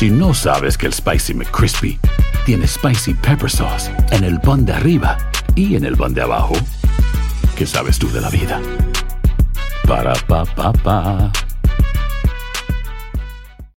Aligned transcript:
Si 0.00 0.08
no 0.08 0.32
sabes 0.32 0.78
que 0.78 0.86
el 0.86 0.94
Spicy 0.94 1.34
McCrispy 1.34 2.00
tiene 2.46 2.66
Spicy 2.66 3.12
Pepper 3.12 3.50
Sauce 3.50 3.90
en 4.12 4.24
el 4.24 4.40
pan 4.40 4.64
de 4.64 4.72
arriba 4.72 5.18
y 5.54 5.76
en 5.76 5.84
el 5.84 5.94
pan 5.94 6.14
de 6.14 6.22
abajo, 6.22 6.54
¿qué 7.54 7.66
sabes 7.66 7.98
tú 7.98 8.10
de 8.10 8.22
la 8.22 8.30
vida? 8.30 8.62
Para, 9.86 10.14
pa, 10.26 10.46
pa, 10.46 10.72
pa. 10.72 11.30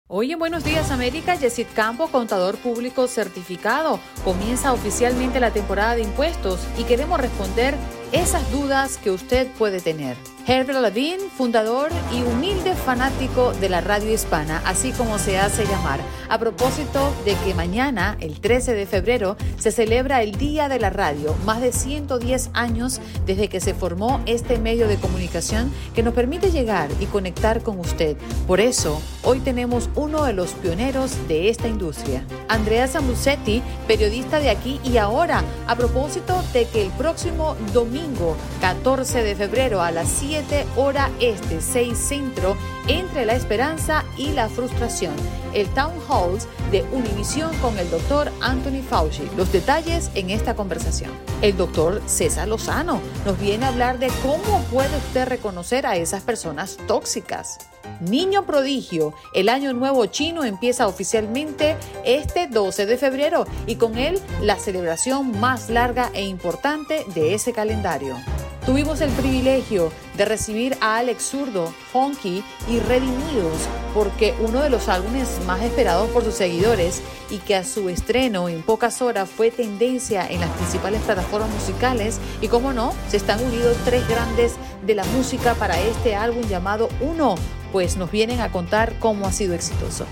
Hoy 0.06 0.30
en 0.30 0.38
Buenos 0.38 0.62
Días 0.62 0.92
América, 0.92 1.34
Yesid 1.34 1.66
Campo, 1.74 2.06
contador 2.06 2.56
público 2.56 3.08
certificado, 3.08 3.98
comienza 4.22 4.72
oficialmente 4.72 5.40
la 5.40 5.50
temporada 5.50 5.96
de 5.96 6.02
impuestos 6.02 6.60
y 6.78 6.84
queremos 6.84 7.18
responder 7.18 7.74
esas 8.12 8.48
dudas 8.52 8.96
que 8.98 9.10
usted 9.10 9.48
puede 9.58 9.80
tener. 9.80 10.16
Herbert 10.44 10.80
Levine, 10.80 11.30
fundador 11.36 11.90
y 12.12 12.22
humilde 12.22 12.74
fanático 12.74 13.52
de 13.52 13.68
la 13.68 13.80
radio 13.80 14.12
hispana, 14.12 14.60
así 14.66 14.90
como 14.90 15.18
se 15.18 15.38
hace 15.38 15.64
llamar, 15.66 16.00
a 16.28 16.38
propósito 16.38 17.14
de 17.24 17.36
que 17.36 17.54
mañana, 17.54 18.16
el 18.18 18.40
13 18.40 18.74
de 18.74 18.86
febrero, 18.86 19.36
se 19.56 19.70
celebra 19.70 20.20
el 20.22 20.32
Día 20.32 20.68
de 20.68 20.80
la 20.80 20.90
Radio, 20.90 21.36
más 21.46 21.60
de 21.60 21.70
110 21.70 22.50
años 22.54 23.00
desde 23.24 23.48
que 23.48 23.60
se 23.60 23.72
formó 23.72 24.20
este 24.26 24.58
medio 24.58 24.88
de 24.88 24.96
comunicación 24.96 25.72
que 25.94 26.02
nos 26.02 26.12
permite 26.12 26.50
llegar 26.50 26.90
y 26.98 27.06
conectar 27.06 27.62
con 27.62 27.78
usted. 27.78 28.16
Por 28.48 28.58
eso, 28.58 29.00
hoy 29.22 29.38
tenemos 29.38 29.90
uno 29.94 30.24
de 30.24 30.32
los 30.32 30.50
pioneros 30.54 31.12
de 31.28 31.50
esta 31.50 31.68
industria. 31.68 32.24
Andrea 32.48 32.88
Samusetti, 32.88 33.62
periodista 33.86 34.40
de 34.40 34.50
aquí 34.50 34.80
y 34.82 34.96
ahora, 34.96 35.44
a 35.68 35.76
propósito 35.76 36.42
de 36.52 36.66
que 36.66 36.82
el 36.82 36.90
próximo 36.90 37.54
domingo, 37.72 38.36
14 38.60 39.22
de 39.22 39.36
febrero 39.36 39.80
a 39.80 39.92
las 39.92 40.08
7 40.08 40.31
hora 40.76 41.10
este, 41.20 41.60
6 41.60 41.96
centro, 41.96 42.56
entre 42.88 43.26
la 43.26 43.34
esperanza 43.34 44.04
y 44.16 44.32
la 44.32 44.48
frustración. 44.48 45.14
El 45.52 45.68
Town 45.68 45.92
Halls 46.08 46.48
de 46.70 46.82
Univisión 46.92 47.54
con 47.58 47.78
el 47.78 47.90
doctor 47.90 48.30
Anthony 48.40 48.82
Fauci. 48.82 49.28
Los 49.36 49.52
detalles 49.52 50.10
en 50.14 50.30
esta 50.30 50.54
conversación. 50.54 51.10
El 51.42 51.56
doctor 51.56 52.02
César 52.06 52.48
Lozano 52.48 53.00
nos 53.24 53.38
viene 53.38 53.66
a 53.66 53.68
hablar 53.68 53.98
de 53.98 54.08
cómo 54.22 54.62
puede 54.70 54.96
usted 54.96 55.28
reconocer 55.28 55.86
a 55.86 55.96
esas 55.96 56.22
personas 56.22 56.78
tóxicas. 56.86 57.58
Niño 58.00 58.46
Prodigio, 58.46 59.14
el 59.34 59.48
año 59.48 59.72
nuevo 59.72 60.06
chino 60.06 60.44
empieza 60.44 60.86
oficialmente 60.86 61.76
este 62.04 62.48
12 62.48 62.86
de 62.86 62.96
febrero 62.96 63.46
y 63.66 63.76
con 63.76 63.96
él 63.98 64.20
la 64.40 64.56
celebración 64.56 65.38
más 65.40 65.70
larga 65.70 66.10
e 66.14 66.24
importante 66.24 67.04
de 67.14 67.34
ese 67.34 67.52
calendario. 67.52 68.16
Tuvimos 68.64 69.00
el 69.00 69.10
privilegio 69.10 69.90
de 70.16 70.24
recibir 70.24 70.76
a 70.80 70.98
Alex 70.98 71.24
Zurdo, 71.30 71.74
Honky 71.92 72.44
y 72.68 72.78
Redimidos, 72.78 73.58
porque 73.92 74.34
uno 74.38 74.62
de 74.62 74.70
los 74.70 74.88
álbumes 74.88 75.40
más 75.46 75.62
esperados 75.62 76.08
por 76.10 76.22
sus 76.22 76.34
seguidores 76.34 77.02
y 77.28 77.38
que 77.38 77.56
a 77.56 77.64
su 77.64 77.88
estreno 77.88 78.48
en 78.48 78.62
pocas 78.62 79.02
horas 79.02 79.28
fue 79.28 79.50
tendencia 79.50 80.24
en 80.28 80.40
las 80.40 80.50
principales 80.50 81.00
plataformas 81.02 81.50
musicales 81.50 82.20
y 82.40 82.46
como 82.46 82.72
no, 82.72 82.92
se 83.08 83.16
están 83.16 83.42
unidos 83.42 83.76
tres 83.84 84.08
grandes 84.08 84.54
de 84.86 84.94
la 84.94 85.04
música 85.06 85.54
para 85.54 85.80
este 85.80 86.14
álbum 86.14 86.46
llamado 86.48 86.88
Uno, 87.00 87.34
pues 87.72 87.96
nos 87.96 88.10
vienen 88.10 88.40
a 88.40 88.52
contar 88.52 88.94
cómo 89.00 89.26
ha 89.26 89.32
sido 89.32 89.54
exitoso. 89.54 90.06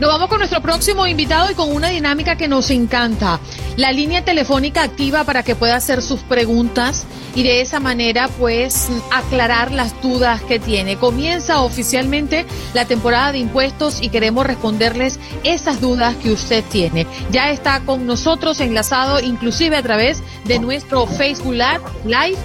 Nos 0.00 0.08
vamos 0.08 0.30
con 0.30 0.38
nuestro 0.38 0.62
próximo 0.62 1.06
invitado 1.06 1.50
y 1.50 1.54
con 1.54 1.70
una 1.74 1.88
dinámica 1.88 2.36
que 2.36 2.48
nos 2.48 2.70
encanta. 2.70 3.38
La 3.76 3.92
línea 3.92 4.24
telefónica 4.24 4.82
activa 4.82 5.24
para 5.24 5.42
que 5.42 5.54
pueda 5.54 5.76
hacer 5.76 6.00
sus 6.00 6.20
preguntas 6.20 7.04
y 7.34 7.42
de 7.42 7.60
esa 7.60 7.80
manera 7.80 8.28
pues 8.38 8.88
aclarar 9.12 9.72
las 9.72 10.00
dudas 10.00 10.40
que 10.40 10.58
tiene. 10.58 10.96
Comienza 10.96 11.60
oficialmente 11.60 12.46
la 12.72 12.86
temporada 12.86 13.32
de 13.32 13.38
impuestos 13.40 14.00
y 14.00 14.08
queremos 14.08 14.46
responderles 14.46 15.20
esas 15.44 15.82
dudas 15.82 16.16
que 16.16 16.32
usted 16.32 16.64
tiene. 16.64 17.06
Ya 17.30 17.50
está 17.50 17.80
con 17.80 18.06
nosotros 18.06 18.60
enlazado 18.60 19.20
inclusive 19.20 19.76
a 19.76 19.82
través 19.82 20.22
de 20.46 20.60
nuestro 20.60 21.06
Facebook 21.06 21.52
Live 21.52 22.38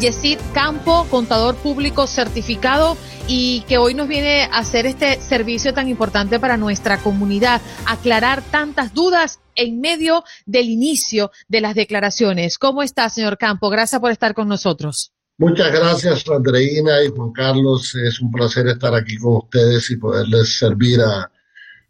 Yesid 0.00 0.38
Campo, 0.54 1.06
contador 1.10 1.56
público 1.56 2.06
certificado 2.06 2.96
y 3.28 3.62
que 3.68 3.78
hoy 3.78 3.94
nos 3.94 4.08
viene 4.08 4.44
a 4.44 4.58
hacer 4.58 4.86
este 4.86 5.20
servicio 5.20 5.74
tan 5.74 5.88
importante 5.88 6.40
para 6.40 6.56
nuestra 6.56 6.98
comunidad, 6.98 7.60
aclarar 7.86 8.42
tantas 8.42 8.94
dudas 8.94 9.40
en 9.54 9.80
medio 9.80 10.24
del 10.46 10.70
inicio 10.70 11.30
de 11.48 11.60
las 11.60 11.74
declaraciones. 11.74 12.58
¿Cómo 12.58 12.82
está, 12.82 13.08
señor 13.08 13.38
Campo? 13.38 13.70
Gracias 13.70 14.00
por 14.00 14.10
estar 14.10 14.34
con 14.34 14.48
nosotros. 14.48 15.12
Muchas 15.38 15.72
gracias, 15.72 16.28
Andreina 16.28 17.02
y 17.02 17.08
Juan 17.08 17.32
Carlos. 17.32 17.94
Es 17.94 18.20
un 18.20 18.30
placer 18.30 18.66
estar 18.68 18.94
aquí 18.94 19.16
con 19.16 19.38
ustedes 19.38 19.90
y 19.90 19.96
poderles 19.96 20.58
servir 20.58 21.00
a, 21.00 21.30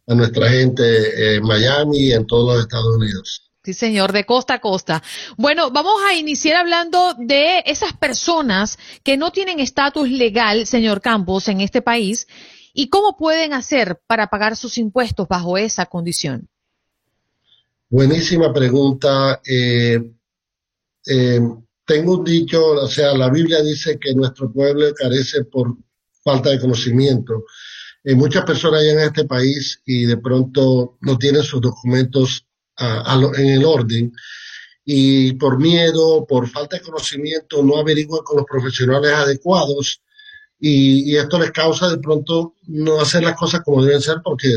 a 0.07 0.15
nuestra 0.15 0.49
gente 0.49 1.37
en 1.37 1.43
Miami 1.43 1.99
y 1.99 2.13
en 2.13 2.27
todos 2.27 2.55
los 2.55 2.65
Estados 2.65 2.97
Unidos. 2.97 3.52
Sí, 3.65 3.75
señor, 3.75 4.13
de 4.13 4.25
costa 4.25 4.55
a 4.55 4.61
costa. 4.61 5.05
Bueno, 5.37 5.71
vamos 5.71 5.95
a 6.09 6.15
iniciar 6.15 6.57
hablando 6.57 7.15
de 7.17 7.63
esas 7.65 7.93
personas 7.93 8.77
que 9.05 9.17
no 9.17 9.31
tienen 9.31 9.61
estatus 9.61 10.11
legal, 10.11 10.67
señor 10.67 11.01
Campos, 11.01 11.47
en 11.47 11.61
este 11.61 11.81
país, 11.81 12.27
y 12.75 12.89
cómo 12.89 13.17
pueden 13.17 13.53
hacer 13.53 14.01
para 14.09 14.27
pagar 14.27 14.57
sus 14.57 14.79
impuestos 14.79 15.29
bajo 15.29 15.57
esa 15.59 15.87
condición. 15.87 16.49
Buenísima 17.89 18.53
pregunta. 18.53 19.41
Eh, 19.47 20.11
eh, 21.07 21.41
tengo 21.85 22.19
un 22.19 22.25
dicho, 22.25 22.67
o 22.67 22.89
sea, 22.89 23.15
la 23.15 23.31
Biblia 23.31 23.63
dice 23.63 23.97
que 23.97 24.13
nuestro 24.13 24.53
pueblo 24.53 24.93
carece 24.93 25.45
por 25.45 25.77
falta 26.25 26.51
de 26.51 26.59
conocimiento. 26.59 27.45
Hay 28.05 28.17
muchas 28.17 28.45
personas 28.45 28.83
en 28.83 28.99
este 28.99 29.25
país 29.25 29.81
y 29.87 30.05
de 30.07 30.17
pronto 30.17 30.97
no 31.01 31.17
tienen 31.17 31.45
sus 31.45 31.61
documentos 31.61 32.45
en 33.37 33.49
el 33.49 33.65
orden 33.65 34.13
y 34.85 35.33
por 35.35 35.59
miedo, 35.59 36.27
por 36.27 36.49
falta 36.49 36.77
de 36.77 36.83
conocimiento, 36.83 37.63
no 37.63 37.79
averiguan 37.79 38.23
con 38.25 38.39
los 38.39 38.47
profesionales 38.47 39.13
adecuados 39.13 40.01
y, 40.59 41.17
esto 41.17 41.39
les 41.39 41.51
causa 41.51 41.89
de 41.89 41.99
pronto 41.99 42.55
no 42.69 43.01
hacer 43.01 43.23
las 43.25 43.37
cosas 43.37 43.63
como 43.63 43.85
deben 43.85 44.01
ser 44.01 44.19
porque 44.23 44.49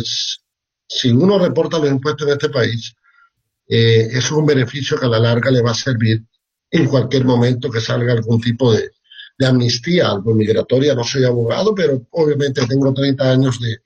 si 0.87 1.09
uno 1.09 1.39
reporta 1.39 1.79
los 1.79 1.89
impuestos 1.89 2.27
en 2.27 2.33
este 2.33 2.49
país, 2.49 2.95
eh, 3.67 4.09
es 4.11 4.31
un 4.31 4.45
beneficio 4.45 4.99
que 4.99 5.07
a 5.07 5.09
la 5.09 5.19
larga 5.19 5.49
le 5.49 5.61
va 5.61 5.71
a 5.71 5.75
servir 5.75 6.23
en 6.69 6.87
cualquier 6.87 7.25
momento 7.25 7.71
que 7.71 7.81
salga 7.81 8.13
algún 8.13 8.39
tipo 8.39 8.71
de, 8.73 8.91
amnistía, 9.45 10.09
algo 10.09 10.33
migratoria. 10.33 10.93
No 10.93 11.03
soy 11.03 11.23
abogado, 11.23 11.73
pero 11.73 12.05
obviamente 12.11 12.65
tengo 12.67 12.93
30 12.93 13.31
años 13.31 13.59
de, 13.59 13.77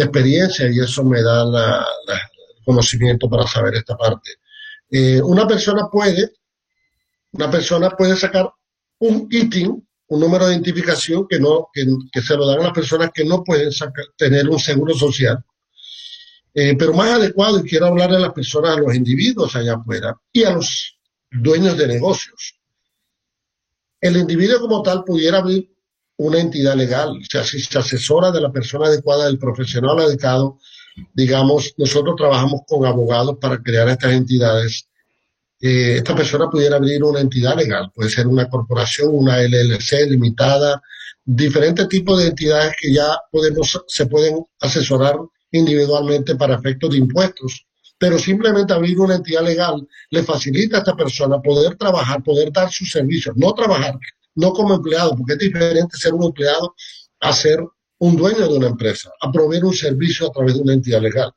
experiencia 0.00 0.70
y 0.70 0.78
eso 0.78 1.02
me 1.02 1.20
da 1.20 1.44
la, 1.44 1.84
conocimiento 2.68 3.30
para 3.30 3.46
saber 3.46 3.76
esta 3.76 3.96
parte. 3.96 4.32
Eh, 4.90 5.22
una 5.22 5.46
persona 5.46 5.88
puede, 5.90 6.32
una 7.32 7.50
persona 7.50 7.90
puede 7.90 8.14
sacar 8.14 8.50
un 8.98 9.26
ITIN, 9.30 9.88
un 10.08 10.20
número 10.20 10.46
de 10.46 10.54
identificación 10.54 11.26
que 11.26 11.40
no, 11.40 11.68
que, 11.72 12.20
se 12.20 12.36
lo 12.36 12.46
dan 12.46 12.60
a 12.60 12.64
las 12.64 12.72
personas 12.72 13.10
que 13.12 13.24
no 13.24 13.42
pueden 13.42 13.70
tener 14.16 14.48
un 14.48 14.58
seguro 14.58 14.94
social. 14.94 15.42
Eh, 16.54 16.74
pero 16.76 16.92
más 16.92 17.10
adecuado, 17.10 17.60
y 17.60 17.68
quiero 17.68 17.86
hablar 17.86 18.10
de 18.10 18.18
las 18.18 18.32
personas, 18.32 18.76
a 18.76 18.80
los 18.80 18.94
individuos 18.94 19.54
allá 19.56 19.74
afuera 19.74 20.14
y 20.32 20.44
a 20.44 20.52
los 20.52 20.98
dueños 21.30 21.76
de 21.76 21.86
negocios. 21.86 22.54
El 24.00 24.16
individuo 24.16 24.60
como 24.60 24.82
tal 24.82 25.04
pudiera 25.04 25.38
abrir 25.38 25.70
una 26.18 26.40
entidad 26.40 26.74
legal, 26.74 27.10
o 27.10 27.24
sea, 27.30 27.44
si 27.44 27.60
se 27.60 27.78
asesora 27.78 28.30
de 28.30 28.40
la 28.40 28.50
persona 28.50 28.86
adecuada, 28.86 29.26
del 29.26 29.38
profesional 29.38 30.00
adecuado, 30.00 30.58
digamos, 31.14 31.74
nosotros 31.76 32.16
trabajamos 32.16 32.62
con 32.66 32.86
abogados 32.86 33.36
para 33.40 33.62
crear 33.62 33.88
estas 33.88 34.12
entidades. 34.12 34.88
Eh, 35.60 35.96
esta 35.96 36.14
persona 36.14 36.48
pudiera 36.48 36.76
abrir 36.76 37.02
una 37.02 37.20
entidad 37.20 37.56
legal, 37.56 37.90
puede 37.94 38.10
ser 38.10 38.26
una 38.26 38.48
corporación, 38.48 39.08
una 39.12 39.38
LLC 39.38 40.08
limitada, 40.08 40.80
diferentes 41.24 41.88
tipos 41.88 42.18
de 42.18 42.28
entidades 42.28 42.74
que 42.80 42.92
ya 42.92 43.18
podemos, 43.30 43.80
se 43.86 44.06
pueden 44.06 44.44
asesorar 44.60 45.16
individualmente 45.50 46.36
para 46.36 46.54
efectos 46.54 46.90
de 46.90 46.98
impuestos. 46.98 47.66
Pero 47.98 48.18
simplemente 48.18 48.72
abrir 48.72 49.00
una 49.00 49.16
entidad 49.16 49.44
legal 49.44 49.86
le 50.10 50.22
facilita 50.22 50.76
a 50.76 50.80
esta 50.80 50.94
persona 50.94 51.40
poder 51.42 51.76
trabajar, 51.76 52.22
poder 52.22 52.52
dar 52.52 52.70
sus 52.70 52.90
servicios, 52.92 53.36
no 53.36 53.52
trabajar, 53.54 53.98
no 54.36 54.52
como 54.52 54.74
empleado, 54.74 55.16
porque 55.16 55.32
es 55.32 55.38
diferente 55.40 55.96
ser 55.98 56.14
un 56.14 56.24
empleado 56.24 56.74
a 57.20 57.32
ser 57.32 57.60
un 57.98 58.16
dueño 58.16 58.48
de 58.48 58.56
una 58.56 58.68
empresa 58.68 59.10
a 59.20 59.30
proveer 59.30 59.64
un 59.64 59.74
servicio 59.74 60.28
a 60.28 60.32
través 60.32 60.54
de 60.54 60.60
una 60.60 60.74
entidad 60.74 61.00
legal. 61.00 61.32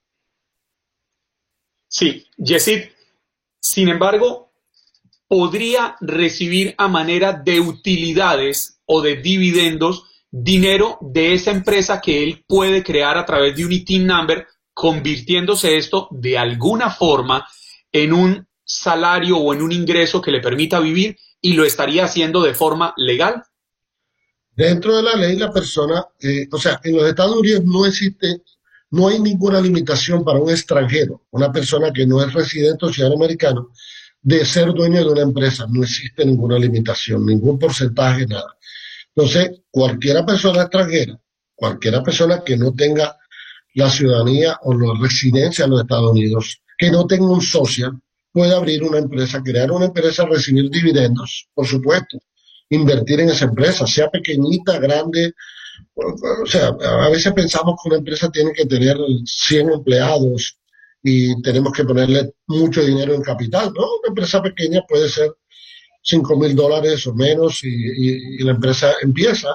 Sí, 1.88 2.25
Yesid, 2.38 2.84
sin 3.60 3.90
embargo, 3.90 4.54
podría 5.28 5.96
recibir 6.02 6.75
a 6.78 6.88
manera 6.88 7.34
de 7.34 7.60
utilidades 7.60 8.81
o 8.86 9.02
de 9.02 9.18
dividendos 9.18 10.06
dinero 10.31 10.98
de 11.02 11.34
esa 11.34 11.52
empresa 11.52 12.00
que 12.00 12.24
él 12.24 12.44
puede 12.48 12.84
crear 12.84 13.18
a 13.18 13.25
través 13.25 13.56
de 13.56 13.66
un 13.66 13.72
ITIN 13.72 14.08
number, 14.08 14.48
convirtiéndose 14.74 15.75
esto 15.75 16.08
de 16.12 16.38
alguna 16.38 16.90
forma 16.90 17.46
en 17.92 18.13
un 18.13 18.48
salario 18.63 19.38
o 19.38 19.54
en 19.54 19.62
un 19.62 19.72
ingreso 19.72 20.22
que 20.22 20.31
le 20.31 20.40
permita 20.40 20.80
vivir 20.80 21.18
y 21.42 21.54
lo 21.54 21.66
estaría 21.66 22.06
haciendo 22.06 22.42
de 22.42 22.54
forma 22.54 22.94
legal. 22.96 23.44
Dentro 24.62 24.96
de 24.96 25.02
la 25.02 25.16
ley, 25.16 25.38
la 25.38 25.52
persona, 25.52 26.06
eh, 26.19 26.48
o 26.52 26.58
sea, 26.60 26.80
en 26.84 26.96
los 26.96 27.10
Estados 27.10 27.36
Unidos 27.36 27.63
no 27.66 27.84
existe 27.84 28.44
no 28.92 29.08
hay 29.08 29.19
ninguna 29.19 29.60
limitación 29.60 30.24
para 30.24 30.38
un 30.38 30.52
extranjero, 30.52 31.24
una 31.31 31.52
persona 31.52 31.92
que 31.92 32.06
no 32.06 32.22
es 32.22 32.31
residente 32.31 32.86
o 32.86 32.94
ciudadano 32.94 33.16
americano, 33.16 33.69
de 34.22 34.46
ser 34.46 34.72
dueño 34.74 35.00
de 35.00 35.12
una 35.13 35.22
empresa. 35.22 35.66
No 35.68 35.81
existe 35.81 36.25
ninguna 36.25 36.60
limitación, 36.60 37.25
ningún 37.25 37.58
porcentaje, 37.58 38.28
nada. 38.28 38.56
Entonces, 39.16 39.62
cualquiera 39.72 40.25
persona 40.25 40.63
extranjera, 40.63 41.19
cualquiera 41.56 42.04
persona 42.04 42.44
que 42.44 42.56
no 42.56 42.72
tenga 42.74 43.18
la 43.74 43.90
ciudadanía 43.90 44.60
o 44.62 44.74
la 44.75 44.94
residencia 45.02 45.66
en 45.66 45.72
los 45.72 45.81
Estados 45.81 46.12
Unidos, 46.12 46.62
que 46.78 46.92
no 46.92 47.08
tenga 47.08 47.30
un 47.30 47.42
social, 47.42 48.00
puede 48.31 48.54
abrir 48.54 48.84
una 48.84 49.00
empresa, 49.00 49.42
crear 49.42 49.72
una 49.72 49.86
empresa, 49.86 50.25
recibir 50.25 50.69
dividendos, 50.69 51.48
por 51.56 51.66
supuesto, 51.66 52.19
invertir 52.71 53.19
en 53.19 53.29
esa 53.29 53.45
empresa, 53.45 53.85
sea 53.85 54.09
pequeñita, 54.09 54.79
grande. 54.79 55.33
O 55.95 56.45
sea, 56.45 56.69
a 56.69 57.09
veces 57.09 57.33
pensamos 57.33 57.75
que 57.81 57.89
una 57.89 57.97
empresa 57.97 58.29
tiene 58.29 58.53
que 58.53 58.65
tener 58.65 58.97
100 59.25 59.71
empleados 59.71 60.57
y 61.03 61.41
tenemos 61.41 61.73
que 61.73 61.83
ponerle 61.83 62.33
mucho 62.47 62.83
dinero 62.83 63.13
en 63.13 63.21
capital, 63.21 63.71
¿no? 63.75 63.83
Una 63.83 64.07
empresa 64.09 64.41
pequeña 64.41 64.81
puede 64.88 65.09
ser 65.09 65.31
5 66.03 66.38
mil 66.38 66.56
dólares 66.56 67.06
o 67.07 67.13
menos 67.13 67.63
y, 67.63 68.41
la 68.44 68.51
empresa 68.51 68.94
empieza. 69.01 69.50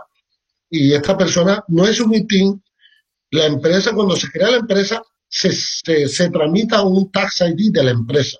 Y 0.68 0.92
esta 0.92 1.16
persona 1.16 1.64
no 1.68 1.86
es 1.86 2.00
un 2.00 2.10
meeting. 2.10 2.60
La 3.30 3.46
empresa, 3.46 3.94
cuando 3.94 4.14
se 4.14 4.28
crea 4.30 4.50
la 4.50 4.58
empresa, 4.58 5.02
se, 5.28 5.52
se, 5.52 6.06
se 6.06 6.30
tramita 6.30 6.82
un 6.82 7.10
tax 7.10 7.40
ID 7.40 7.72
de 7.72 7.84
la 7.84 7.90
empresa. 7.92 8.38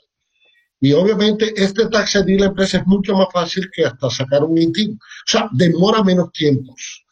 Y 0.80 0.92
obviamente 0.92 1.54
este 1.56 1.86
tax 1.86 2.16
ID 2.16 2.40
la 2.40 2.46
empresa 2.46 2.78
es 2.78 2.86
mucho 2.86 3.14
más 3.14 3.28
fácil 3.32 3.70
que 3.74 3.84
hasta 3.84 4.10
sacar 4.10 4.44
un 4.44 4.58
INTIN. 4.58 4.92
O 4.92 5.30
sea, 5.30 5.48
demora 5.52 6.02
menos 6.02 6.30
tiempos. 6.32 7.04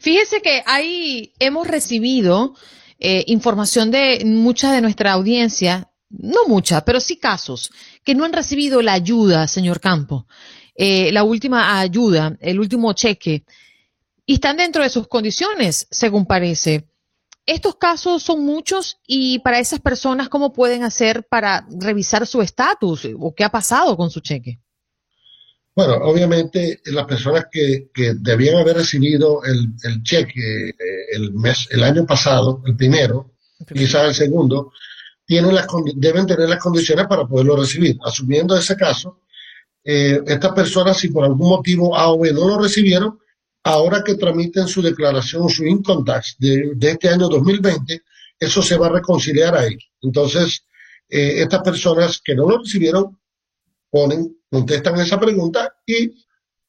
Fíjese 0.00 0.40
que 0.40 0.62
ahí 0.64 1.32
hemos 1.40 1.66
recibido 1.66 2.54
eh, 3.00 3.24
información 3.26 3.90
de 3.90 4.22
mucha 4.24 4.72
de 4.72 4.80
nuestra 4.80 5.12
audiencia, 5.12 5.90
no 6.08 6.46
mucha, 6.46 6.84
pero 6.84 7.00
sí 7.00 7.16
casos, 7.16 7.72
que 8.04 8.14
no 8.14 8.24
han 8.24 8.32
recibido 8.32 8.80
la 8.80 8.92
ayuda, 8.92 9.48
señor 9.48 9.80
Campo, 9.80 10.28
eh, 10.76 11.10
la 11.10 11.24
última 11.24 11.80
ayuda, 11.80 12.36
el 12.40 12.60
último 12.60 12.92
cheque, 12.92 13.44
y 14.24 14.34
están 14.34 14.56
dentro 14.56 14.84
de 14.84 14.88
sus 14.88 15.08
condiciones, 15.08 15.88
según 15.90 16.26
parece. 16.26 16.91
Estos 17.44 17.76
casos 17.76 18.22
son 18.22 18.44
muchos 18.44 18.98
y 19.06 19.40
para 19.40 19.58
esas 19.58 19.80
personas, 19.80 20.28
¿cómo 20.28 20.52
pueden 20.52 20.84
hacer 20.84 21.26
para 21.28 21.66
revisar 21.70 22.26
su 22.26 22.40
estatus 22.40 23.08
o 23.18 23.34
qué 23.34 23.42
ha 23.44 23.50
pasado 23.50 23.96
con 23.96 24.10
su 24.10 24.20
cheque? 24.20 24.60
Bueno, 25.74 25.94
obviamente 26.02 26.80
las 26.86 27.06
personas 27.06 27.46
que, 27.50 27.88
debían 28.20 28.58
haber 28.58 28.76
recibido 28.76 29.42
el, 29.42 30.02
cheque 30.02 30.68
eh, 30.68 30.74
el 31.12 31.32
mes, 31.32 31.66
el 31.70 31.82
año 31.82 32.04
pasado, 32.06 32.62
el 32.66 32.76
primero, 32.76 33.32
quizás 33.66 34.08
el 34.08 34.14
segundo, 34.14 34.72
tienen 35.24 35.54
las, 35.54 35.66
deben 35.96 36.26
tener 36.26 36.48
las 36.48 36.58
condiciones 36.58 37.06
para 37.06 37.26
poderlo 37.26 37.56
recibir. 37.56 37.98
Asumiendo 38.04 38.56
ese 38.56 38.76
caso, 38.76 39.20
eh, 39.82 40.20
estas 40.26 40.52
personas, 40.52 40.98
si 40.98 41.08
por 41.08 41.24
algún 41.24 41.48
motivo 41.48 41.96
A 41.96 42.12
o 42.12 42.18
B 42.18 42.32
no 42.32 42.46
lo 42.46 42.58
recibieron, 42.58 43.18
ahora 43.64 44.02
que 44.04 44.14
tramiten 44.14 44.66
su 44.66 44.82
declaración, 44.82 45.48
su 45.48 45.64
income 45.64 46.04
tax 46.04 46.36
de, 46.38 46.74
este 46.80 47.08
año 47.08 47.28
2020, 47.28 48.02
eso 48.38 48.62
se 48.62 48.76
va 48.76 48.86
a 48.86 48.92
reconciliar 48.92 49.56
ahí. 49.56 49.76
Entonces, 50.00 50.64
eh, 51.08 51.42
estas 51.42 51.62
personas 51.62 52.20
que 52.22 52.34
no 52.34 52.48
lo 52.48 52.58
recibieron 52.58 53.18
ponen, 53.90 54.36
contestan 54.50 54.98
esa 55.00 55.20
pregunta 55.20 55.76
y 55.86 56.12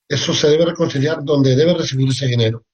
eso 0.08 0.34
se 0.34 0.50
debe 0.50 0.66
reconciliar 0.66 1.24
donde 1.24 1.56
debe 1.56 1.74
recibir 1.74 2.10
ese 2.10 2.28
dinero. 2.28 2.66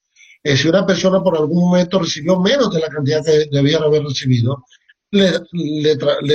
Eh, 0.43 0.57
si 0.57 0.67
una 0.67 0.85
persona 0.85 1.21
por 1.21 1.37
algún 1.37 1.69
momento 1.69 1.99
recibió 1.99 2.39
menos 2.39 2.73
de 2.73 2.79
la 2.79 2.87
cantidad 2.87 3.23
que 3.23 3.47
debía 3.51 3.77
haber 3.77 4.03
recibido, 4.03 4.65
le, 5.11 5.31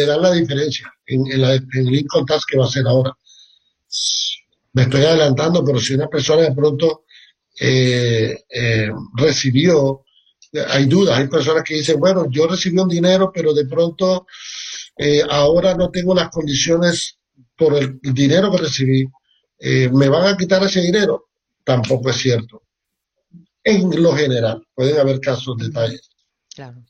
dan 0.06 0.22
la 0.22 0.32
diferencia 0.32 0.92
en, 1.06 1.26
el 1.31 1.94
income 1.94 2.26
que 2.48 2.58
va 2.58 2.64
a 2.64 2.69
hacer 2.69 2.86
ahora. 2.86 3.16
Me 4.72 4.82
estoy 4.82 5.04
adelantando, 5.04 5.64
pero 5.64 5.78
si 5.78 5.94
una 5.94 6.08
persona 6.08 6.42
de 6.42 6.52
pronto 6.52 7.04
eh, 7.58 8.44
eh, 8.48 8.90
recibió, 9.16 10.04
hay 10.68 10.86
dudas, 10.86 11.18
hay 11.18 11.28
personas 11.28 11.62
que 11.64 11.74
dicen, 11.74 11.98
bueno, 11.98 12.26
yo 12.30 12.46
recibí 12.46 12.78
un 12.78 12.88
dinero, 12.88 13.30
pero 13.32 13.52
de 13.52 13.66
pronto 13.66 14.26
eh, 14.96 15.22
ahora 15.28 15.74
no 15.74 15.90
tengo 15.90 16.14
las 16.14 16.28
condiciones 16.30 17.18
por 17.56 17.74
el, 17.74 18.00
dinero 18.00 18.50
que 18.50 18.58
recibí, 18.58 19.06
¿me 19.92 20.08
van 20.08 20.26
a 20.26 20.36
quitar 20.36 20.62
ese 20.62 20.80
dinero? 20.80 21.28
Tampoco 21.64 22.10
es 22.10 22.16
cierto. 22.16 22.62
En 23.62 24.02
lo 24.02 24.14
general, 24.14 24.66
pueden 24.74 24.98
haber 24.98 25.20
casos, 25.20 25.56
detalles. 25.56 26.10
Claro. 26.54 26.84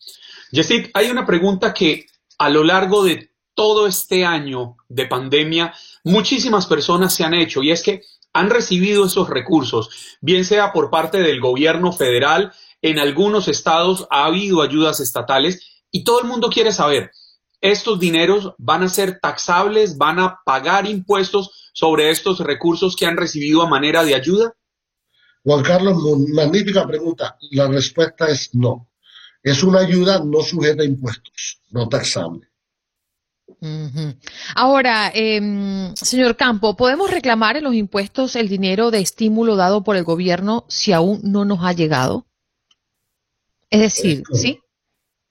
Jessica, 0.51 0.91
hay 0.95 1.11
una 1.11 1.25
pregunta 1.25 1.73
que 1.73 2.07
a 2.39 2.51
lo 2.51 2.65
largo 2.65 3.05
de 3.05 3.31
todo 3.55 3.87
este 3.87 4.25
año 4.25 4.77
de 4.89 5.07
pandemia, 5.07 5.73
muchísimas 6.03 6.67
personas 6.67 7.15
se 7.15 7.25
han 7.25 7.35
hecho 7.35 7.63
y 7.63 7.71
es 7.71 7.83
que 7.83 8.03
han 8.35 8.51
recibido 8.51 9.07
esos 9.07 9.31
recursos, 9.31 10.19
bien 10.21 10.45
sea 10.45 10.73
por 10.73 10.91
parte 10.91 11.19
del 11.19 11.41
gobierno 11.41 11.93
federal, 11.93 12.53
en 12.83 12.99
algunos 12.99 13.49
estados 13.49 14.07
ha 14.11 14.27
habido 14.27 14.61
ayudas 14.61 15.01
estatales 15.01 15.85
y 15.91 16.05
todo 16.05 16.21
el 16.21 16.27
mundo 16.27 16.51
quiere 16.51 16.73
saber, 16.73 17.13
¿estos 17.61 17.99
dineros 17.99 18.53
van 18.59 18.83
a 18.83 18.89
ser 18.89 19.21
taxables? 19.21 19.97
¿Van 19.97 20.19
a 20.19 20.41
pagar 20.45 20.87
impuestos 20.87 21.71
sobre 21.73 22.11
estos 22.11 22.41
recursos 22.41 22.97
que 22.97 23.07
han 23.07 23.17
recibido 23.17 23.63
a 23.63 23.69
manera 23.69 24.05
de 24.05 24.15
ayuda? 24.15 24.55
Juan 25.45 25.63
Carlos, 25.63 25.97
magnífica 26.29 26.87
pregunta. 26.87 27.39
La 27.53 27.69
respuesta 27.69 28.27
es 28.27 28.55
no. 28.55 28.91
Es 29.43 29.63
una 29.63 29.81
ayuda 29.81 30.23
no 30.25 30.43
sujeta 30.43 30.83
a 30.83 30.87
impuestos, 30.87 31.61
no 31.71 31.89
taxable. 31.89 32.49
Ahora, 34.55 35.11
em, 35.15 35.95
señor 35.97 36.37
Campo, 36.37 36.77
¿podemos 36.77 37.11
reclamar 37.11 37.57
en 37.57 37.65
los 37.65 37.75
impuestos 37.75 38.37
el 38.37 38.49
dinero 38.49 38.91
de 38.91 39.01
estímulo 39.01 39.57
dado 39.57 39.83
por 39.83 39.97
el 39.97 40.05
gobierno 40.05 40.65
si 40.69 40.93
aún 40.93 41.21
no 41.23 41.45
nos 41.45 41.65
ha 41.65 41.73
llegado? 41.73 42.27
Es 43.71 43.81
decir, 43.81 44.23
¿sí? 44.33 44.61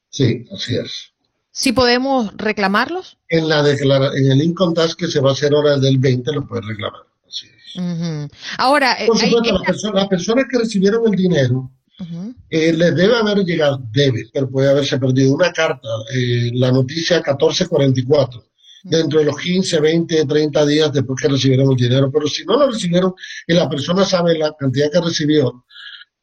Sí, 0.10 0.45
así 0.54 0.75
es. 0.75 1.13
¿Sí 1.51 1.71
podemos 1.71 2.36
reclamarlos? 2.36 3.18
En, 3.30 3.48
la 3.48 3.60
en 3.60 4.31
el 4.31 4.42
income 4.42 4.74
tax 4.74 4.95
que 4.95 5.07
se 5.07 5.19
va 5.19 5.30
a 5.30 5.33
hacer 5.33 5.54
ahora 5.54 5.77
del 5.77 6.00
20 6.00 6.31
lo 6.33 6.48
puede 6.48 6.63
reclamar. 6.63 7.01
Así 7.27 7.48
es. 7.48 8.31
Ahora, 8.57 8.98
por 9.06 9.18
supuesto, 9.18 9.92
las 9.94 10.07
personas 10.07 10.45
que 10.50 10.57
recibieron 10.57 11.06
el 11.06 11.15
dinero 11.15 11.71
eh, 12.50 12.74
le 12.74 12.92
debe 12.92 13.16
haber 13.16 13.40
llegado, 13.40 13.81
debe, 13.92 14.25
pero 14.34 14.50
puede 14.50 14.70
haberse 14.70 14.98
perdido 14.98 15.34
una 15.34 15.51
carta, 15.51 15.88
eh, 16.13 16.50
la 16.53 16.72
noticia 16.72 17.17
1444, 17.17 18.44
dentro 18.84 19.20
de 19.20 19.25
los 19.25 19.38
15, 19.38 19.79
20, 19.79 20.25
30 20.25 20.65
días 20.65 20.91
después 20.91 21.22
que 21.22 21.29
recibieron 21.29 21.72
el 21.72 21.77
dinero. 21.77 22.12
Pero 22.12 22.27
si 22.27 22.44
no 22.46 22.58
lo 22.58 22.70
recibieron 22.70 23.13
y 23.48 23.53
la 23.53 23.70
persona 23.70 24.03
sabe 24.03 24.38
la 24.38 24.53
cantidad 24.58 24.91
que 24.91 25.01
recibió, 25.01 25.65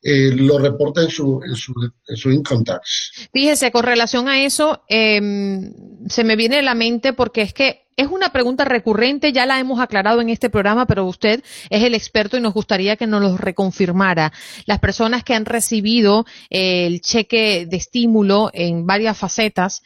eh, 0.02 0.30
lo 0.34 0.58
reporta 0.58 1.02
en 1.02 1.10
su, 1.10 1.42
en 1.44 1.54
su, 1.54 1.74
en 2.08 2.16
su 2.16 2.30
income 2.30 2.64
tax. 2.64 3.28
Fíjese, 3.32 3.70
con 3.70 3.84
relación 3.84 4.28
a 4.28 4.42
eso, 4.42 4.82
em, 4.88 5.74
se 6.08 6.24
me 6.24 6.36
viene 6.36 6.60
a 6.60 6.62
la 6.62 6.74
mente 6.74 7.12
porque 7.12 7.42
es 7.42 7.52
que 7.52 7.86
es 7.96 8.08
una 8.08 8.32
pregunta 8.32 8.64
recurrente, 8.64 9.30
ya 9.30 9.44
la 9.44 9.60
hemos 9.60 9.78
aclarado 9.78 10.22
en 10.22 10.30
este 10.30 10.48
programa, 10.48 10.86
pero 10.86 11.04
usted 11.04 11.44
es 11.68 11.82
el 11.82 11.94
experto 11.94 12.38
y 12.38 12.40
nos 12.40 12.54
gustaría 12.54 12.96
que 12.96 13.06
nos 13.06 13.20
lo 13.20 13.36
reconfirmara. 13.36 14.32
Las 14.64 14.78
personas 14.78 15.22
que 15.22 15.34
han 15.34 15.44
recibido 15.44 16.24
eh, 16.48 16.86
el 16.86 17.02
cheque 17.02 17.66
de 17.66 17.76
estímulo 17.76 18.50
en 18.54 18.86
varias 18.86 19.18
facetas, 19.18 19.82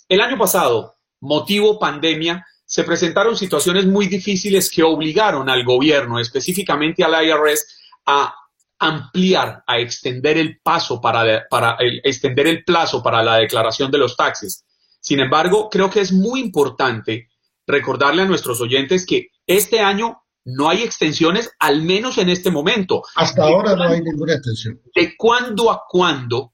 el 0.09 0.21
año 0.21 0.39
pasado, 0.39 0.97
motivo 1.21 1.79
pandemia, 1.79 2.47
se 2.65 2.85
presentaron 2.85 3.37
situaciones 3.37 3.87
muy 3.87 4.07
difíciles 4.07 4.71
que 4.71 4.83
obligaron 4.83 5.49
al 5.49 5.65
gobierno, 5.65 6.19
específicamente 6.19 7.05
al 7.05 7.25
IRS, 7.25 7.67
a 8.07 8.35
ampliar, 8.79 9.63
a 9.67 9.79
extender 9.79 10.39
el 10.39 10.61
paso 10.61 11.01
para, 11.01 11.47
para 11.49 11.77
extender 12.03 12.47
el 12.47 12.65
plazo 12.65 13.03
para 13.03 13.23
la 13.23 13.37
declaración 13.37 13.91
de 13.91 13.99
los 13.99 14.17
taxes. 14.17 14.65
Sin 15.01 15.21
embargo, 15.21 15.69
creo 15.71 15.91
que 15.91 16.01
es 16.01 16.13
muy 16.13 16.41
importante 16.41 17.29
recordarle 17.67 18.23
a 18.23 18.27
nuestros 18.27 18.61
oyentes 18.61 19.07
que 19.07 19.29
este 19.47 19.81
año 19.81 20.23
no 20.45 20.69
hay 20.69 20.83
extensiones, 20.83 21.53
al 21.59 21.83
menos 21.83 22.19
en 22.19 22.29
este 22.29 22.51
momento. 22.51 23.03
Hasta 23.15 23.45
ahora 23.45 23.77
no 23.77 23.85
hay 23.85 24.01
ninguna 24.03 24.35
extensión. 24.35 24.81
¿De 24.95 25.17
cuándo 25.17 25.71
a 25.71 25.83
cuándo 25.89 26.54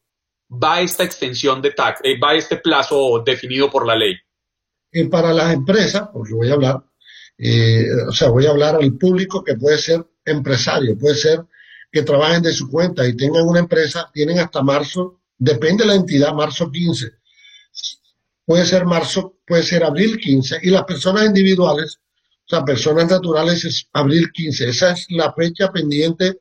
va 0.51 0.81
esta 0.81 1.05
extensión 1.05 1.63
de 1.63 1.71
TAC, 1.71 2.01
eh, 2.05 2.19
va 2.19 2.35
este 2.35 2.57
plazo 2.57 3.23
definido 3.25 3.71
por 3.71 3.87
la 3.87 3.97
ley? 3.97 4.15
Y 4.93 5.05
para 5.05 5.33
las 5.33 5.55
empresas, 5.55 6.09
porque 6.13 6.35
voy 6.35 6.51
a 6.51 6.55
hablar, 6.55 6.83
eh, 7.39 7.87
o 8.09 8.13
sea, 8.13 8.29
voy 8.29 8.47
a 8.47 8.51
hablar 8.51 8.77
al 8.77 8.93
público 8.99 9.45
que 9.45 9.55
puede 9.55 9.79
ser 9.79 10.05
empresario, 10.25 10.99
puede 10.99 11.15
ser 11.15 11.45
que 11.91 12.03
trabajen 12.03 12.43
de 12.43 12.53
su 12.53 12.69
cuenta 12.69 13.07
y 13.07 13.17
tengan 13.17 13.47
una 13.47 13.61
empresa, 13.61 14.11
tienen 14.13 14.39
hasta 14.39 14.63
marzo, 14.63 15.21
depende 15.39 15.85
de 15.85 15.89
la 15.89 15.95
entidad, 15.95 16.33
marzo 16.35 16.71
15. 16.71 17.13
Puede 18.45 18.67
ser 18.67 18.85
marzo, 18.85 19.39
puede 19.47 19.63
ser 19.63 19.85
abril 19.85 20.19
15. 20.19 20.59
Y 20.63 20.71
las 20.71 20.85
personas 20.85 21.27
individuales, 21.27 21.99
o 22.47 22.49
sea, 22.49 22.65
personas 22.65 23.09
naturales 23.09 23.65
es 23.65 23.89
abril 23.93 24.31
15. 24.33 24.69
Esa 24.69 24.93
es 24.93 25.07
la 25.11 25.33
fecha 25.33 25.71
pendiente 25.73 26.39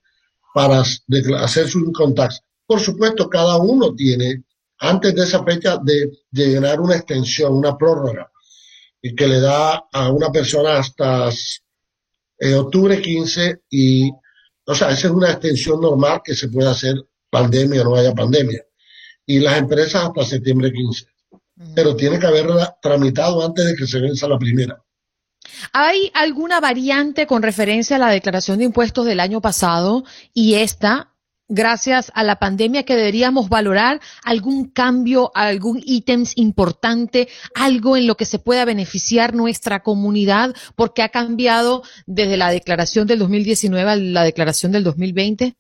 para 0.54 0.82
hacer 0.82 1.68
su 1.68 1.80
income 1.80 2.14
Por 2.70 2.80
supuesto, 2.80 3.28
cada 3.28 3.58
uno 3.58 3.96
tiene, 3.96 4.44
antes 4.78 5.16
de 5.16 5.24
esa 5.24 5.44
fecha, 5.44 5.80
de, 5.84 6.20
de 6.30 6.60
una 6.60 6.96
extensión, 6.96 7.56
una 7.56 7.76
prórroga, 7.76 8.32
y 9.02 9.16
que 9.16 9.28
le 9.28 9.40
da 9.40 9.88
a 9.92 10.12
una 10.12 10.32
persona 10.32 10.78
hasta 10.78 11.30
eh, 12.38 12.54
octubre 12.54 13.02
15 13.02 13.64
y 13.72 14.12
o 14.70 14.76
sea, 14.76 14.92
esa 14.92 15.08
es 15.08 15.14
una 15.14 15.32
extensión 15.32 15.82
normal 15.82 16.22
que 16.24 16.36
se 16.36 16.48
puede 16.48 16.70
hacer 16.70 16.94
pandemia 17.32 17.82
o 17.82 17.86
no 17.86 17.96
haya 17.96 18.14
pandemia. 18.14 18.64
Y 19.26 19.40
las 19.40 19.58
empresas 19.58 20.04
hasta 20.04 20.24
septiembre 20.24 20.72
15. 20.72 21.08
Pero 21.74 21.96
tiene 21.96 22.20
que 22.20 22.28
haberla 22.28 22.78
tramitado 22.80 23.44
antes 23.44 23.66
de 23.66 23.76
que 23.76 23.88
se 23.88 24.00
venza 24.00 24.28
la 24.28 24.38
primera. 24.38 24.80
¿Hay 25.74 26.12
alguna 26.14 26.60
variante 26.60 27.26
con 27.26 27.42
referencia 27.42 27.96
a 27.96 28.00
la 28.00 28.12
declaración 28.12 28.60
de 28.60 28.66
impuestos 28.66 29.08
del 29.08 29.20
año 29.20 29.42
pasado 29.42 30.04
y 30.36 30.54
esta 30.54 31.09
gracias 31.50 32.12
a 32.14 32.24
la 32.24 32.38
pandemia 32.38 32.84
que 32.84 32.96
deberíamos 32.96 33.50
valorar 33.50 34.00
algún 34.24 34.70
cambio, 34.70 35.32
algún 35.34 35.82
ítem 35.84 36.24
importante, 36.36 37.28
algo 37.56 37.98
en 37.98 38.08
lo 38.08 38.16
que 38.16 38.26
se 38.26 38.40
pueda 38.40 38.64
beneficiar 38.64 39.34
nuestra 39.34 39.82
comunidad 39.82 40.56
porque 40.76 41.02
ha 41.02 41.10
cambiado 41.10 41.84
desde 42.06 42.38
la 42.38 42.52
declaración 42.52 43.08
del 43.08 43.20
2019 43.20 43.90
a 43.90 43.96
la 43.96 44.24
declaración 44.24 44.72
del 44.72 44.84
2020? 44.84 45.56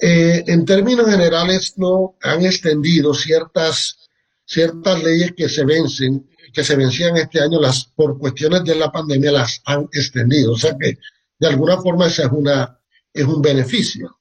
Eh, 0.00 0.44
en 0.46 0.64
términos 0.64 1.10
generales 1.10 1.74
no 1.76 2.16
han 2.22 2.44
extendido 2.44 3.14
ciertas 3.14 3.98
ciertas 4.44 5.02
leyes 5.02 5.32
que 5.36 5.48
se 5.48 5.64
vencen 5.64 6.28
que 6.52 6.64
se 6.64 6.76
vencían 6.76 7.16
este 7.16 7.40
año 7.40 7.60
las 7.60 7.84
por 7.84 8.18
cuestiones 8.18 8.64
de 8.64 8.74
la 8.74 8.90
pandemia 8.90 9.30
las 9.30 9.62
han 9.64 9.88
extendido 9.92 10.52
o 10.52 10.58
sea 10.58 10.76
que 10.78 10.98
de 11.38 11.46
alguna 11.46 11.80
forma 11.80 12.08
esa 12.08 12.24
es 12.24 12.32
una 12.32 12.80
es 13.14 13.24
un 13.24 13.40
beneficio 13.40 14.18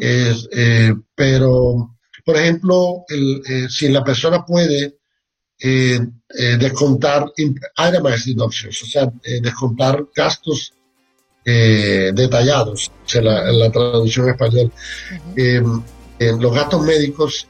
es, 0.00 0.48
eh, 0.52 0.94
pero, 1.14 1.96
por 2.24 2.36
ejemplo, 2.36 3.04
el, 3.08 3.42
eh, 3.48 3.66
si 3.68 3.88
la 3.88 4.04
persona 4.04 4.44
puede 4.44 4.98
eh, 5.58 6.00
descontar 6.58 7.32
o 8.82 8.86
sea, 8.86 9.10
descontar 9.40 10.06
gastos 10.14 10.72
detallados, 11.44 12.90
o 13.16 13.20
la, 13.20 13.52
la 13.52 13.70
traducción 13.70 14.28
español. 14.28 14.72
en 15.36 16.40
los 16.40 16.52
gastos 16.52 16.82
médicos 16.82 17.48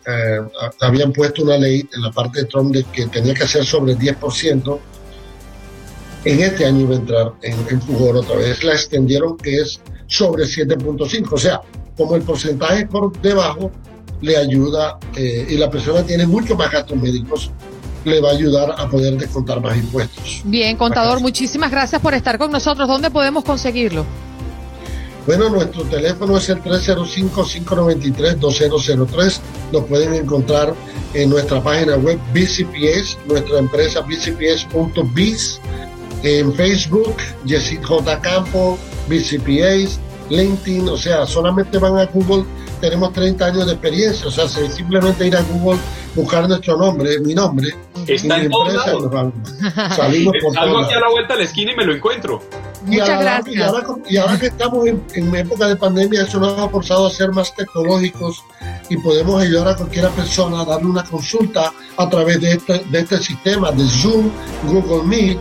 habían 0.80 1.12
puesto 1.12 1.42
una 1.42 1.56
ley 1.56 1.88
en 1.94 2.02
la 2.02 2.12
parte 2.12 2.40
de 2.40 2.44
Trump 2.44 2.74
de 2.74 2.84
que 2.84 3.06
tenía 3.06 3.32
que 3.32 3.48
ser 3.48 3.64
sobre 3.64 3.92
el 3.92 3.98
10%. 3.98 4.78
En 6.24 6.40
este 6.40 6.66
año 6.66 6.82
iba 6.82 6.94
a 6.94 6.98
entrar 6.98 7.32
en, 7.42 7.58
en 7.70 7.80
fugor 7.80 8.16
otra 8.16 8.36
vez. 8.36 8.62
La 8.62 8.74
extendieron 8.74 9.36
que 9.38 9.62
es 9.62 9.80
sobre 10.06 10.44
7.5. 10.44 11.32
O 11.32 11.38
sea, 11.38 11.60
como 11.96 12.16
el 12.16 12.22
porcentaje 12.22 12.86
por 12.86 13.12
debajo 13.20 13.70
le 14.20 14.36
ayuda 14.36 14.98
eh, 15.16 15.46
y 15.48 15.56
la 15.56 15.70
persona 15.70 16.02
tiene 16.02 16.26
mucho 16.26 16.56
más 16.56 16.70
gastos 16.70 16.96
médicos, 16.96 17.50
le 18.04 18.20
va 18.20 18.30
a 18.30 18.32
ayudar 18.32 18.74
a 18.76 18.88
poder 18.88 19.16
descontar 19.16 19.60
más 19.60 19.76
impuestos. 19.76 20.42
Bien, 20.44 20.76
contador, 20.76 21.20
muchísimas 21.20 21.70
gracias 21.70 22.00
por 22.00 22.14
estar 22.14 22.38
con 22.38 22.50
nosotros. 22.50 22.88
¿Dónde 22.88 23.10
podemos 23.10 23.44
conseguirlo? 23.44 24.04
Bueno, 25.26 25.50
nuestro 25.50 25.82
teléfono 25.84 26.36
es 26.36 26.48
el 26.48 26.62
305-593-2003. 26.62 29.40
Nos 29.72 29.84
pueden 29.84 30.14
encontrar 30.14 30.72
en 31.14 31.30
nuestra 31.30 31.60
página 31.60 31.96
web 31.96 32.20
BCPS, 32.32 33.18
nuestra 33.26 33.58
empresa 33.58 34.02
bcps.biz, 34.02 35.60
en 36.22 36.54
Facebook, 36.54 37.16
Jessit 37.44 37.82
J. 37.82 38.20
Campo, 38.20 38.78
BCPS, 39.08 39.98
LinkedIn, 40.30 40.88
o 40.88 40.96
sea, 40.96 41.26
solamente 41.26 41.78
van 41.78 41.98
a 41.98 42.06
Google, 42.06 42.44
tenemos 42.80 43.12
30 43.12 43.46
años 43.46 43.66
de 43.66 43.72
experiencia, 43.72 44.26
o 44.26 44.30
sea, 44.30 44.48
simplemente 44.48 45.26
ir 45.26 45.36
a 45.36 45.42
Google, 45.42 45.78
buscar 46.14 46.48
nuestro 46.48 46.76
nombre, 46.76 47.18
mi 47.20 47.34
nombre, 47.34 47.74
Está 48.06 48.38
en 48.38 48.52
empresa, 48.52 49.96
salimos 49.96 50.34
por 50.40 50.54
Salgo 50.54 50.78
aquí 50.78 50.94
a 50.94 51.00
la 51.00 51.10
vuelta 51.10 51.34
de 51.34 51.40
la 51.40 51.44
esquina 51.44 51.72
y 51.72 51.76
me 51.76 51.84
lo 51.84 51.94
encuentro. 51.94 52.40
Muchas 52.84 53.20
gracias. 53.20 53.72
Y 54.08 54.16
ahora, 54.16 54.38
que 54.38 54.46
estamos 54.46 54.86
en, 54.86 55.34
época 55.34 55.66
de 55.66 55.76
pandemia, 55.76 56.22
eso 56.22 56.38
nos 56.38 56.56
ha 56.58 56.68
forzado 56.68 57.06
a 57.06 57.10
ser 57.10 57.32
más 57.32 57.54
tecnológicos 57.54 58.44
y 58.88 58.96
podemos 58.98 59.42
ayudar 59.42 59.68
a 59.68 59.76
cualquier 59.76 60.08
persona 60.10 60.60
a 60.60 60.64
darle 60.64 60.86
una 60.86 61.04
consulta 61.04 61.72
a 61.96 62.08
través 62.08 62.40
de 62.40 62.52
este, 62.52 62.78
de 62.78 63.00
este 63.00 63.18
sistema 63.18 63.72
de 63.72 63.84
Zoom, 63.84 64.30
Google 64.66 65.02
Meet. 65.04 65.38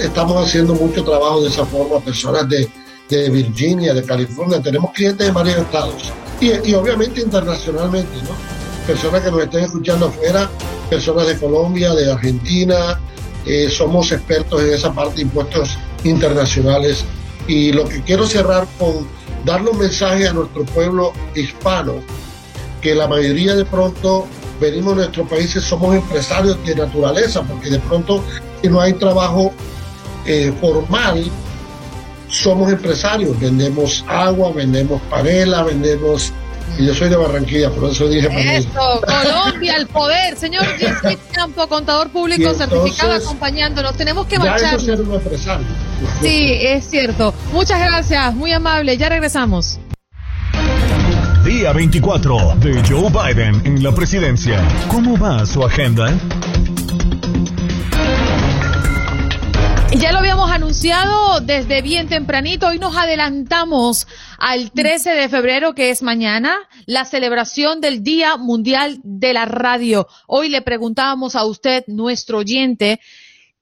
Estamos 0.00 0.46
haciendo 0.46 0.74
mucho 0.74 1.04
trabajo 1.04 1.42
de 1.42 1.48
esa 1.48 1.66
forma, 1.66 2.00
personas 2.00 2.48
de 2.48 2.68
de 3.16 3.30
Virginia, 3.30 3.94
de 3.94 4.02
California, 4.04 4.60
tenemos 4.60 4.92
clientes 4.92 5.26
de 5.26 5.32
varios 5.32 5.58
estados 5.58 6.12
y, 6.40 6.72
obviamente 6.74 7.20
internacionalmente, 7.20 8.16
¿no? 8.22 8.30
Personas 8.86 9.22
que 9.22 9.30
nos 9.30 9.42
estén 9.42 9.64
escuchando 9.64 10.06
afuera, 10.06 10.50
personas 10.88 11.26
de 11.26 11.38
Colombia, 11.38 11.92
de 11.92 12.10
Argentina, 12.10 12.98
eh, 13.46 13.68
somos 13.70 14.10
expertos 14.10 14.62
en 14.62 14.72
esa 14.72 14.92
parte 14.92 15.16
de 15.16 15.22
impuestos 15.22 15.78
internacionales 16.04 17.04
y 17.46 17.72
lo 17.72 17.86
que 17.86 18.02
quiero 18.02 18.26
cerrar 18.26 18.66
con 18.78 19.06
darle 19.44 19.70
un 19.70 19.78
mensaje 19.78 20.28
a 20.28 20.32
nuestro 20.32 20.64
pueblo 20.64 21.12
hispano, 21.34 21.94
que 22.80 22.94
la 22.94 23.06
mayoría 23.06 23.54
de 23.54 23.64
pronto 23.64 24.26
venimos 24.60 24.94
a 24.94 24.96
nuestros 24.96 25.28
países, 25.28 25.64
somos 25.64 25.94
empresarios 25.94 26.58
de 26.64 26.74
naturaleza, 26.74 27.42
porque 27.42 27.70
de 27.70 27.78
pronto 27.80 28.24
si 28.62 28.68
no 28.68 28.80
hay 28.80 28.92
trabajo 28.94 29.52
eh, 30.26 30.52
formal, 30.60 31.30
somos 32.30 32.72
empresarios, 32.72 33.38
vendemos 33.38 34.04
agua, 34.08 34.52
vendemos 34.52 35.00
panela, 35.10 35.62
vendemos... 35.64 36.32
Y 36.78 36.86
yo 36.86 36.94
soy 36.94 37.08
de 37.08 37.16
Barranquilla, 37.16 37.68
por 37.70 37.90
eso 37.90 38.08
dije 38.08 38.28
Eso, 38.56 39.00
Colombia, 39.04 39.74
el 39.76 39.88
poder. 39.88 40.36
Señor 40.36 40.64
Campo, 41.32 41.66
contador 41.66 42.10
público 42.10 42.54
certificado, 42.54 43.12
acompañándonos. 43.12 43.96
Tenemos 43.96 44.26
que 44.26 44.38
marchar. 44.38 44.76
Eso 44.76 44.86
ser 44.86 45.00
un 45.00 45.14
empresario. 45.14 45.66
Sí, 46.22 46.58
es 46.60 46.88
cierto. 46.88 47.34
Muchas 47.52 47.80
gracias, 47.80 48.34
muy 48.34 48.52
amable. 48.52 48.96
Ya 48.96 49.08
regresamos. 49.08 49.80
Día 51.44 51.72
24 51.72 52.54
de 52.60 52.82
Joe 52.88 53.10
Biden 53.10 53.62
en 53.64 53.82
la 53.82 53.92
presidencia. 53.92 54.62
¿Cómo 54.88 55.18
va 55.18 55.44
su 55.44 55.64
agenda? 55.64 56.14
Desde 60.80 61.82
bien 61.82 62.08
tempranito. 62.08 62.68
Hoy 62.68 62.78
nos 62.78 62.96
adelantamos 62.96 64.08
al 64.38 64.70
13 64.72 65.10
de 65.10 65.28
febrero, 65.28 65.74
que 65.74 65.90
es 65.90 66.02
mañana, 66.02 66.56
la 66.86 67.04
celebración 67.04 67.82
del 67.82 68.02
Día 68.02 68.38
Mundial 68.38 68.98
de 69.04 69.34
la 69.34 69.44
Radio. 69.44 70.08
Hoy 70.26 70.48
le 70.48 70.62
preguntábamos 70.62 71.36
a 71.36 71.44
usted, 71.44 71.84
nuestro 71.86 72.38
oyente, 72.38 72.98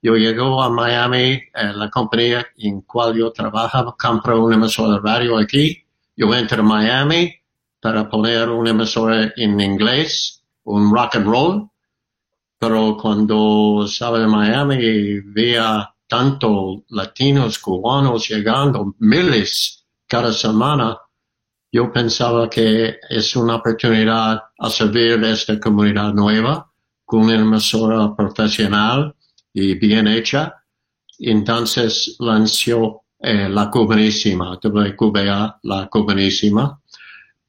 yo 0.02 0.16
llegué 0.16 0.42
a 0.42 0.70
Miami, 0.70 1.34
eh, 1.34 1.50
la 1.74 1.90
compañía 1.90 2.48
en 2.58 2.80
cual 2.82 3.18
yo 3.18 3.34
trabajaba 3.34 3.94
compró 4.00 4.42
una 4.44 4.56
emisora 4.56 4.94
de 4.94 5.00
radio 5.00 5.38
aquí 5.38 5.85
yo 6.16 6.34
entré 6.34 6.60
a 6.60 6.64
Miami 6.64 7.34
para 7.80 8.10
poner 8.10 8.50
una 8.50 8.72
emisora 8.72 9.34
en 9.36 9.60
inglés, 9.60 10.44
un 10.64 10.94
rock 10.94 11.18
and 11.18 11.28
roll, 11.28 11.70
pero 12.58 12.98
cuando 12.98 13.86
estaba 13.86 14.20
en 14.22 14.30
Miami 14.30 15.20
veía 15.22 15.94
tanto 16.08 16.84
latinos, 16.90 17.60
cubanos 17.60 18.28
llegando, 18.30 18.96
miles 19.00 19.86
cada 20.08 20.32
semana, 20.32 20.98
yo 21.72 21.92
pensaba 21.92 22.50
que 22.50 22.98
es 23.10 23.36
una 23.36 23.56
oportunidad 23.56 24.42
a 24.58 24.70
servir 24.70 25.24
a 25.24 25.32
esta 25.32 25.60
comunidad 25.60 26.14
nueva 26.14 26.72
con 27.04 27.24
una 27.24 27.36
emisora 27.36 28.16
profesional 28.16 29.14
y 29.54 29.76
bien 29.76 30.08
hecha. 30.08 30.54
Entonces 31.20 32.16
lanzó 32.20 33.05
eh, 33.26 33.50
la 33.50 33.72
cubanísima, 33.72 34.60
WQBA, 34.62 35.60
la 35.64 35.88
cubanísima, 35.88 36.80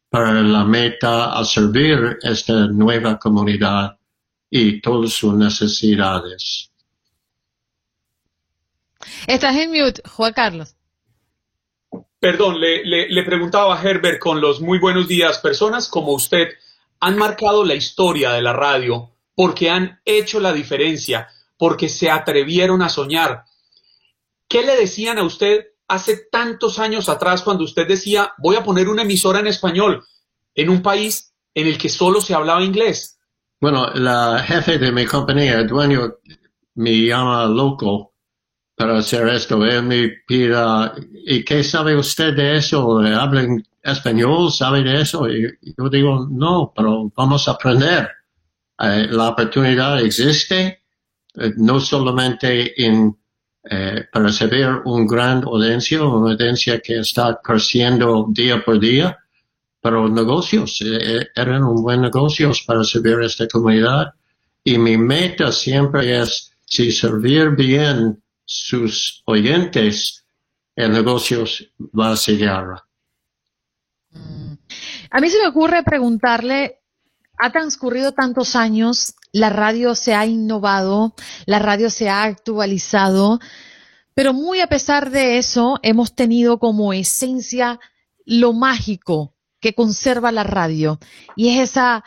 para 0.09 0.33
la 0.41 0.65
meta 0.65 1.39
a 1.39 1.45
servir 1.45 2.19
esta 2.23 2.67
nueva 2.69 3.19
comunidad 3.19 3.99
y 4.49 4.81
todas 4.81 5.13
sus 5.13 5.35
necesidades. 5.35 6.71
Estás 9.27 9.57
en 9.57 9.71
mute, 9.71 10.01
Juan 10.09 10.33
Carlos. 10.33 10.75
Perdón, 12.19 12.59
le, 12.59 12.83
le, 13.11 13.23
preguntaba 13.25 13.79
a 13.79 13.83
Herbert 13.83 14.19
con 14.19 14.41
los 14.41 14.63
muy 14.63 14.79
buenos 14.79 15.07
días. 15.07 15.39
Personas 15.39 15.89
como 15.89 16.13
usted 16.13 16.49
han 17.01 17.19
marcado 17.19 17.65
la 17.65 17.75
historia 17.75 18.33
de 18.33 18.41
la 18.41 18.55
radio 18.55 19.11
porque 19.35 19.69
han 19.69 20.01
hecho 20.07 20.41
la 20.41 20.55
diferencia, 20.55 21.29
porque 21.59 21.91
se 21.91 22.11
atrevieron 22.11 22.81
a 22.81 22.89
soñar, 22.89 23.45
¿Qué 24.49 24.63
le 24.63 24.77
decían 24.77 25.19
a 25.19 25.25
usted 25.25 25.67
hace 25.89 26.29
tantos 26.31 26.79
años 26.79 27.09
atrás 27.09 27.43
cuando 27.43 27.65
usted 27.65 27.87
decía, 27.87 28.33
voy 28.39 28.57
a 28.57 28.65
poner 28.65 28.89
una 28.89 29.03
emisora 29.03 29.41
en 29.41 29.47
español 29.47 30.05
en 30.55 30.71
un 30.71 30.83
país 30.83 31.33
en 31.55 31.67
el 31.67 31.79
que 31.79 31.89
solo 31.89 32.21
se 32.21 32.35
hablaba 32.35 32.63
inglés? 32.63 33.19
Bueno, 33.61 33.91
la 33.95 34.43
jefe 34.47 34.79
de 34.79 34.93
mi 34.93 35.07
compañía, 35.07 35.61
el 35.61 35.67
dueño, 35.67 36.17
me 36.75 36.93
llama 36.93 37.47
loco 37.47 38.13
para 38.77 38.99
hacer 38.99 39.27
esto. 39.29 39.65
Él 39.65 39.83
me 39.83 40.09
pide, 40.27 40.55
¿y 41.27 41.43
qué 41.45 41.65
sabe 41.65 41.97
usted 41.97 42.37
de 42.37 42.57
eso? 42.59 42.99
¿Habla 43.01 43.47
español? 43.83 44.53
¿Sabe 44.53 44.83
de 44.83 45.01
eso? 45.01 45.29
Y 45.29 45.59
yo 45.77 45.89
digo, 45.89 46.29
no, 46.31 46.73
pero 46.77 47.11
vamos 47.17 47.49
a 47.49 47.53
aprender. 47.53 48.11
Eh, 48.79 49.07
la 49.11 49.31
oportunidad 49.31 50.01
existe, 50.03 50.83
eh, 51.35 51.53
no 51.57 51.81
solamente 51.81 52.85
en 52.85 53.17
eh, 53.71 54.05
para 54.13 54.33
servir 54.33 54.69
un 54.85 55.07
gran 55.07 55.43
audiencia, 55.45 56.05
una 56.05 56.33
audiencia 56.33 56.81
que 56.81 57.01
está 57.01 57.41
creciendo 57.43 58.27
día 58.31 58.65
por 58.65 58.79
día, 58.79 59.17
pero 59.81 60.09
negocios 60.09 60.81
eh, 60.85 61.29
eran 61.35 61.65
un 61.65 61.83
buen 61.83 62.01
negocios 62.01 62.63
para 62.67 62.85
servir 62.85 63.17
a 63.17 63.27
esta 63.27 63.47
comunidad. 63.49 64.13
Y 64.63 64.79
mi 64.79 64.97
meta 64.97 65.53
siempre 65.53 66.21
es 66.21 66.53
si 66.65 66.91
servir 66.91 67.51
bien 67.51 68.23
sus 68.45 69.23
oyentes, 69.27 70.25
el 70.75 70.93
negocio 70.93 71.45
va 71.99 72.13
a 72.13 72.17
seguir. 72.17 72.51
A 75.11 75.21
mí 75.21 75.31
se 75.31 75.39
me 75.39 75.49
ocurre 75.49 75.83
preguntarle, 75.83 76.81
ha 77.39 77.51
transcurrido 77.51 78.13
tantos 78.13 78.57
años 78.57 79.15
la 79.33 79.51
radio 79.51 79.95
se 79.95 80.15
ha 80.15 80.27
innovado, 80.27 81.15
la 81.47 81.59
radio 81.59 81.91
se 81.91 82.09
ha 82.09 82.25
actualizado, 82.25 83.39
pero 84.15 84.33
muy 84.33 84.61
a 84.61 84.67
pesar 84.67 85.11
de 85.11 85.39
eso, 85.39 85.79
hemos 85.83 86.15
tenido 86.15 86.59
como 86.59 86.93
esencia 86.93 87.79
lo 88.25 88.53
mágico 88.53 89.35
que 89.61 89.75
conserva 89.75 90.33
la 90.33 90.45
radio 90.45 90.99
y 91.37 91.51
es 91.51 91.71
esa 91.71 92.05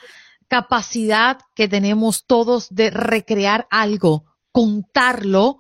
capacidad 0.47 1.37
que 1.55 1.67
tenemos 1.67 2.25
todos 2.25 2.67
de 2.71 2.89
recrear 2.89 3.67
algo, 3.69 4.25
contarlo 4.51 5.59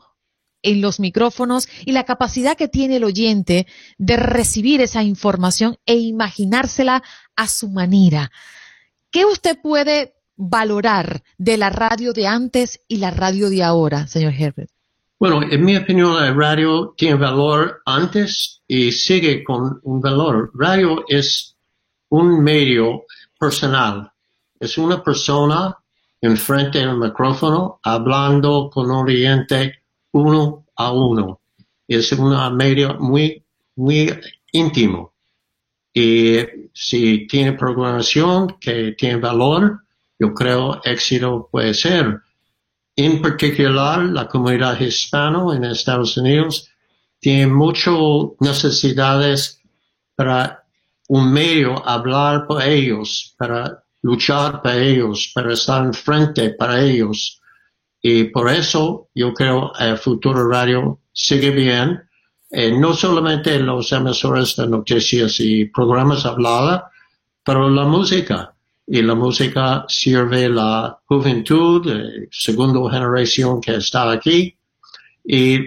en 0.61 0.81
los 0.81 0.99
micrófonos 0.99 1.69
y 1.85 1.91
la 1.91 2.03
capacidad 2.03 2.57
que 2.57 2.67
tiene 2.67 2.97
el 2.97 3.03
oyente 3.03 3.67
de 3.97 4.17
recibir 4.17 4.81
esa 4.81 5.03
información 5.03 5.77
e 5.85 5.95
imaginársela 5.95 7.03
a 7.35 7.47
su 7.47 7.69
manera. 7.69 8.31
¿Qué 9.11 9.25
usted 9.25 9.59
puede 9.61 10.15
valorar 10.39 11.21
de 11.37 11.57
la 11.57 11.69
radio 11.69 12.13
de 12.13 12.25
antes 12.25 12.79
y 12.87 12.97
la 12.97 13.11
radio 13.11 13.49
de 13.49 13.61
ahora, 13.61 14.07
señor 14.07 14.33
Herbert? 14.33 14.71
Bueno, 15.19 15.41
en 15.43 15.65
mi 15.65 15.75
opinión, 15.75 16.15
la 16.15 16.31
radio 16.31 16.93
tiene 16.95 17.15
valor 17.15 17.81
antes 17.85 18.61
y 18.65 18.93
sigue 18.93 19.43
con 19.43 19.81
un 19.83 19.99
valor. 19.99 20.49
Radio 20.55 21.03
es 21.09 21.57
un 22.07 22.41
medio 22.41 23.03
personal. 23.37 24.09
Es 24.57 24.77
una 24.77 25.03
persona 25.03 25.77
enfrente 26.21 26.79
del 26.79 26.97
micrófono 26.97 27.81
hablando 27.83 28.69
con 28.73 28.89
un 28.89 29.09
oyente 29.09 29.83
uno 30.13 30.65
a 30.77 30.93
uno. 30.93 31.41
Es 31.85 32.13
un 32.13 32.55
medio 32.55 32.95
muy, 32.99 33.43
muy 33.75 34.09
íntimo. 34.53 35.11
Y 35.93 36.37
si 36.73 37.27
tiene 37.27 37.53
programación 37.53 38.55
que 38.57 38.93
tiene 38.97 39.17
valor, 39.17 39.81
yo 40.19 40.33
creo 40.33 40.81
éxito 40.83 41.47
puede 41.49 41.73
ser. 41.73 42.19
En 42.95 43.21
particular, 43.21 44.03
la 44.03 44.27
comunidad 44.27 44.79
hispana 44.79 45.55
en 45.55 45.63
Estados 45.63 46.17
Unidos 46.17 46.69
tiene 47.19 47.47
muchas 47.47 47.95
necesidades 48.41 49.61
para 50.15 50.65
un 51.07 51.31
medio 51.31 51.87
hablar 51.87 52.45
por 52.45 52.61
ellos, 52.61 53.33
para 53.37 53.83
luchar 54.01 54.61
para 54.61 54.77
ellos, 54.77 55.31
para 55.33 55.53
estar 55.53 55.85
enfrente 55.85 56.49
para 56.51 56.81
ellos. 56.81 57.41
Y 58.01 58.25
por 58.25 58.49
eso 58.49 59.09
yo 59.15 59.33
creo 59.33 59.71
el 59.79 59.97
futuro 59.97 60.47
radio 60.49 60.99
sigue 61.13 61.51
bien. 61.51 62.01
Eh, 62.51 62.77
no 62.77 62.93
solamente 62.93 63.59
los 63.59 63.91
emisores 63.91 64.55
de 64.55 64.67
noticias 64.67 65.39
y 65.39 65.65
programas 65.65 66.25
hablados, 66.25 66.81
pero 67.43 67.69
la 67.69 67.85
música 67.85 68.53
y 68.91 69.03
la 69.03 69.13
música 69.13 69.85
sirve 69.87 70.49
la 70.49 70.99
juventud, 71.05 71.87
eh, 71.87 72.27
segunda 72.31 72.89
generación 72.89 73.61
que 73.61 73.75
está 73.75 74.11
aquí, 74.11 74.57
y 75.23 75.59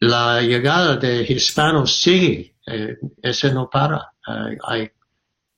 la 0.00 0.40
llegada 0.40 0.96
de 0.96 1.22
hispanos 1.22 1.96
sigue, 1.96 2.54
eh, 2.66 2.98
ese 3.20 3.52
no 3.52 3.68
para. 3.68 4.12
hay 4.68 4.88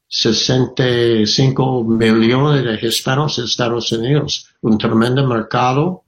65 0.09 1.85
millones 1.85 2.65
de 2.65 2.89
hispanos 2.89 3.39
en 3.39 3.45
Estados 3.45 3.93
Unidos, 3.93 4.49
un 4.63 4.79
tremendo 4.79 5.27
mercado 5.27 6.05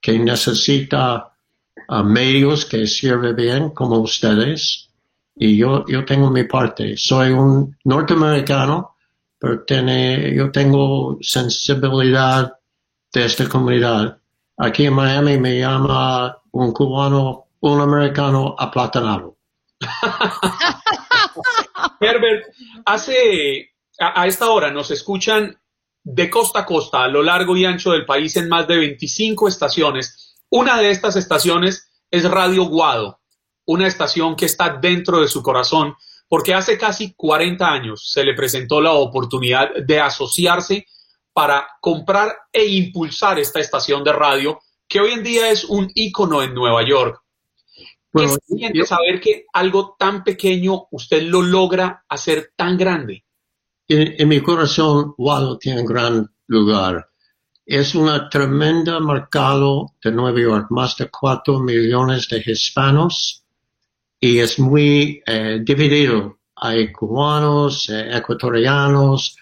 que 0.00 0.16
necesita 0.18 1.32
uh, 1.88 2.02
medios 2.04 2.64
que 2.66 2.86
sirven 2.86 3.34
bien 3.34 3.70
como 3.70 3.98
ustedes. 3.98 4.88
Y 5.34 5.56
yo, 5.56 5.84
yo 5.86 6.04
tengo 6.04 6.30
mi 6.30 6.44
parte. 6.44 6.96
Soy 6.96 7.30
un 7.30 7.76
norteamericano 7.84 8.91
pero 9.42 9.64
yo 10.30 10.52
tengo 10.52 11.18
sensibilidad 11.20 12.52
de 13.12 13.24
esta 13.24 13.48
comunidad. 13.48 14.16
Aquí 14.56 14.86
en 14.86 14.94
Miami 14.94 15.36
me 15.36 15.58
llama 15.58 16.38
un 16.52 16.72
cubano, 16.72 17.46
un 17.58 17.80
americano 17.80 18.54
aplatanado. 18.56 19.36
Herbert, 22.00 22.54
hace 22.84 23.72
a, 23.98 24.22
a, 24.22 24.28
esta 24.28 24.48
hora 24.48 24.70
nos 24.70 24.92
escuchan 24.92 25.58
de 26.04 26.30
costa 26.30 26.60
a 26.60 26.66
costa, 26.66 27.02
a 27.02 27.08
lo 27.08 27.20
largo 27.20 27.56
y 27.56 27.64
ancho 27.64 27.90
del 27.90 28.06
país, 28.06 28.36
en 28.36 28.48
más 28.48 28.68
de 28.68 28.76
25 28.76 29.48
estaciones. 29.48 30.36
Una 30.50 30.78
de 30.78 30.90
estas 30.90 31.16
estaciones 31.16 31.90
es 32.12 32.30
Radio 32.30 32.66
Guado, 32.66 33.18
una 33.64 33.88
estación 33.88 34.36
que 34.36 34.44
está 34.44 34.78
dentro 34.80 35.20
de 35.20 35.26
su 35.26 35.42
corazón 35.42 35.96
porque 36.32 36.54
hace 36.54 36.78
casi 36.78 37.12
40 37.12 37.70
años 37.70 38.08
se 38.10 38.24
le 38.24 38.32
presentó 38.32 38.80
la 38.80 38.92
oportunidad 38.92 39.68
de 39.84 40.00
asociarse 40.00 40.86
para 41.30 41.66
comprar 41.78 42.34
e 42.50 42.64
impulsar 42.64 43.38
esta 43.38 43.60
estación 43.60 44.02
de 44.02 44.14
radio 44.14 44.58
que 44.88 45.00
hoy 45.00 45.12
en 45.12 45.22
día 45.22 45.50
es 45.50 45.62
un 45.64 45.90
ícono 45.94 46.42
en 46.42 46.54
Nueva 46.54 46.88
York. 46.88 47.20
¿Qué 48.14 48.28
se 48.28 48.38
siente 48.46 48.86
saber 48.86 49.20
que 49.20 49.44
algo 49.52 49.94
tan 49.98 50.24
pequeño 50.24 50.86
usted 50.92 51.22
lo 51.24 51.42
logra 51.42 52.02
hacer 52.08 52.54
tan 52.56 52.78
grande? 52.78 53.26
En, 53.86 54.26
mi 54.26 54.40
corazón, 54.40 55.12
Wado 55.18 55.58
tiene 55.58 55.82
un 55.82 55.86
gran 55.86 56.34
lugar. 56.46 57.10
Es 57.66 57.94
una 57.94 58.30
tremenda 58.30 59.00
mercado 59.00 59.96
de 60.02 60.10
Nueva 60.10 60.40
York, 60.40 60.68
más 60.70 60.96
de 60.96 61.10
cuatro 61.10 61.58
millones 61.58 62.26
de 62.30 62.42
hispanos 62.46 63.41
y 64.24 64.38
es 64.38 64.56
muy 64.60 65.20
eh, 65.26 65.58
dividido. 65.64 66.38
Hay 66.54 66.92
cubanos, 66.92 67.88
eh, 67.90 68.16
ecuatorianos, 68.16 69.36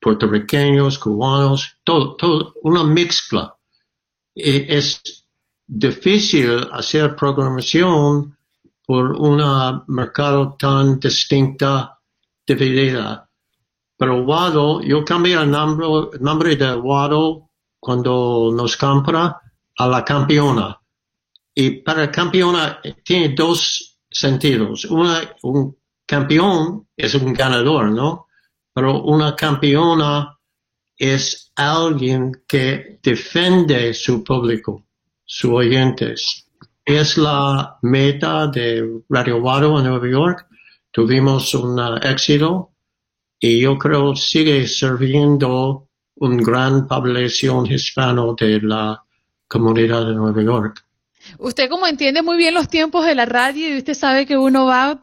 puertorriqueños, 0.00 1.00
cubanos, 1.00 1.78
todo, 1.82 2.14
todo, 2.14 2.54
una 2.62 2.84
mezcla. 2.84 3.56
es 4.32 5.26
difícil 5.66 6.60
hacer 6.70 7.16
programación 7.16 8.36
por 8.86 9.12
un 9.12 9.42
mercado 9.88 10.56
tan 10.56 11.00
distinta, 11.00 11.98
dividida. 12.46 13.28
Pero 13.96 14.24
Wado, 14.24 14.80
yo 14.80 15.04
cambié 15.04 15.34
el 15.34 15.50
nombre, 15.50 15.86
nombre 16.20 16.54
de 16.54 16.76
Wado 16.76 17.50
cuando 17.80 18.52
nos 18.54 18.76
compra 18.76 19.40
a 19.76 19.88
la 19.88 20.04
campeona. 20.04 20.80
Y 21.52 21.82
para 21.82 22.12
campeona 22.12 22.80
tiene 23.04 23.34
dos 23.34 23.89
sentidos. 24.10 24.84
Una, 24.86 25.34
un 25.42 25.76
campeón 26.06 26.88
es 26.96 27.14
un 27.14 27.32
ganador, 27.32 27.90
¿no? 27.90 28.26
Pero 28.74 29.02
una 29.02 29.36
campeona 29.36 30.36
es 30.96 31.52
alguien 31.56 32.42
que 32.46 32.98
defiende 33.02 33.94
su 33.94 34.22
público, 34.22 34.86
sus 35.24 35.50
oyentes. 35.50 36.46
Es 36.84 37.16
la 37.16 37.78
meta 37.82 38.48
de 38.48 39.02
Radio 39.08 39.38
Wado 39.38 39.78
en 39.78 39.86
Nueva 39.86 40.08
York. 40.08 40.46
Tuvimos 40.90 41.54
un 41.54 41.80
éxito 42.02 42.72
y 43.38 43.60
yo 43.60 43.78
creo 43.78 44.14
sigue 44.14 44.66
sirviendo 44.66 45.88
una 46.16 46.42
gran 46.42 46.86
población 46.86 47.66
hispano 47.66 48.34
de 48.34 48.60
la 48.60 49.02
comunidad 49.48 50.06
de 50.06 50.14
Nueva 50.14 50.42
York. 50.42 50.84
Usted 51.38 51.68
como 51.68 51.86
entiende 51.86 52.22
muy 52.22 52.36
bien 52.36 52.54
los 52.54 52.68
tiempos 52.68 53.06
de 53.06 53.14
la 53.14 53.26
radio 53.26 53.68
y 53.68 53.78
usted 53.78 53.94
sabe 53.94 54.26
que 54.26 54.36
uno 54.36 54.66
va 54.66 55.00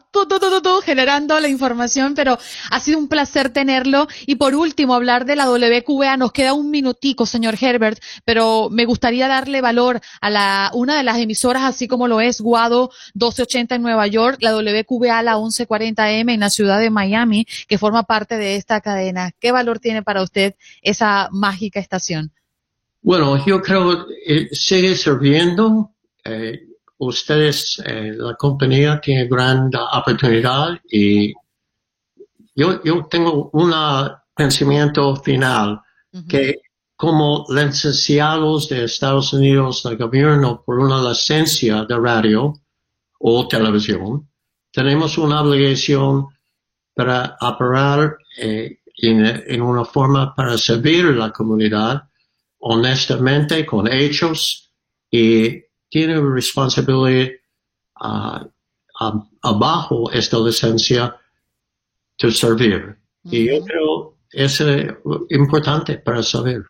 generando 0.84 1.38
la 1.40 1.48
información, 1.48 2.14
pero 2.14 2.38
ha 2.70 2.80
sido 2.80 2.98
un 2.98 3.08
placer 3.08 3.50
tenerlo. 3.50 4.08
Y 4.26 4.36
por 4.36 4.54
último, 4.54 4.94
hablar 4.94 5.24
de 5.24 5.36
la 5.36 5.50
WQA. 5.50 6.16
Nos 6.16 6.32
queda 6.32 6.54
un 6.54 6.70
minutico, 6.70 7.26
señor 7.26 7.56
Herbert, 7.60 8.00
pero 8.24 8.68
me 8.70 8.84
gustaría 8.84 9.28
darle 9.28 9.60
valor 9.60 10.00
a 10.20 10.30
la, 10.30 10.70
una 10.74 10.96
de 10.96 11.02
las 11.02 11.18
emisoras, 11.18 11.62
así 11.62 11.88
como 11.88 12.08
lo 12.08 12.20
es 12.20 12.40
Guado 12.40 12.90
1280 13.14 13.76
en 13.76 13.82
Nueva 13.82 14.06
York, 14.06 14.38
la 14.40 14.56
WQA, 14.56 15.22
la 15.22 15.36
1140M 15.36 16.32
en 16.32 16.40
la 16.40 16.50
ciudad 16.50 16.80
de 16.80 16.90
Miami, 16.90 17.46
que 17.66 17.78
forma 17.78 18.02
parte 18.02 18.36
de 18.36 18.56
esta 18.56 18.80
cadena. 18.80 19.32
¿Qué 19.38 19.52
valor 19.52 19.78
tiene 19.78 20.02
para 20.02 20.22
usted 20.22 20.54
esa 20.82 21.28
mágica 21.32 21.80
estación? 21.80 22.32
Bueno, 23.00 23.44
yo 23.46 23.62
creo 23.62 24.06
que 24.06 24.48
sigue 24.52 24.96
sirviendo 24.96 25.92
eh, 26.28 26.66
ustedes, 26.98 27.80
eh, 27.84 28.12
la 28.16 28.34
compañía 28.34 29.00
tiene 29.00 29.26
gran 29.26 29.70
oportunidad 29.92 30.78
y 30.90 31.32
yo, 32.54 32.82
yo 32.82 33.06
tengo 33.08 33.50
un 33.52 33.72
pensamiento 34.34 35.14
final 35.16 35.80
que 36.28 36.60
como 36.96 37.46
licenciados 37.48 38.68
de 38.68 38.84
Estados 38.84 39.32
Unidos 39.32 39.84
del 39.84 39.96
gobierno 39.96 40.62
por 40.64 40.80
una 40.80 41.08
licencia 41.08 41.84
de 41.84 41.96
radio 41.96 42.54
o 43.20 43.46
televisión, 43.46 44.28
tenemos 44.72 45.16
una 45.18 45.42
obligación 45.42 46.26
para 46.94 47.36
operar 47.40 48.16
eh, 48.36 48.80
en, 48.96 49.24
en, 49.24 49.62
una 49.62 49.84
forma 49.84 50.34
para 50.34 50.58
servir 50.58 51.06
a 51.06 51.12
la 51.12 51.30
comunidad 51.30 52.08
honestamente, 52.58 53.64
con 53.64 53.90
hechos 53.90 54.72
y 55.10 55.62
tiene 55.88 56.20
responsabilidad 56.20 57.32
uh, 58.00 58.48
abajo 59.42 60.10
esta 60.12 60.38
licencia 60.38 61.16
de 62.20 62.32
servir. 62.32 62.96
Y 63.24 63.46
yo 63.46 63.64
creo 63.64 64.18
es 64.30 64.62
importante 65.30 65.98
para 65.98 66.22
saber. 66.22 66.62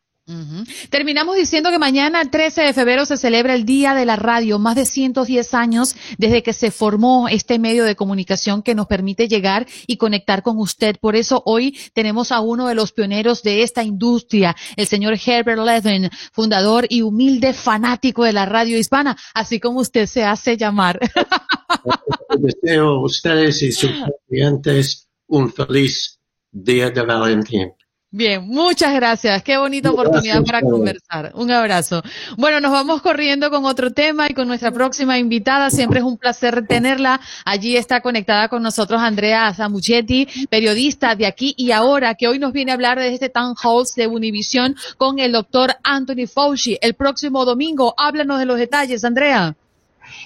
Terminamos 0.91 1.37
diciendo 1.37 1.71
que 1.71 1.79
mañana, 1.79 2.21
el 2.21 2.31
13 2.31 2.62
de 2.62 2.73
febrero, 2.75 3.07
se 3.07 3.17
celebra 3.17 3.55
el 3.55 3.64
Día 3.64 3.95
de 3.95 4.05
la 4.05 4.17
Radio, 4.17 4.59
más 4.59 4.77
de 4.77 4.85
110 4.85 5.55
años 5.55 5.97
desde 6.19 6.43
que 6.43 6.53
se 6.53 6.71
formó 6.71 7.29
este 7.29 7.59
medio 7.59 7.85
de 7.85 7.97
comunicación 7.97 8.62
que 8.62 8.75
nos 8.75 8.87
permite 8.87 9.27
llegar 9.27 9.67
y 9.87 9.97
conectar 9.97 10.43
con 10.43 10.59
usted. 10.59 10.97
Por 11.01 11.17
eso 11.17 11.43
hoy 11.47 11.79
tenemos 11.95 12.31
a 12.31 12.41
uno 12.41 12.69
de 12.69 12.75
los 12.75 12.93
pioneros 12.93 13.43
de 13.43 13.62
esta 13.62 13.83
industria, 13.83 14.55
el 14.77 14.87
señor 14.87 15.19
Herbert 15.25 15.62
Levin, 15.62 16.11
fundador 16.33 16.87
y 16.91 17.03
humilde 17.03 17.55
fanático 17.55 18.25
de 18.25 18.35
la 18.35 18.45
radio 18.45 18.79
hispana, 18.79 19.17
así 19.35 19.61
como 19.61 19.81
usted 19.81 20.07
se 20.07 20.25
hace 20.25 20.57
llamar. 20.57 21.01
Deseo 22.38 22.88
a 22.88 23.03
ustedes 23.03 23.62
y 23.62 23.73
sus 23.73 23.91
clientes 24.29 25.09
un 25.27 25.53
feliz 25.53 26.19
Día 26.51 26.91
de 26.91 27.03
Valentín. 27.03 27.73
Bien, 28.11 28.42
muchas 28.47 28.94
gracias. 28.94 29.42
Qué 29.42 29.59
bonita 29.59 29.90
oportunidad 29.90 30.42
para 30.42 30.62
conversar. 30.62 31.31
Un 31.35 31.51
abrazo. 31.51 32.03
Bueno, 32.38 32.59
nos 32.59 32.73
vamos 32.73 33.03
corriendo 33.03 33.51
con 33.51 33.66
otro 33.66 33.92
tema 33.92 34.31
y 34.31 34.33
con 34.33 34.49
nuestra 34.49 34.71
próxima 34.71 35.18
invitada. 35.18 35.68
Siempre 35.68 35.99
es 35.99 36.07
un 36.07 36.16
placer 36.16 36.66
tenerla. 36.66 37.21
Allí 37.44 37.77
está 37.77 38.01
conectada 38.01 38.49
con 38.49 38.62
nosotros 38.62 39.03
Andrea 39.03 39.53
Zamuchetti, 39.53 40.27
periodista 40.49 41.16
de 41.16 41.27
aquí 41.27 41.53
y 41.59 41.71
ahora, 41.71 42.14
que 42.14 42.29
hoy 42.29 42.38
nos 42.38 42.55
viene 42.55 42.71
a 42.71 42.75
hablar 42.75 42.99
de 42.99 43.12
este 43.12 43.29
Town 43.29 43.55
Hall 43.62 43.85
de 43.94 44.07
Univision 44.07 44.75
con 44.97 45.18
el 45.18 45.33
doctor 45.33 45.77
Anthony 45.85 46.27
Fauci. 46.27 46.79
El 46.81 46.94
próximo 46.94 47.44
domingo, 47.44 47.94
háblanos 47.99 48.38
de 48.38 48.47
los 48.47 48.57
detalles, 48.57 49.05
Andrea. 49.05 49.55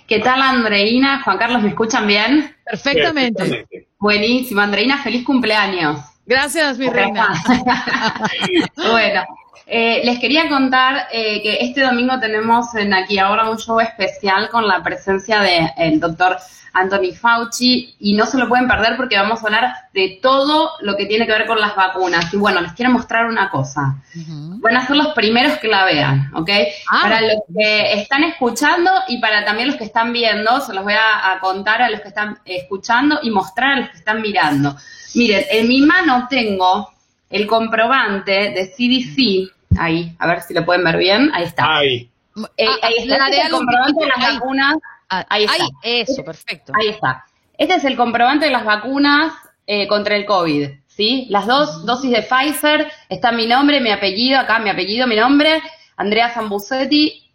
¿Qué 0.06 0.20
tal, 0.20 0.40
Andreina? 0.40 1.20
Juan 1.24 1.36
Carlos, 1.36 1.62
¿me 1.62 1.70
escuchan 1.70 2.06
bien? 2.06 2.54
Perfectamente. 2.64 3.66
Buenísimo, 3.98 4.60
Andreina, 4.60 5.02
feliz 5.02 5.24
cumpleaños. 5.24 6.11
Gracias, 6.26 6.78
mi 6.78 6.88
reina. 6.88 7.28
bueno, 8.76 9.24
eh, 9.66 10.02
les 10.04 10.18
quería 10.18 10.48
contar 10.48 11.08
eh, 11.12 11.42
que 11.42 11.58
este 11.60 11.82
domingo 11.82 12.18
tenemos 12.20 12.74
en 12.74 12.94
aquí 12.94 13.18
ahora 13.18 13.50
un 13.50 13.58
show 13.58 13.80
especial 13.80 14.48
con 14.50 14.66
la 14.66 14.82
presencia 14.82 15.40
del 15.40 15.98
doctor 15.98 16.36
Anthony 16.74 17.12
Fauci 17.14 17.96
y 17.98 18.14
no 18.14 18.24
se 18.24 18.38
lo 18.38 18.48
pueden 18.48 18.68
perder 18.68 18.96
porque 18.96 19.16
vamos 19.16 19.42
a 19.42 19.46
hablar 19.46 19.74
de 19.92 20.20
todo 20.22 20.70
lo 20.80 20.96
que 20.96 21.06
tiene 21.06 21.26
que 21.26 21.32
ver 21.32 21.46
con 21.46 21.60
las 21.60 21.74
vacunas. 21.74 22.32
Y 22.32 22.36
bueno, 22.36 22.60
les 22.60 22.72
quiero 22.72 22.92
mostrar 22.92 23.26
una 23.26 23.50
cosa. 23.50 23.96
Van 24.14 24.76
a 24.76 24.86
ser 24.86 24.96
los 24.96 25.08
primeros 25.08 25.58
que 25.58 25.68
la 25.68 25.84
vean, 25.84 26.30
¿ok? 26.34 26.50
Ah. 26.88 27.00
Para 27.02 27.20
los 27.20 27.40
que 27.54 27.94
están 27.94 28.24
escuchando 28.24 28.90
y 29.08 29.18
para 29.18 29.44
también 29.44 29.68
los 29.68 29.76
que 29.76 29.84
están 29.84 30.12
viendo, 30.12 30.60
se 30.60 30.72
los 30.72 30.84
voy 30.84 30.94
a 30.94 31.38
contar 31.40 31.82
a 31.82 31.90
los 31.90 32.00
que 32.00 32.08
están 32.08 32.38
escuchando 32.44 33.18
y 33.22 33.30
mostrar 33.30 33.72
a 33.72 33.76
los 33.80 33.90
que 33.90 33.98
están 33.98 34.22
mirando. 34.22 34.76
Miren, 35.14 35.44
en 35.50 35.68
mi 35.68 35.80
mano 35.82 36.26
tengo 36.28 36.92
el 37.30 37.46
comprobante 37.46 38.50
de 38.50 38.70
CDC, 38.70 39.78
ahí, 39.78 40.14
a 40.18 40.26
ver 40.26 40.42
si 40.42 40.54
lo 40.54 40.64
pueden 40.64 40.84
ver 40.84 40.96
bien, 40.96 41.30
ahí 41.34 41.44
está. 41.44 41.78
Ahí. 41.78 42.10
Eh, 42.56 42.66
ah, 42.66 42.76
ahí 42.82 42.94
está, 42.98 43.16
este 43.26 43.38
es 43.38 43.44
el 43.46 43.50
comprobante 43.50 44.04
de 44.04 44.10
las 44.10 44.34
vacunas. 44.34 44.76
Ah, 45.08 45.26
ahí 45.28 45.44
está. 45.44 45.64
eso, 45.82 46.24
perfecto. 46.24 46.72
Ahí 46.74 46.88
está. 46.88 47.24
Este 47.58 47.74
es 47.74 47.84
el 47.84 47.96
comprobante 47.96 48.46
de 48.46 48.50
las 48.50 48.64
vacunas 48.64 49.34
eh, 49.66 49.86
contra 49.86 50.16
el 50.16 50.24
COVID, 50.24 50.68
¿sí? 50.86 51.26
Las 51.30 51.46
dos 51.46 51.84
dosis 51.84 52.10
de 52.10 52.22
Pfizer, 52.22 52.90
está 53.08 53.32
mi 53.32 53.46
nombre, 53.46 53.80
mi 53.80 53.90
apellido, 53.90 54.40
acá 54.40 54.58
mi 54.58 54.70
apellido, 54.70 55.06
mi 55.06 55.16
nombre, 55.16 55.62
Andrea 55.96 56.30
Zambusetti, 56.30 57.30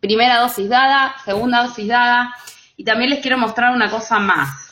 primera 0.00 0.40
dosis 0.40 0.68
dada, 0.68 1.14
segunda 1.24 1.64
dosis 1.64 1.88
dada, 1.88 2.34
y 2.76 2.84
también 2.84 3.10
les 3.10 3.20
quiero 3.20 3.38
mostrar 3.38 3.74
una 3.74 3.90
cosa 3.90 4.18
más. 4.18 4.63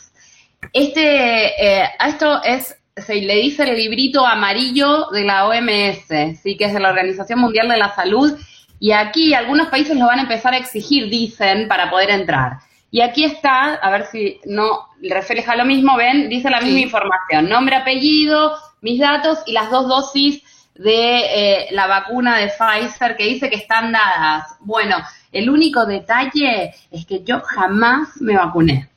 Este, 0.73 1.81
eh, 1.83 1.89
a 1.99 2.09
esto 2.09 2.43
es, 2.43 2.77
se 2.97 3.15
le 3.17 3.37
dice 3.37 3.65
el 3.65 3.77
librito 3.77 4.27
amarillo 4.27 5.09
de 5.11 5.25
la 5.25 5.47
OMS, 5.47 6.41
¿sí? 6.43 6.57
que 6.57 6.65
es 6.65 6.75
de 6.75 6.81
la 6.81 6.91
Organización 6.91 7.41
Mundial 7.41 7.69
de 7.69 7.79
la 7.79 7.95
Salud, 7.95 8.39
y 8.79 8.93
aquí 8.93 9.33
algunos 9.35 9.69
países 9.69 9.97
lo 9.97 10.07
van 10.07 10.19
a 10.19 10.23
empezar 10.23 10.55
a 10.55 10.59
exigir, 10.59 11.09
dicen, 11.09 11.69
para 11.69 11.91
poder 11.91 12.11
entrar. 12.11 12.59
Y 12.91 13.01
aquí 13.01 13.25
está, 13.25 13.75
a 13.75 13.91
ver 13.91 14.07
si 14.07 14.41
no 14.45 14.89
refleja 15.01 15.57
lo 15.57 15.65
mismo, 15.65 15.97
ven, 15.97 16.29
dice 16.29 16.51
la 16.51 16.61
misma 16.61 16.81
información, 16.81 17.49
nombre, 17.49 17.77
apellido, 17.77 18.53
mis 18.83 19.01
datos 19.01 19.39
y 19.47 19.53
las 19.53 19.71
dos 19.71 19.89
dosis 19.89 20.43
de 20.75 21.21
eh, 21.65 21.67
la 21.71 21.87
vacuna 21.87 22.39
de 22.39 22.49
Pfizer 22.49 23.17
que 23.17 23.25
dice 23.25 23.49
que 23.49 23.57
están 23.57 23.93
dadas. 23.93 24.57
Bueno, 24.61 24.97
el 25.31 25.49
único 25.49 25.87
detalle 25.87 26.75
es 26.91 27.07
que 27.07 27.23
yo 27.25 27.41
jamás 27.41 28.21
me 28.21 28.37
vacuné. 28.37 28.92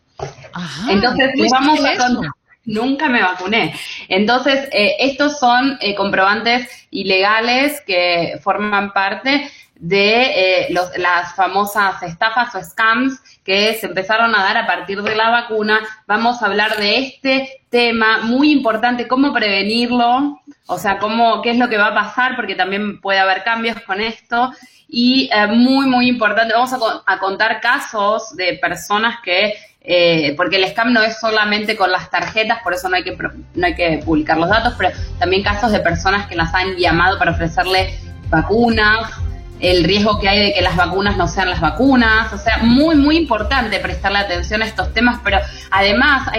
Entonces, 0.89 1.31
vamos 1.51 1.79
a 1.83 2.33
Nunca 2.67 3.09
me 3.09 3.21
vacuné. 3.21 3.75
Entonces, 4.09 4.67
eh, 4.71 4.95
estos 4.99 5.37
son 5.37 5.77
eh, 5.81 5.93
comprobantes 5.93 6.67
ilegales 6.89 7.79
que 7.85 8.39
forman 8.41 8.91
parte 8.91 9.51
de 9.75 10.67
eh, 10.67 10.75
las 10.97 11.35
famosas 11.35 12.01
estafas 12.01 12.55
o 12.55 12.63
scams 12.63 13.21
que 13.43 13.75
se 13.75 13.87
empezaron 13.87 14.33
a 14.33 14.43
dar 14.43 14.57
a 14.57 14.65
partir 14.65 15.01
de 15.01 15.15
la 15.15 15.29
vacuna. 15.29 15.79
Vamos 16.07 16.41
a 16.41 16.47
hablar 16.47 16.77
de 16.77 16.97
este 16.99 17.61
tema 17.69 18.19
muy 18.23 18.51
importante, 18.51 19.07
cómo 19.07 19.33
prevenirlo, 19.33 20.41
o 20.65 20.77
sea, 20.77 20.97
cómo, 20.97 21.41
qué 21.41 21.51
es 21.51 21.57
lo 21.57 21.69
que 21.69 21.77
va 21.77 21.87
a 21.87 21.93
pasar, 21.93 22.35
porque 22.35 22.55
también 22.55 23.01
puede 23.01 23.19
haber 23.19 23.43
cambios 23.43 23.79
con 23.81 24.01
esto. 24.01 24.51
Y 24.87 25.29
eh, 25.33 25.47
muy, 25.47 25.87
muy 25.87 26.07
importante, 26.07 26.53
vamos 26.53 26.71
a, 27.05 27.19
contar 27.19 27.59
casos 27.59 28.35
de 28.35 28.57
personas 28.61 29.19
que 29.23 29.53
eh, 29.87 30.33
porque 30.35 30.55
el 30.55 30.67
scam 30.67 30.93
no 30.93 31.03
es 31.03 31.19
solamente 31.19 31.75
con 31.75 31.91
las 31.91 32.09
tarjetas, 32.09 32.59
por 32.63 32.73
eso 32.73 32.89
no 32.89 32.95
hay, 32.95 33.03
que, 33.03 33.15
no 33.53 33.65
hay 33.67 33.75
que 33.75 34.01
publicar 34.03 34.37
los 34.37 34.49
datos, 34.49 34.73
pero 34.77 34.89
también 35.19 35.43
casos 35.43 35.71
de 35.71 35.79
personas 35.79 36.25
que 36.27 36.35
las 36.35 36.53
han 36.55 36.75
llamado 36.75 37.19
para 37.19 37.31
ofrecerle 37.31 37.99
vacunas, 38.29 39.11
el 39.59 39.83
riesgo 39.83 40.19
que 40.19 40.27
hay 40.27 40.39
de 40.47 40.53
que 40.53 40.61
las 40.61 40.75
vacunas 40.75 41.17
no 41.17 41.27
sean 41.27 41.51
las 41.51 41.61
vacunas, 41.61 42.33
o 42.33 42.37
sea, 42.37 42.57
muy, 42.63 42.95
muy 42.95 43.15
importante 43.15 43.79
prestarle 43.79 44.19
atención 44.19 44.63
a 44.63 44.65
estos 44.65 44.91
temas, 44.91 45.19
pero 45.23 45.37
además 45.69 46.29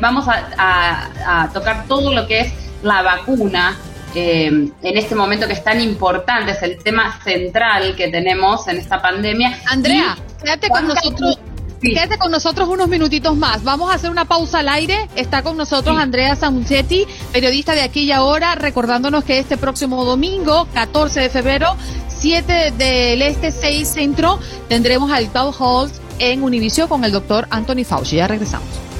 vamos 0.00 0.26
a, 0.28 1.48
tocar 1.54 1.86
todo 1.86 2.12
lo 2.12 2.26
que 2.26 2.40
es 2.40 2.52
la 2.82 3.02
vacuna. 3.02 3.76
Eh, 4.14 4.48
en 4.82 4.96
este 4.98 5.14
momento 5.14 5.46
que 5.46 5.54
es 5.54 5.64
tan 5.64 5.80
importante, 5.80 6.52
es 6.52 6.62
el 6.62 6.82
tema 6.82 7.18
central 7.24 7.96
que 7.96 8.08
tenemos 8.08 8.68
en 8.68 8.76
esta 8.76 9.00
pandemia. 9.00 9.58
Andrea, 9.66 10.16
quédate 10.42 10.68
con 10.68 10.86
nosotros. 10.86 11.38
Quédate 11.90 12.16
con 12.16 12.30
nosotros 12.30 12.68
unos 12.68 12.88
minutitos 12.88 13.36
más. 13.36 13.64
Vamos 13.64 13.90
a 13.90 13.94
hacer 13.94 14.10
una 14.10 14.24
pausa 14.24 14.60
al 14.60 14.68
aire. 14.68 15.08
Está 15.16 15.42
con 15.42 15.56
nosotros 15.56 15.98
Andrea 15.98 16.36
Samuchetti, 16.36 17.06
periodista 17.32 17.74
de 17.74 17.82
aquí 17.82 18.02
y 18.02 18.12
ahora, 18.12 18.54
recordándonos 18.54 19.24
que 19.24 19.40
este 19.40 19.56
próximo 19.56 20.04
domingo, 20.04 20.68
14 20.74 21.20
de 21.20 21.28
febrero, 21.28 21.76
7 22.08 22.72
del 22.78 23.22
Este, 23.22 23.50
6 23.50 23.88
Centro, 23.88 24.38
tendremos 24.68 25.10
al 25.10 25.28
Town 25.32 25.52
Hall 25.58 25.90
en 26.20 26.44
Univision 26.44 26.88
con 26.88 27.04
el 27.04 27.10
doctor 27.10 27.48
Anthony 27.50 27.84
Fauci. 27.84 28.16
Ya 28.16 28.28
regresamos. 28.28 28.91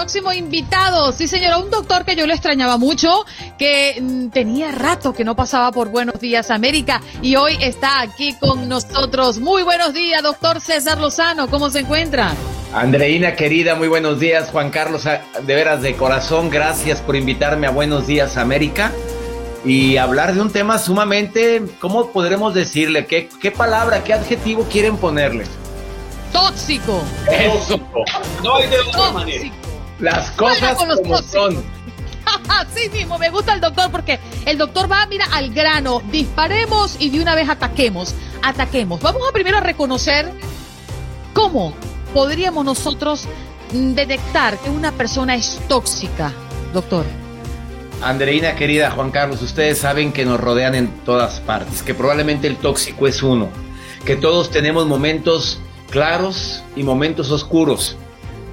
Próximo 0.00 0.32
invitado. 0.32 1.12
Sí, 1.12 1.28
señora, 1.28 1.58
un 1.58 1.70
doctor 1.70 2.06
que 2.06 2.16
yo 2.16 2.26
le 2.26 2.32
extrañaba 2.32 2.78
mucho, 2.78 3.26
que 3.58 3.98
mm, 4.00 4.28
tenía 4.28 4.72
rato 4.72 5.12
que 5.12 5.24
no 5.24 5.36
pasaba 5.36 5.72
por 5.72 5.90
Buenos 5.90 6.18
Días 6.18 6.50
América 6.50 7.02
y 7.20 7.36
hoy 7.36 7.58
está 7.60 8.00
aquí 8.00 8.32
con 8.40 8.66
nosotros. 8.66 9.40
Muy 9.40 9.62
buenos 9.62 9.92
días, 9.92 10.22
doctor 10.22 10.58
César 10.62 10.98
Lozano. 10.98 11.48
¿Cómo 11.48 11.68
se 11.68 11.80
encuentra? 11.80 12.32
Andreina 12.72 13.36
querida, 13.36 13.74
muy 13.74 13.88
buenos 13.88 14.18
días. 14.18 14.48
Juan 14.48 14.70
Carlos, 14.70 15.04
de 15.04 15.54
veras 15.54 15.82
de 15.82 15.94
corazón, 15.94 16.48
gracias 16.48 17.02
por 17.02 17.14
invitarme 17.14 17.66
a 17.66 17.70
Buenos 17.70 18.06
Días 18.06 18.38
América 18.38 18.92
y 19.66 19.98
hablar 19.98 20.32
de 20.32 20.40
un 20.40 20.50
tema 20.50 20.78
sumamente, 20.78 21.60
¿cómo 21.78 22.10
podremos 22.10 22.54
decirle? 22.54 23.04
¿Qué, 23.04 23.28
qué 23.42 23.50
palabra, 23.50 24.02
qué 24.02 24.14
adjetivo 24.14 24.64
quieren 24.64 24.96
ponerle? 24.96 25.44
tóxico. 26.32 27.02
Eso. 27.30 27.78
No 28.42 28.56
hay 28.56 28.68
de 28.68 28.80
otra 28.80 29.12
manera. 29.12 29.50
Las 30.00 30.30
cosas 30.32 30.76
como 30.76 31.18
son. 31.22 31.56
Así 32.48 32.88
mismo, 32.90 33.18
me 33.18 33.30
gusta 33.30 33.54
el 33.54 33.60
doctor 33.60 33.90
porque 33.90 34.18
el 34.46 34.58
doctor 34.58 34.90
va, 34.90 35.06
mira, 35.06 35.26
al 35.32 35.52
grano. 35.52 36.02
Disparemos 36.10 36.96
y 36.98 37.10
de 37.10 37.20
una 37.20 37.34
vez 37.34 37.48
ataquemos. 37.48 38.14
Ataquemos. 38.42 39.00
Vamos 39.00 39.22
a 39.28 39.32
primero 39.32 39.58
a 39.58 39.60
reconocer 39.60 40.30
cómo 41.32 41.74
podríamos 42.14 42.64
nosotros 42.64 43.26
detectar 43.72 44.58
que 44.58 44.70
una 44.70 44.92
persona 44.92 45.34
es 45.34 45.60
tóxica, 45.68 46.32
doctor. 46.72 47.04
Andreina 48.02 48.56
querida, 48.56 48.90
Juan 48.90 49.10
Carlos, 49.10 49.42
ustedes 49.42 49.78
saben 49.78 50.12
que 50.12 50.24
nos 50.24 50.40
rodean 50.40 50.74
en 50.74 50.88
todas 51.04 51.40
partes, 51.40 51.82
que 51.82 51.94
probablemente 51.94 52.46
el 52.46 52.56
tóxico 52.56 53.06
es 53.06 53.22
uno, 53.22 53.48
que 54.06 54.16
todos 54.16 54.50
tenemos 54.50 54.86
momentos 54.86 55.60
claros 55.90 56.62
y 56.76 56.82
momentos 56.82 57.30
oscuros. 57.30 57.96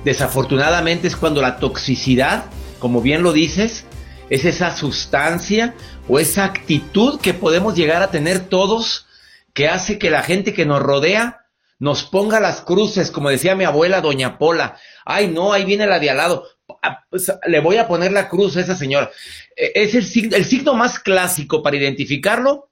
Desafortunadamente 0.07 1.09
es 1.09 1.17
cuando 1.17 1.41
la 1.41 1.57
toxicidad, 1.57 2.45
como 2.79 3.01
bien 3.01 3.23
lo 3.23 3.33
dices, 3.33 3.83
es 4.29 4.45
esa 4.45 4.73
sustancia 4.73 5.75
o 6.07 6.17
esa 6.17 6.45
actitud 6.45 7.19
que 7.19 7.33
podemos 7.33 7.75
llegar 7.75 8.01
a 8.01 8.09
tener 8.09 8.47
todos 8.47 9.05
que 9.53 9.67
hace 9.67 9.99
que 9.99 10.09
la 10.09 10.23
gente 10.23 10.53
que 10.53 10.65
nos 10.65 10.81
rodea 10.81 11.47
nos 11.77 12.05
ponga 12.05 12.39
las 12.39 12.61
cruces, 12.61 13.11
como 13.11 13.29
decía 13.29 13.57
mi 13.57 13.65
abuela 13.65 13.99
doña 13.99 14.37
Pola. 14.37 14.79
Ay, 15.03 15.27
no, 15.27 15.51
ahí 15.51 15.65
viene 15.65 15.85
la 15.85 15.99
de 15.99 16.09
al 16.09 16.15
lado. 16.15 16.47
Ah, 16.81 17.03
pues, 17.09 17.29
le 17.45 17.59
voy 17.59 17.75
a 17.75 17.89
poner 17.89 18.13
la 18.13 18.29
cruz 18.29 18.55
a 18.55 18.61
esa 18.61 18.77
señora. 18.77 19.11
E, 19.57 19.73
es 19.75 19.93
el, 19.93 20.33
el 20.33 20.45
signo 20.45 20.73
más 20.73 20.99
clásico 20.99 21.61
para 21.61 21.75
identificarlo. 21.75 22.71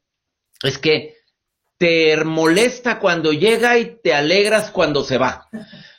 Es 0.63 0.78
que 0.78 1.17
te 1.78 2.15
molesta 2.24 2.98
cuando 2.98 3.34
llega 3.34 3.78
y 3.78 4.00
te 4.02 4.13
alegras 4.13 4.71
cuando 4.71 5.04
se 5.04 5.17
va. 5.17 5.50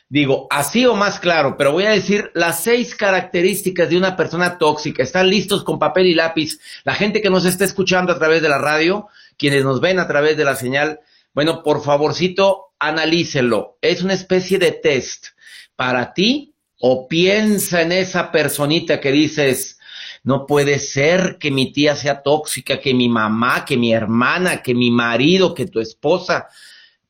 Digo, 0.09 0.47
así 0.49 0.85
o 0.85 0.95
más 0.95 1.19
claro, 1.19 1.57
pero 1.57 1.73
voy 1.73 1.83
a 1.85 1.89
decir 1.91 2.31
las 2.33 2.63
seis 2.63 2.95
características 2.95 3.89
de 3.89 3.97
una 3.97 4.15
persona 4.15 4.57
tóxica. 4.57 5.03
¿Están 5.03 5.29
listos 5.29 5.65
con 5.65 5.79
papel 5.79 6.07
y 6.07 6.13
lápiz? 6.13 6.59
La 6.85 6.95
gente 6.95 7.21
que 7.21 7.29
nos 7.29 7.43
está 7.43 7.65
escuchando 7.65 8.13
a 8.13 8.17
través 8.17 8.41
de 8.41 8.47
la 8.47 8.57
radio, 8.57 9.07
quienes 9.37 9.65
nos 9.65 9.81
ven 9.81 9.99
a 9.99 10.07
través 10.07 10.37
de 10.37 10.45
la 10.45 10.55
señal, 10.55 11.01
bueno, 11.33 11.61
por 11.61 11.83
favorcito, 11.83 12.67
analícenlo. 12.79 13.77
Es 13.81 14.01
una 14.01 14.13
especie 14.13 14.57
de 14.59 14.71
test 14.71 15.27
para 15.75 16.13
ti 16.13 16.53
o 16.79 17.07
piensa 17.09 17.81
en 17.81 17.91
esa 17.91 18.31
personita 18.31 19.01
que 19.01 19.11
dices, 19.11 19.77
no 20.23 20.45
puede 20.45 20.79
ser 20.79 21.37
que 21.37 21.51
mi 21.51 21.73
tía 21.73 21.97
sea 21.97 22.21
tóxica, 22.21 22.79
que 22.79 22.93
mi 22.93 23.09
mamá, 23.09 23.65
que 23.65 23.75
mi 23.75 23.93
hermana, 23.93 24.61
que 24.61 24.73
mi 24.73 24.89
marido, 24.89 25.53
que 25.53 25.65
tu 25.65 25.79
esposa, 25.79 26.47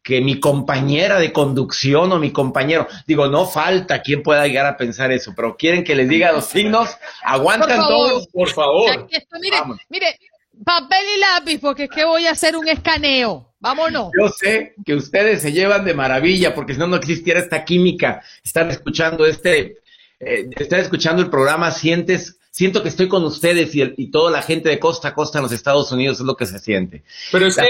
que 0.08 0.22
mi 0.22 0.39
compañera 0.39 1.20
de 1.20 1.34
conducción 1.34 2.13
o 2.13 2.17
mi 2.17 2.32
compañero. 2.32 2.88
Digo, 3.06 3.28
no 3.28 3.46
falta 3.46 4.02
quien 4.02 4.24
pueda 4.24 4.48
llegar 4.48 4.65
a 4.65 4.78
pensar 4.78 5.12
eso, 5.12 5.34
pero 5.36 5.58
quieren 5.58 5.84
que 5.84 5.96
les 5.96 6.08
diga 6.08 6.32
los 6.32 6.46
signos. 6.46 6.96
Aguantan 7.24 7.82
todos, 7.82 8.26
por 8.30 8.48
favor. 8.48 9.06
mire, 9.41 9.58
mire, 9.89 10.17
papel 10.63 11.04
y 11.13 11.20
lápiz, 11.20 11.60
porque 11.60 11.84
es 11.84 11.89
que 11.89 12.06
voy 12.06 12.26
a 12.26 12.32
hacer 12.32 12.56
un 12.56 12.70
escaneo. 12.70 13.54
Vámonos. 13.60 14.12
Yo 14.17 14.30
sé 14.30 14.76
que 14.86 14.96
ustedes 14.96 15.41
se 15.41 15.52
llevan 15.52 15.84
de 15.84 15.93
maravilla, 15.93 16.56
porque 16.56 16.74
si 16.74 16.80
no, 16.80 16.88
no 16.88 16.96
existiera 16.96 17.41
esta 17.41 17.65
química. 17.65 18.24
Están 18.46 18.70
escuchando 18.70 19.26
este, 19.26 19.80
eh, 20.22 20.48
están 20.56 20.80
escuchando 20.80 21.22
el 21.22 21.30
programa, 21.30 21.72
sientes 21.72 22.38
siento 22.50 22.82
que 22.82 22.89
estoy 22.89 23.10
con 23.10 23.24
ustedes 23.26 23.76
y, 23.76 23.84
y, 23.98 24.10
toda 24.10 24.32
la 24.32 24.41
gente 24.41 24.70
de 24.70 24.80
costa 24.80 25.10
a 25.10 25.13
costa 25.13 25.38
en 25.38 25.43
los 25.43 25.52
Estados 25.52 25.91
Unidos 25.91 26.20
es 26.20 26.26
lo 26.26 26.36
que 26.36 26.48
se 26.48 26.58
siente. 26.58 27.04
Pero 27.32 27.46
es 27.46 27.56
que, 27.56 27.63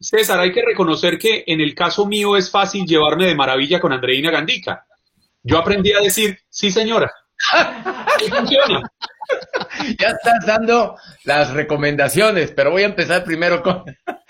César, 0.00 0.38
hay 0.40 0.52
que 0.52 0.62
reconocer 0.64 1.18
que 1.18 1.44
en 1.46 1.60
el 1.60 1.74
caso 1.74 2.06
mío 2.06 2.36
es 2.36 2.50
fácil 2.50 2.86
llevarme 2.86 3.26
de 3.26 3.34
maravilla 3.34 3.80
con 3.80 3.92
Andreina 3.92 4.30
Gandica. 4.30 4.86
Yo 5.42 5.58
aprendí 5.58 5.92
a 5.92 6.00
decir, 6.00 6.38
sí 6.48 6.70
señora. 6.70 7.12
funciona. 8.30 8.82
Ya 9.98 10.08
estás 10.08 10.46
dando 10.46 10.96
las 11.24 11.52
recomendaciones, 11.52 12.52
pero 12.52 12.70
voy 12.70 12.82
a 12.82 12.86
empezar 12.86 13.24
primero 13.24 13.62
con... 13.62 13.84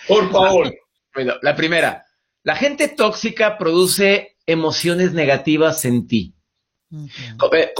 Por 0.07 0.31
favor. 0.31 0.73
Bueno, 1.15 1.35
la 1.43 1.57
primera, 1.57 2.07
la 2.45 2.55
gente 2.55 2.87
tóxica 2.87 3.59
produce 3.59 4.37
emociones 4.47 5.15
negativas 5.15 5.85
en 5.85 6.07
ti. 6.07 6.35
Eh, 7.53 7.73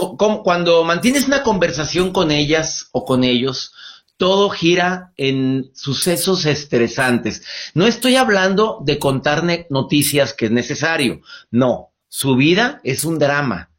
cuando 0.43 0.83
mantienes 0.83 1.25
una 1.25 1.41
conversación 1.41 2.11
con 2.11 2.31
ellas 2.31 2.89
o 2.91 3.05
con 3.05 3.23
ellos, 3.23 3.73
todo 4.19 4.49
gira 4.49 5.13
en 5.15 5.71
sucesos 5.73 6.45
estresantes. 6.45 7.41
No 7.73 7.87
estoy 7.87 8.17
hablando 8.17 8.79
de 8.83 8.99
contar 8.99 9.45
noticias 9.69 10.33
que 10.33 10.47
es 10.47 10.51
necesario. 10.51 11.21
No, 11.51 11.93
su 12.09 12.35
vida 12.35 12.81
es 12.83 13.05
un 13.05 13.17
drama. 13.17 13.71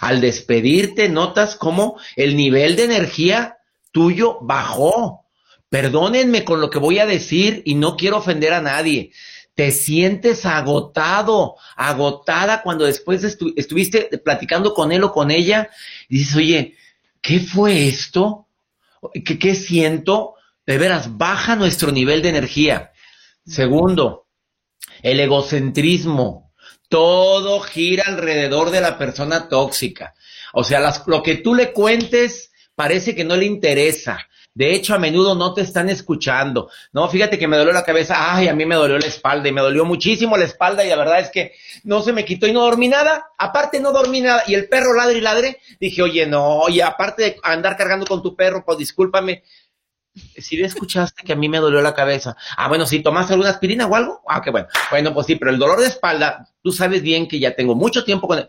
Al 0.00 0.20
despedirte 0.20 1.08
notas 1.08 1.56
cómo 1.56 1.98
el 2.14 2.36
nivel 2.36 2.76
de 2.76 2.84
energía 2.84 3.56
tuyo 3.90 4.38
bajó. 4.42 5.26
Perdónenme 5.68 6.44
con 6.44 6.60
lo 6.60 6.70
que 6.70 6.78
voy 6.78 7.00
a 7.00 7.06
decir 7.06 7.60
y 7.64 7.74
no 7.74 7.96
quiero 7.96 8.18
ofender 8.18 8.52
a 8.52 8.62
nadie 8.62 9.10
te 9.56 9.72
sientes 9.72 10.46
agotado, 10.46 11.56
agotada 11.76 12.62
cuando 12.62 12.86
después 12.86 13.22
estuviste 13.24 14.08
platicando 14.24 14.72
con 14.72 14.90
él 14.90 15.02
o 15.04 15.12
con 15.12 15.30
ella 15.30 15.68
y 16.08 16.18
dices, 16.18 16.36
oye, 16.36 16.76
¿qué 17.20 17.40
fue 17.40 17.88
esto? 17.88 18.46
¿Qué, 19.24 19.38
¿Qué 19.38 19.54
siento? 19.54 20.34
De 20.66 20.78
veras, 20.78 21.16
baja 21.16 21.56
nuestro 21.56 21.90
nivel 21.92 22.22
de 22.22 22.28
energía. 22.28 22.92
Segundo, 23.44 24.28
el 25.02 25.20
egocentrismo. 25.20 26.52
Todo 26.88 27.60
gira 27.60 28.04
alrededor 28.06 28.70
de 28.70 28.80
la 28.80 28.98
persona 28.98 29.48
tóxica. 29.48 30.14
O 30.52 30.64
sea, 30.64 30.80
las, 30.80 31.06
lo 31.06 31.22
que 31.22 31.36
tú 31.36 31.54
le 31.54 31.72
cuentes 31.72 32.50
parece 32.74 33.14
que 33.14 33.24
no 33.24 33.36
le 33.36 33.46
interesa. 33.46 34.28
De 34.52 34.74
hecho, 34.74 34.94
a 34.94 34.98
menudo 34.98 35.34
no 35.36 35.54
te 35.54 35.60
están 35.60 35.88
escuchando. 35.88 36.70
No, 36.92 37.08
fíjate 37.08 37.38
que 37.38 37.46
me 37.46 37.56
dolió 37.56 37.72
la 37.72 37.84
cabeza. 37.84 38.34
Ay, 38.34 38.48
a 38.48 38.54
mí 38.54 38.66
me 38.66 38.74
dolió 38.74 38.98
la 38.98 39.06
espalda 39.06 39.48
y 39.48 39.52
me 39.52 39.60
dolió 39.60 39.84
muchísimo 39.84 40.36
la 40.36 40.44
espalda 40.44 40.84
y 40.84 40.88
la 40.88 40.96
verdad 40.96 41.20
es 41.20 41.30
que 41.30 41.52
no 41.84 42.02
se 42.02 42.12
me 42.12 42.24
quitó 42.24 42.46
y 42.46 42.52
no 42.52 42.62
dormí 42.62 42.88
nada. 42.88 43.30
Aparte 43.38 43.78
no 43.78 43.92
dormí 43.92 44.20
nada 44.20 44.42
y 44.46 44.54
el 44.54 44.68
perro 44.68 44.92
ladre 44.94 45.18
y 45.18 45.20
ladre. 45.20 45.60
Dije, 45.78 46.02
oye, 46.02 46.26
no, 46.26 46.68
y 46.68 46.80
aparte 46.80 47.22
de 47.22 47.36
andar 47.44 47.76
cargando 47.76 48.06
con 48.06 48.22
tu 48.22 48.34
perro, 48.34 48.64
pues 48.64 48.78
discúlpame. 48.78 49.44
Si 50.36 50.60
escuchaste 50.60 51.22
que 51.22 51.32
a 51.32 51.36
mí 51.36 51.48
me 51.48 51.58
dolió 51.58 51.80
la 51.80 51.94
cabeza. 51.94 52.36
Ah, 52.56 52.68
bueno, 52.68 52.84
si 52.86 53.00
tomaste 53.00 53.34
alguna 53.34 53.50
aspirina 53.50 53.86
o 53.86 53.94
algo. 53.94 54.20
Ah, 54.26 54.42
qué 54.42 54.50
bueno. 54.50 54.66
Bueno, 54.90 55.14
pues 55.14 55.26
sí, 55.26 55.36
pero 55.36 55.52
el 55.52 55.58
dolor 55.58 55.78
de 55.80 55.86
espalda, 55.86 56.48
tú 56.62 56.72
sabes 56.72 57.02
bien 57.02 57.28
que 57.28 57.38
ya 57.38 57.54
tengo 57.54 57.76
mucho 57.76 58.04
tiempo 58.04 58.26
con 58.26 58.40
él. 58.40 58.48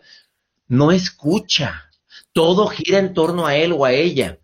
No 0.66 0.90
escucha. 0.90 1.90
Todo 2.32 2.66
gira 2.66 2.98
en 2.98 3.14
torno 3.14 3.46
a 3.46 3.54
él 3.54 3.72
o 3.72 3.84
a 3.84 3.92
ella. 3.92 4.38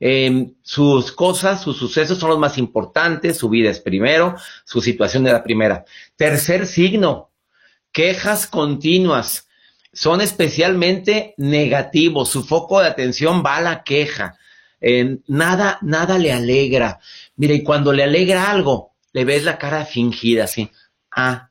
Eh, 0.00 0.52
sus 0.62 1.12
cosas, 1.12 1.62
sus 1.62 1.76
sucesos 1.76 2.18
son 2.18 2.30
los 2.30 2.38
más 2.38 2.58
importantes, 2.58 3.38
su 3.38 3.48
vida 3.48 3.70
es 3.70 3.80
primero, 3.80 4.36
su 4.64 4.80
situación 4.80 5.26
es 5.26 5.32
la 5.32 5.42
primera. 5.42 5.84
Tercer 6.16 6.66
signo, 6.66 7.30
quejas 7.92 8.46
continuas. 8.46 9.48
Son 9.92 10.20
especialmente 10.20 11.34
negativos, 11.38 12.28
su 12.28 12.44
foco 12.44 12.80
de 12.80 12.88
atención 12.88 13.42
va 13.44 13.56
a 13.56 13.62
la 13.62 13.82
queja. 13.82 14.36
Eh, 14.80 15.18
nada, 15.26 15.78
nada 15.80 16.18
le 16.18 16.32
alegra. 16.32 17.00
Mire, 17.36 17.54
y 17.54 17.62
cuando 17.62 17.92
le 17.92 18.04
alegra 18.04 18.50
algo, 18.50 18.94
le 19.12 19.24
ves 19.24 19.44
la 19.44 19.56
cara 19.56 19.86
fingida, 19.86 20.44
así. 20.44 20.70
Ah. 21.10 21.48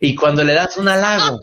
Y 0.00 0.14
cuando 0.14 0.42
le 0.42 0.54
das 0.54 0.76
un 0.78 0.88
halago, 0.88 1.40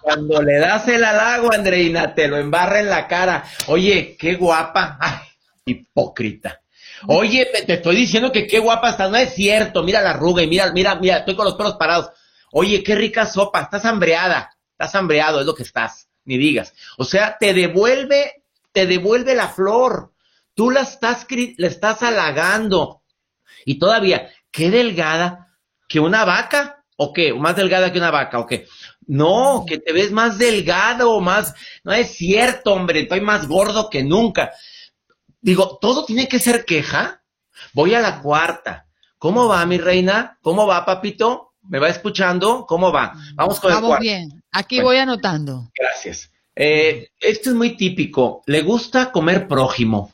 cuando 0.00 0.42
le 0.42 0.58
das 0.58 0.88
el 0.88 1.04
halago, 1.04 1.52
Andreina, 1.52 2.14
te 2.14 2.28
lo 2.28 2.36
embarra 2.36 2.80
en 2.80 2.88
la 2.90 3.06
cara. 3.06 3.44
Oye, 3.68 4.16
qué 4.18 4.34
guapa. 4.34 4.98
Ay, 5.00 5.18
hipócrita. 5.64 6.60
Oye, 7.06 7.48
te 7.66 7.74
estoy 7.74 7.96
diciendo 7.96 8.30
que 8.30 8.46
qué 8.46 8.58
guapa 8.58 8.90
estás. 8.90 9.10
No 9.10 9.16
es 9.16 9.34
cierto. 9.34 9.82
Mira 9.82 10.00
la 10.00 10.10
arruga 10.10 10.42
y 10.42 10.46
mira, 10.46 10.72
mira, 10.72 10.94
mira, 10.96 11.18
estoy 11.18 11.34
con 11.34 11.44
los 11.44 11.54
pelos 11.54 11.74
parados. 11.74 12.10
Oye, 12.52 12.82
qué 12.82 12.94
rica 12.94 13.26
sopa. 13.26 13.62
Estás 13.62 13.84
hambreada. 13.84 14.56
Estás 14.72 14.94
hambreado, 14.94 15.40
es 15.40 15.46
lo 15.46 15.54
que 15.54 15.62
estás. 15.62 16.08
Ni 16.24 16.38
digas. 16.38 16.74
O 16.98 17.04
sea, 17.04 17.36
te 17.38 17.54
devuelve, 17.54 18.44
te 18.72 18.86
devuelve 18.86 19.34
la 19.34 19.48
flor. 19.48 20.12
Tú 20.54 20.70
la 20.70 20.82
estás, 20.82 21.26
le 21.30 21.66
estás 21.66 22.02
halagando. 22.02 23.02
Y 23.64 23.78
todavía, 23.78 24.30
qué 24.50 24.70
delgada 24.70 25.56
que 25.88 26.00
una 26.00 26.24
vaca. 26.24 26.81
¿O 26.96 27.12
qué? 27.12 27.32
¿Más 27.32 27.56
delgada 27.56 27.92
que 27.92 27.98
una 27.98 28.10
vaca? 28.10 28.38
¿O 28.38 28.46
qué? 28.46 28.66
No, 29.06 29.64
que 29.66 29.78
te 29.78 29.92
ves 29.92 30.12
más 30.12 30.38
delgado, 30.38 31.20
más... 31.20 31.54
No 31.84 31.92
es 31.92 32.14
cierto, 32.14 32.74
hombre, 32.74 33.00
estoy 33.00 33.20
más 33.20 33.48
gordo 33.48 33.90
que 33.90 34.02
nunca. 34.02 34.52
Digo, 35.40 35.78
¿todo 35.80 36.04
tiene 36.04 36.28
que 36.28 36.38
ser 36.38 36.64
queja? 36.64 37.22
Voy 37.72 37.94
a 37.94 38.00
la 38.00 38.20
cuarta. 38.20 38.86
¿Cómo 39.18 39.48
va, 39.48 39.64
mi 39.66 39.78
reina? 39.78 40.38
¿Cómo 40.42 40.66
va, 40.66 40.84
papito? 40.84 41.54
¿Me 41.68 41.78
va 41.78 41.88
escuchando? 41.88 42.66
¿Cómo 42.66 42.92
va? 42.92 43.12
Vamos 43.34 43.60
con 43.60 43.72
Vamos 43.72 43.98
bien. 44.00 44.42
Aquí 44.50 44.80
voy 44.80 44.96
anotando. 44.98 45.70
Gracias. 45.74 46.30
Eh, 46.54 47.08
esto 47.18 47.50
es 47.50 47.56
muy 47.56 47.76
típico. 47.76 48.42
Le 48.46 48.62
gusta 48.62 49.10
comer 49.10 49.48
prójimo, 49.48 50.12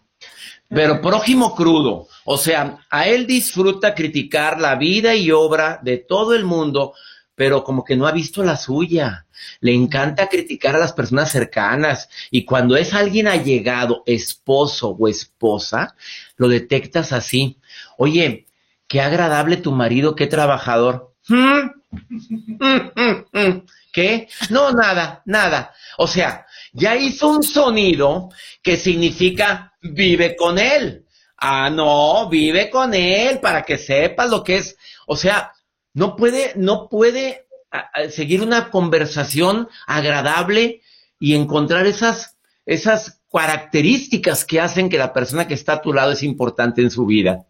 pero 0.68 1.00
prójimo 1.00 1.54
crudo. 1.54 2.06
O 2.30 2.36
sea, 2.36 2.80
a 2.90 3.08
él 3.08 3.26
disfruta 3.26 3.94
criticar 3.94 4.60
la 4.60 4.74
vida 4.74 5.14
y 5.14 5.30
obra 5.30 5.80
de 5.82 5.96
todo 5.96 6.34
el 6.34 6.44
mundo 6.44 6.92
pero 7.38 7.62
como 7.62 7.84
que 7.84 7.94
no 7.94 8.08
ha 8.08 8.12
visto 8.12 8.42
la 8.42 8.56
suya. 8.56 9.26
Le 9.60 9.72
encanta 9.72 10.28
criticar 10.28 10.74
a 10.74 10.80
las 10.80 10.92
personas 10.92 11.30
cercanas 11.30 12.08
y 12.32 12.44
cuando 12.44 12.76
es 12.76 12.94
alguien 12.94 13.28
allegado, 13.28 14.02
esposo 14.06 14.96
o 14.98 15.06
esposa, 15.06 15.94
lo 16.36 16.48
detectas 16.48 17.12
así. 17.12 17.58
Oye, 17.96 18.48
qué 18.88 19.00
agradable 19.00 19.56
tu 19.56 19.70
marido, 19.70 20.16
qué 20.16 20.26
trabajador. 20.26 21.14
¿Qué? 23.92 24.28
No, 24.50 24.72
nada, 24.72 25.22
nada. 25.24 25.72
O 25.96 26.08
sea, 26.08 26.44
ya 26.72 26.96
hizo 26.96 27.28
un 27.28 27.44
sonido 27.44 28.30
que 28.62 28.76
significa 28.76 29.74
vive 29.80 30.34
con 30.34 30.58
él. 30.58 31.04
Ah, 31.38 31.70
no, 31.70 32.29
vive 32.29 32.68
con 32.68 32.94
él 32.94 33.38
para 33.40 33.62
que 33.62 33.79
sepas 33.79 34.29
lo 34.29 34.42
que 34.42 34.59
es. 34.59 34.77
O 35.07 35.16
sea, 35.16 35.53
no 35.94 36.16
puede, 36.16 36.53
no 36.57 36.88
puede 36.88 37.46
seguir 38.11 38.42
una 38.42 38.70
conversación 38.70 39.68
agradable 39.87 40.83
y 41.18 41.35
encontrar 41.35 41.87
esas, 41.87 42.37
esas 42.66 43.20
características 43.33 44.44
que 44.44 44.61
hacen 44.61 44.88
que 44.88 44.98
la 44.98 45.12
persona 45.12 45.46
que 45.46 45.55
está 45.55 45.74
a 45.74 45.83
tu 45.83 45.92
lado 45.92 46.12
es 46.12 46.22
importante 46.22 46.83
en 46.83 46.90
su 46.90 47.07
vida. 47.07 47.46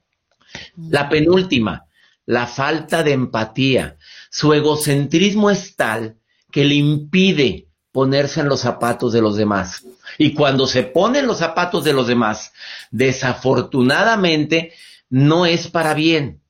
La 0.77 1.09
penúltima, 1.09 1.87
la 2.27 2.46
falta 2.46 3.03
de 3.03 3.12
empatía. 3.12 3.96
Su 4.31 4.53
egocentrismo 4.53 5.51
es 5.51 5.77
tal 5.77 6.18
que 6.51 6.64
le 6.64 6.74
impide 6.74 7.67
ponerse 7.98 8.40
en 8.40 8.48
los 8.48 8.61
zapatos 8.61 9.12
de 9.12 9.20
los 9.20 9.37
demás. 9.37 9.84
Y 10.18 10.34
cuando 10.34 10.68
se 10.68 10.84
pone 10.84 11.18
en 11.18 11.26
los 11.26 11.38
zapatos 11.38 11.82
de 11.82 11.92
los 11.92 12.06
demás, 12.06 12.52
desafortunadamente 12.92 14.72
no 15.11 15.46
es 15.46 15.66
para 15.66 15.94
bien 15.94 16.40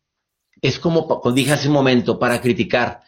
es 0.61 0.79
como, 0.79 1.07
como 1.07 1.35
dije 1.35 1.53
hace 1.53 1.69
un 1.69 1.75
momento, 1.75 2.19
para 2.19 2.41
criticar. 2.41 3.03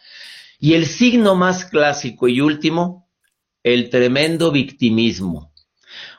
Y 0.59 0.73
el 0.73 0.85
signo 0.85 1.35
más 1.35 1.65
clásico 1.65 2.27
y 2.27 2.41
último, 2.41 3.09
el 3.63 3.89
tremendo 3.89 4.51
victimismo. 4.51 5.51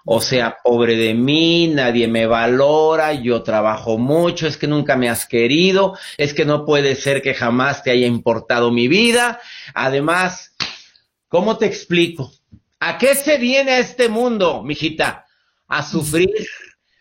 O 0.05 0.21
sea, 0.21 0.59
pobre 0.65 0.97
de 0.97 1.15
mí, 1.15 1.69
nadie 1.69 2.09
me 2.09 2.27
valora, 2.27 3.13
yo 3.13 3.43
trabajo 3.43 3.99
mucho, 3.99 4.49
es 4.49 4.57
que 4.57 4.67
nunca 4.67 4.97
me 4.97 5.09
has 5.09 5.27
querido, 5.27 5.97
es 6.19 6.35
que 6.35 6.45
no 6.45 6.65
puede 6.65 6.97
ser 6.97 7.23
que 7.23 7.35
jamás 7.35 7.85
te 7.85 7.93
haya 7.93 8.07
importado 8.07 8.73
mi 8.73 8.89
vida. 8.89 9.41
Además, 9.75 10.52
¿cómo 11.33 11.57
te 11.57 11.65
explico? 11.65 12.31
¿A 12.79 12.99
qué 12.99 13.15
se 13.15 13.39
viene 13.39 13.79
este 13.79 14.11
mundo, 14.11 14.63
mijita? 14.63 15.25
A 15.67 15.83
sufrir 15.83 16.29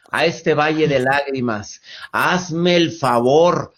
a 0.09 0.25
este 0.25 0.53
valle 0.53 0.87
de 0.87 0.99
lágrimas. 0.99 1.81
Hazme 2.13 2.77
el 2.77 2.91
favor, 2.91 3.73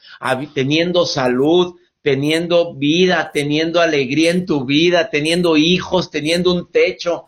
teniendo 0.54 1.08
salud, 1.08 1.76
teniendo 2.04 2.76
vida, 2.76 3.32
teniendo 3.34 3.82
alegría 3.82 4.30
en 4.30 4.46
tu 4.46 4.64
vida, 4.64 5.10
teniendo 5.10 5.58
hijos, 5.58 6.12
teniendo 6.12 6.54
un 6.54 6.72
techo. 6.72 7.26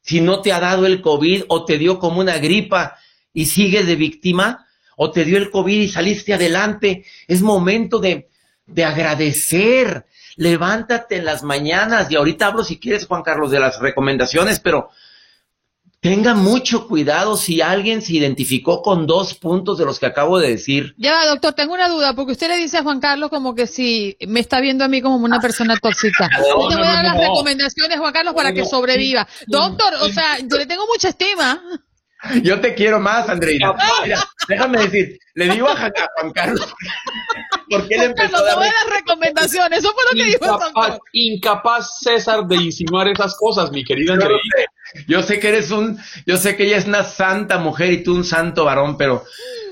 Si 0.00 0.22
no 0.22 0.40
te 0.40 0.50
ha 0.50 0.60
dado 0.60 0.86
el 0.86 1.02
COVID 1.02 1.44
o 1.48 1.66
te 1.66 1.76
dio 1.76 1.98
como 1.98 2.20
una 2.20 2.38
gripa 2.38 2.96
y 3.34 3.44
sigues 3.44 3.86
de 3.86 3.96
víctima, 3.96 4.66
o 4.96 5.10
te 5.10 5.26
dio 5.26 5.36
el 5.36 5.50
COVID 5.50 5.82
y 5.82 5.88
saliste 5.88 6.32
adelante, 6.32 7.04
es 7.28 7.42
momento 7.42 7.98
de, 7.98 8.30
de 8.64 8.84
agradecer. 8.84 10.06
Levántate 10.36 11.16
en 11.16 11.24
las 11.24 11.42
mañanas 11.42 12.10
y 12.10 12.16
ahorita 12.16 12.46
hablo 12.46 12.64
si 12.64 12.78
quieres, 12.78 13.06
Juan 13.06 13.22
Carlos, 13.22 13.50
de 13.50 13.60
las 13.60 13.78
recomendaciones, 13.80 14.60
pero 14.60 14.90
Tenga 16.04 16.34
mucho 16.34 16.86
cuidado 16.86 17.34
si 17.34 17.62
alguien 17.62 18.02
se 18.02 18.12
identificó 18.12 18.82
con 18.82 19.06
dos 19.06 19.32
puntos 19.32 19.78
de 19.78 19.86
los 19.86 19.98
que 19.98 20.04
acabo 20.04 20.38
de 20.38 20.50
decir. 20.50 20.94
Ya, 20.98 21.24
doctor, 21.24 21.54
tengo 21.54 21.72
una 21.72 21.88
duda, 21.88 22.12
porque 22.12 22.32
usted 22.32 22.48
le 22.48 22.58
dice 22.58 22.76
a 22.76 22.82
Juan 22.82 23.00
Carlos 23.00 23.30
como 23.30 23.54
que 23.54 23.66
si 23.66 24.14
me 24.28 24.40
está 24.40 24.60
viendo 24.60 24.84
a 24.84 24.88
mí 24.88 25.00
como 25.00 25.16
una 25.16 25.40
persona 25.40 25.78
tóxica. 25.80 26.28
yo 26.46 26.68
te 26.68 26.74
voy 26.76 26.84
a 26.86 26.92
dar 26.92 27.04
las 27.06 27.16
recomendaciones, 27.16 27.98
Juan 27.98 28.12
Carlos, 28.12 28.34
para 28.34 28.52
que 28.52 28.66
sobreviva. 28.66 29.26
Doctor, 29.46 29.94
o 30.02 30.08
sea, 30.10 30.40
yo 30.40 30.58
le 30.58 30.66
tengo 30.66 30.86
mucha 30.86 31.08
estima. 31.08 31.62
Yo 32.42 32.60
te 32.60 32.74
quiero 32.74 33.00
más, 33.00 33.28
Andreina. 33.28 33.74
déjame 34.48 34.82
decir, 34.82 35.18
le 35.34 35.48
digo 35.48 35.68
a, 35.68 35.90
Juan 36.16 36.32
Carlos. 36.32 36.74
Porque 37.70 37.94
él 37.94 38.02
empezó 38.02 38.36
a 38.36 38.42
dar 38.42 38.72
recomendaciones. 38.90 39.78
Eso 39.80 39.92
fue 39.92 40.04
lo 40.10 40.16
que 40.16 40.24
dijo 40.24 40.44
incapaz, 40.44 40.98
incapaz 41.12 41.98
César 42.00 42.46
de 42.46 42.56
insinuar 42.56 43.08
esas 43.08 43.36
cosas, 43.36 43.70
mi 43.72 43.84
querida 43.84 44.14
Andreina. 44.14 44.38
Yo 45.08 45.22
sé 45.22 45.40
que 45.40 45.48
eres 45.48 45.70
un, 45.70 45.98
yo 46.26 46.36
sé 46.36 46.56
que 46.56 46.66
ella 46.66 46.76
es 46.76 46.86
una 46.86 47.04
santa 47.04 47.58
mujer 47.58 47.92
y 47.92 48.02
tú 48.02 48.14
un 48.14 48.24
santo 48.24 48.64
varón, 48.64 48.96
pero 48.96 49.24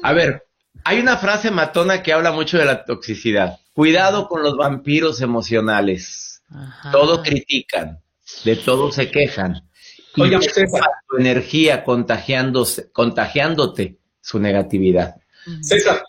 a 0.02 0.12
ver, 0.12 0.46
hay 0.84 0.98
una 0.98 1.16
frase 1.18 1.50
matona 1.50 2.02
que 2.02 2.12
habla 2.12 2.32
mucho 2.32 2.58
de 2.58 2.64
la 2.64 2.84
toxicidad. 2.84 3.58
Cuidado 3.72 4.26
con 4.26 4.42
los 4.42 4.56
vampiros 4.56 5.20
emocionales. 5.20 6.42
Todo 6.90 7.22
critican, 7.22 8.00
de 8.44 8.56
todo 8.56 8.90
se 8.90 9.10
quejan. 9.10 9.68
Oye, 10.18 10.40
César, 10.42 10.82
tu 11.08 11.16
energía 11.16 11.84
contagiándose, 11.84 12.90
contagiándote 12.92 13.98
su 14.20 14.38
negatividad. 14.38 15.16
César, 15.62 16.02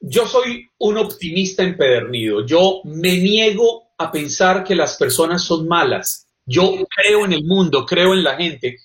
yo 0.00 0.26
soy 0.26 0.68
un 0.78 0.98
optimista 0.98 1.62
empedernido. 1.62 2.44
Yo 2.44 2.80
me 2.84 3.16
niego 3.16 3.94
a 3.96 4.10
pensar 4.10 4.64
que 4.64 4.74
las 4.74 4.96
personas 4.96 5.42
son 5.42 5.66
malas. 5.66 6.26
Yo 6.44 6.74
creo 6.94 7.24
en 7.24 7.32
el 7.32 7.44
mundo, 7.44 7.86
creo 7.86 8.12
en 8.12 8.22
la 8.22 8.36
gente. 8.36 8.78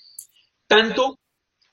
Tanto 0.67 1.19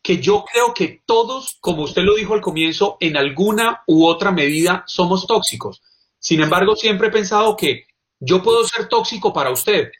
que 0.02 0.18
yo 0.18 0.44
creo 0.50 0.72
que 0.72 1.02
todos, 1.04 1.58
como 1.60 1.82
usted 1.82 2.02
lo 2.02 2.14
dijo 2.14 2.34
al 2.34 2.40
comienzo, 2.40 2.96
en 3.00 3.16
alguna 3.16 3.82
u 3.86 4.06
otra 4.06 4.30
medida 4.30 4.84
somos 4.86 5.26
tóxicos. 5.26 5.82
Sin 6.18 6.40
embargo, 6.40 6.74
siempre 6.76 7.08
he 7.08 7.12
pensado 7.12 7.56
que 7.56 7.86
yo 8.18 8.42
puedo 8.42 8.64
ser 8.64 8.88
tóxico 8.88 9.32
para 9.32 9.50
usted, 9.50 9.90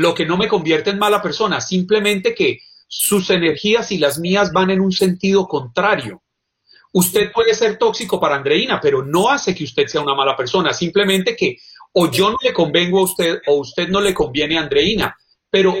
lo 0.00 0.14
que 0.14 0.24
no 0.24 0.36
me 0.36 0.48
convierte 0.48 0.90
en 0.90 0.98
mala 0.98 1.20
persona, 1.20 1.60
simplemente 1.60 2.34
que 2.34 2.60
sus 2.88 3.28
energías 3.30 3.92
y 3.92 3.98
las 3.98 4.18
mías 4.18 4.50
van 4.52 4.70
en 4.70 4.80
un 4.80 4.92
sentido 4.92 5.46
contrario. 5.46 6.22
Usted 6.92 7.30
puede 7.30 7.54
ser 7.54 7.76
tóxico 7.76 8.18
para 8.18 8.36
Andreina, 8.36 8.80
pero 8.80 9.04
no 9.04 9.30
hace 9.30 9.54
que 9.54 9.64
usted 9.64 9.86
sea 9.86 10.00
una 10.00 10.14
mala 10.14 10.36
persona, 10.36 10.72
simplemente 10.72 11.36
que 11.36 11.58
o 11.92 12.10
yo 12.10 12.30
no 12.30 12.38
le 12.42 12.52
convengo 12.52 13.00
a 13.00 13.04
usted 13.04 13.40
o 13.46 13.56
usted 13.56 13.88
no 13.88 14.00
le 14.00 14.14
conviene 14.14 14.56
a 14.58 14.62
Andreina, 14.62 15.16
pero 15.50 15.74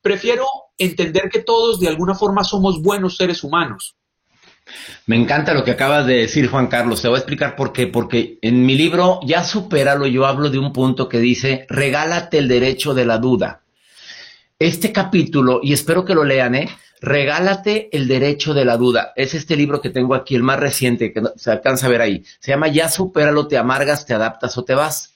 prefiero 0.00 0.46
entender 0.78 1.28
que 1.28 1.40
todos 1.40 1.80
de 1.80 1.88
alguna 1.88 2.14
forma 2.14 2.44
somos 2.44 2.80
buenos 2.80 3.16
seres 3.16 3.42
humanos. 3.42 3.96
Me 5.06 5.16
encanta 5.16 5.52
lo 5.52 5.64
que 5.64 5.72
acabas 5.72 6.06
de 6.06 6.18
decir, 6.18 6.48
Juan 6.48 6.68
Carlos. 6.68 7.02
Te 7.02 7.08
voy 7.08 7.16
a 7.16 7.18
explicar 7.18 7.56
por 7.56 7.72
qué. 7.72 7.86
Porque 7.86 8.38
en 8.40 8.64
mi 8.64 8.76
libro, 8.76 9.20
Ya 9.24 9.44
supéralo, 9.44 10.06
yo 10.06 10.26
hablo 10.26 10.50
de 10.50 10.58
un 10.58 10.72
punto 10.72 11.08
que 11.08 11.18
dice, 11.18 11.66
regálate 11.68 12.38
el 12.38 12.48
derecho 12.48 12.94
de 12.94 13.04
la 13.04 13.18
duda. 13.18 13.63
Este 14.58 14.92
capítulo, 14.92 15.60
y 15.64 15.72
espero 15.72 16.04
que 16.04 16.14
lo 16.14 16.22
lean, 16.22 16.54
¿eh? 16.54 16.68
Regálate 17.00 17.88
el 17.96 18.06
derecho 18.06 18.54
de 18.54 18.64
la 18.64 18.76
duda. 18.76 19.12
Es 19.16 19.34
este 19.34 19.56
libro 19.56 19.80
que 19.80 19.90
tengo 19.90 20.14
aquí, 20.14 20.36
el 20.36 20.44
más 20.44 20.60
reciente, 20.60 21.12
que 21.12 21.22
se 21.34 21.50
alcanza 21.50 21.86
a 21.86 21.90
ver 21.90 22.00
ahí. 22.00 22.24
Se 22.38 22.52
llama 22.52 22.68
Ya 22.68 22.88
supéralo, 22.88 23.48
te 23.48 23.58
amargas, 23.58 24.06
te 24.06 24.14
adaptas 24.14 24.56
o 24.56 24.64
te 24.64 24.74
vas. 24.74 25.14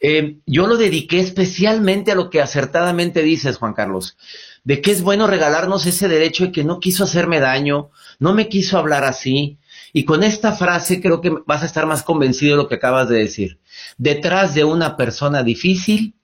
Eh, 0.00 0.38
yo 0.46 0.66
lo 0.66 0.78
dediqué 0.78 1.20
especialmente 1.20 2.12
a 2.12 2.14
lo 2.14 2.30
que 2.30 2.40
acertadamente 2.40 3.22
dices, 3.22 3.58
Juan 3.58 3.74
Carlos, 3.74 4.16
de 4.64 4.80
que 4.80 4.92
es 4.92 5.02
bueno 5.02 5.26
regalarnos 5.26 5.84
ese 5.84 6.08
derecho 6.08 6.46
de 6.46 6.52
que 6.52 6.64
no 6.64 6.80
quiso 6.80 7.04
hacerme 7.04 7.40
daño, 7.40 7.90
no 8.18 8.32
me 8.32 8.48
quiso 8.48 8.78
hablar 8.78 9.04
así. 9.04 9.58
Y 9.92 10.06
con 10.06 10.22
esta 10.22 10.52
frase 10.52 11.02
creo 11.02 11.20
que 11.20 11.30
vas 11.46 11.62
a 11.62 11.66
estar 11.66 11.86
más 11.86 12.02
convencido 12.02 12.56
de 12.56 12.62
lo 12.62 12.68
que 12.68 12.76
acabas 12.76 13.10
de 13.10 13.18
decir. 13.18 13.58
Detrás 13.98 14.54
de 14.54 14.64
una 14.64 14.96
persona 14.96 15.42
difícil, 15.42 16.14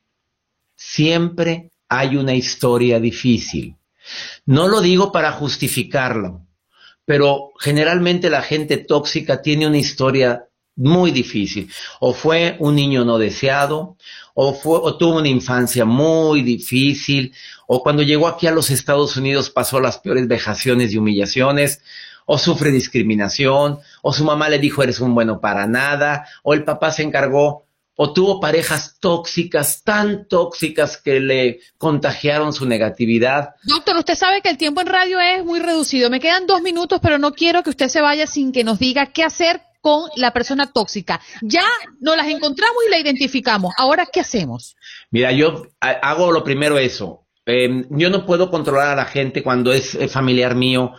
siempre 0.75 1.70
hay 1.91 2.17
una 2.17 2.35
historia 2.35 3.01
difícil. 3.01 3.77
No 4.47 4.69
lo 4.69 4.81
digo 4.81 5.13
para 5.13 5.33
justificarlo, 5.33 6.47
pero 7.05 7.51
generalmente 7.59 8.31
la 8.31 8.43
gente 8.43 8.79
tóxica 8.79 9.43
tiene 9.43 9.67
una 9.67 9.79
historia 9.79 10.47
muy 10.77 11.11
difícil. 11.11 11.71
O 11.99 12.15
fue 12.15 12.57
un 12.61 12.77
niño 12.77 13.05
no 13.05 13.19
deseado, 13.19 13.97
o, 14.35 14.97
tuvo 14.97 15.19
una 15.19 15.29
infancia 15.29 15.85
muy 15.85 16.43
difícil, 16.43 17.35
o 17.67 17.83
cuando 17.83 18.03
llegó 18.03 18.29
aquí 18.29 18.47
a 18.47 18.53
los 18.53 18.71
Estados 18.71 19.17
Unidos 19.17 19.51
pasó 19.51 19.81
las 19.81 19.99
peores 19.99 20.29
vejaciones 20.29 20.93
y 20.93 20.99
humillaciones, 20.99 21.83
o 22.25 22.39
sufre 22.39 22.71
discriminación, 22.71 23.81
o 24.01 24.13
su 24.13 24.25
mamá 24.25 24.49
le 24.49 24.61
dijo 24.61 24.85
eres 24.85 25.01
un 25.01 25.13
bueno 25.13 25.41
para 25.41 25.67
nada, 25.67 26.29
o 26.45 26.55
el 26.55 26.63
papá 26.63 26.93
se 26.93 27.03
encargó 27.03 27.67
o 28.03 28.15
tuvo 28.15 28.41
parejas 28.41 28.97
tóxicas, 28.99 29.85
tan 29.85 30.27
tóxicas 30.27 30.97
que 30.97 31.21
le 31.21 31.61
contagiaron 31.77 32.55
su 32.55 32.65
negatividad. 32.65 33.51
Doctor, 33.65 33.95
usted 33.99 34.15
sabe 34.15 34.41
que 34.41 34.49
el 34.49 34.57
tiempo 34.57 34.81
en 34.81 34.87
radio 34.87 35.21
es 35.21 35.45
muy 35.45 35.61
reducido. 35.61 36.09
Me 36.09 36.19
quedan 36.19 36.47
dos 36.47 36.63
minutos, 36.63 36.99
pero 37.03 37.19
no 37.19 37.35
quiero 37.35 37.63
que 37.63 37.69
usted 37.69 37.89
se 37.89 38.01
vaya 38.01 38.27
sin 38.27 38.53
que 38.53 38.65
nos 38.65 38.79
diga 38.79 39.13
qué 39.13 39.23
hacer 39.23 39.61
con 39.83 40.09
la 40.17 40.33
persona 40.33 40.73
tóxica. 40.73 41.21
Ya 41.43 41.67
nos 42.01 42.17
las 42.17 42.29
encontramos 42.29 42.79
y 42.87 42.91
la 42.91 42.99
identificamos. 42.99 43.75
Ahora, 43.77 44.07
¿qué 44.11 44.21
hacemos? 44.21 44.77
Mira, 45.11 45.31
yo 45.33 45.67
hago 45.79 46.33
lo 46.33 46.43
primero 46.43 46.79
eso. 46.79 47.27
Em, 47.45 47.85
yo 47.91 48.09
no 48.09 48.25
puedo 48.25 48.51
controlar 48.51 48.89
a 48.89 48.97
la 48.97 49.05
gente 49.05 49.43
cuando 49.43 49.75
es 49.75 49.99
familiar 50.11 50.55
mío. 50.55 50.93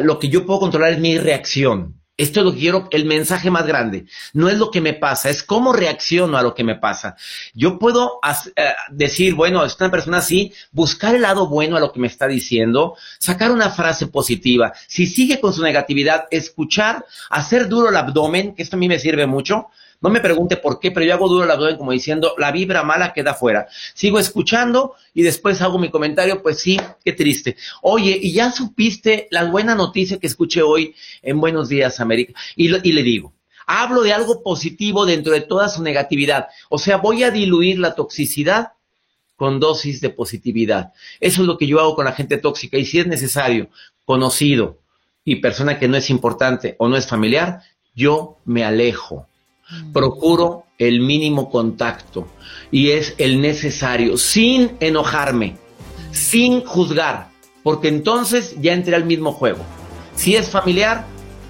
Lo 0.00 0.18
que 0.18 0.30
yo 0.30 0.46
puedo 0.46 0.60
controlar 0.60 0.92
es 0.92 1.00
mi 1.00 1.18
reacción. 1.18 2.00
Esto 2.16 2.40
es 2.40 2.46
lo 2.46 2.52
que 2.52 2.60
quiero, 2.60 2.88
el 2.92 3.04
mensaje 3.04 3.50
más 3.50 3.66
grande. 3.66 4.06
No 4.32 4.48
es 4.48 4.58
lo 4.58 4.70
que 4.70 4.80
me 4.80 4.94
pasa, 4.94 5.28
es 5.28 5.42
cómo 5.42 5.74
reacciono 5.74 6.38
a 6.38 6.42
lo 6.42 6.54
que 6.54 6.64
me 6.64 6.76
pasa. 6.76 7.16
Yo 7.52 7.78
puedo 7.78 8.20
eh, 8.56 8.68
decir, 8.90 9.34
bueno, 9.34 9.64
es 9.64 9.76
una 9.78 9.90
persona 9.90 10.18
así, 10.18 10.52
buscar 10.72 11.14
el 11.14 11.22
lado 11.22 11.46
bueno 11.46 11.76
a 11.76 11.80
lo 11.80 11.92
que 11.92 12.00
me 12.00 12.06
está 12.06 12.26
diciendo, 12.26 12.96
sacar 13.18 13.50
una 13.50 13.68
frase 13.68 14.06
positiva. 14.06 14.72
Si 14.86 15.06
sigue 15.06 15.40
con 15.40 15.52
su 15.52 15.62
negatividad, 15.62 16.24
escuchar, 16.30 17.04
hacer 17.28 17.68
duro 17.68 17.90
el 17.90 17.96
abdomen, 17.96 18.54
que 18.54 18.62
esto 18.62 18.76
a 18.76 18.78
mí 18.78 18.88
me 18.88 18.98
sirve 18.98 19.26
mucho, 19.26 19.68
no 20.00 20.10
me 20.10 20.20
pregunte 20.20 20.56
por 20.56 20.78
qué, 20.78 20.90
pero 20.90 21.06
yo 21.06 21.14
hago 21.14 21.28
duro 21.28 21.44
el 21.44 21.50
abdomen 21.50 21.76
como 21.76 21.92
diciendo, 21.92 22.34
la 22.38 22.52
vibra 22.52 22.82
mala 22.82 23.12
queda 23.12 23.34
fuera. 23.34 23.66
Sigo 23.94 24.18
escuchando 24.18 24.94
y 25.14 25.22
después 25.22 25.62
hago 25.62 25.78
mi 25.78 25.90
comentario, 25.90 26.42
pues 26.42 26.60
sí, 26.60 26.78
qué 27.04 27.12
triste. 27.12 27.56
Oye, 27.82 28.18
¿y 28.20 28.32
ya 28.32 28.52
supiste 28.52 29.28
la 29.30 29.44
buena 29.44 29.74
noticia 29.74 30.18
que 30.18 30.26
escuché 30.26 30.62
hoy 30.62 30.94
en 31.22 31.40
Buenos 31.40 31.68
Días, 31.68 32.00
América? 32.00 32.34
Y, 32.54 32.74
y 32.88 32.92
le 32.92 33.02
digo, 33.02 33.32
hablo 33.66 34.02
de 34.02 34.12
algo 34.12 34.42
positivo 34.42 35.06
dentro 35.06 35.32
de 35.32 35.40
toda 35.40 35.68
su 35.68 35.82
negatividad. 35.82 36.48
O 36.68 36.78
sea, 36.78 36.98
voy 36.98 37.22
a 37.22 37.30
diluir 37.30 37.78
la 37.78 37.94
toxicidad 37.94 38.72
con 39.36 39.60
dosis 39.60 40.00
de 40.00 40.10
positividad. 40.10 40.92
Eso 41.20 41.42
es 41.42 41.46
lo 41.46 41.58
que 41.58 41.66
yo 41.66 41.80
hago 41.80 41.94
con 41.94 42.06
la 42.06 42.12
gente 42.12 42.38
tóxica. 42.38 42.78
Y 42.78 42.86
si 42.86 43.00
es 43.00 43.06
necesario, 43.06 43.68
conocido 44.04 44.78
y 45.24 45.36
persona 45.36 45.78
que 45.78 45.88
no 45.88 45.96
es 45.96 46.10
importante 46.10 46.76
o 46.78 46.88
no 46.88 46.96
es 46.96 47.06
familiar, 47.06 47.60
yo 47.94 48.38
me 48.44 48.64
alejo 48.64 49.26
procuro 49.92 50.64
el 50.78 51.00
mínimo 51.00 51.50
contacto 51.50 52.28
y 52.70 52.90
es 52.90 53.14
el 53.18 53.40
necesario, 53.40 54.18
sin 54.18 54.72
enojarme, 54.80 55.56
sin 56.12 56.62
juzgar, 56.64 57.28
porque 57.62 57.88
entonces 57.88 58.56
ya 58.60 58.72
entré 58.72 58.94
al 58.94 59.04
mismo 59.04 59.32
juego. 59.32 59.64
Si 60.14 60.34
es 60.36 60.50
familiar, 60.50 61.06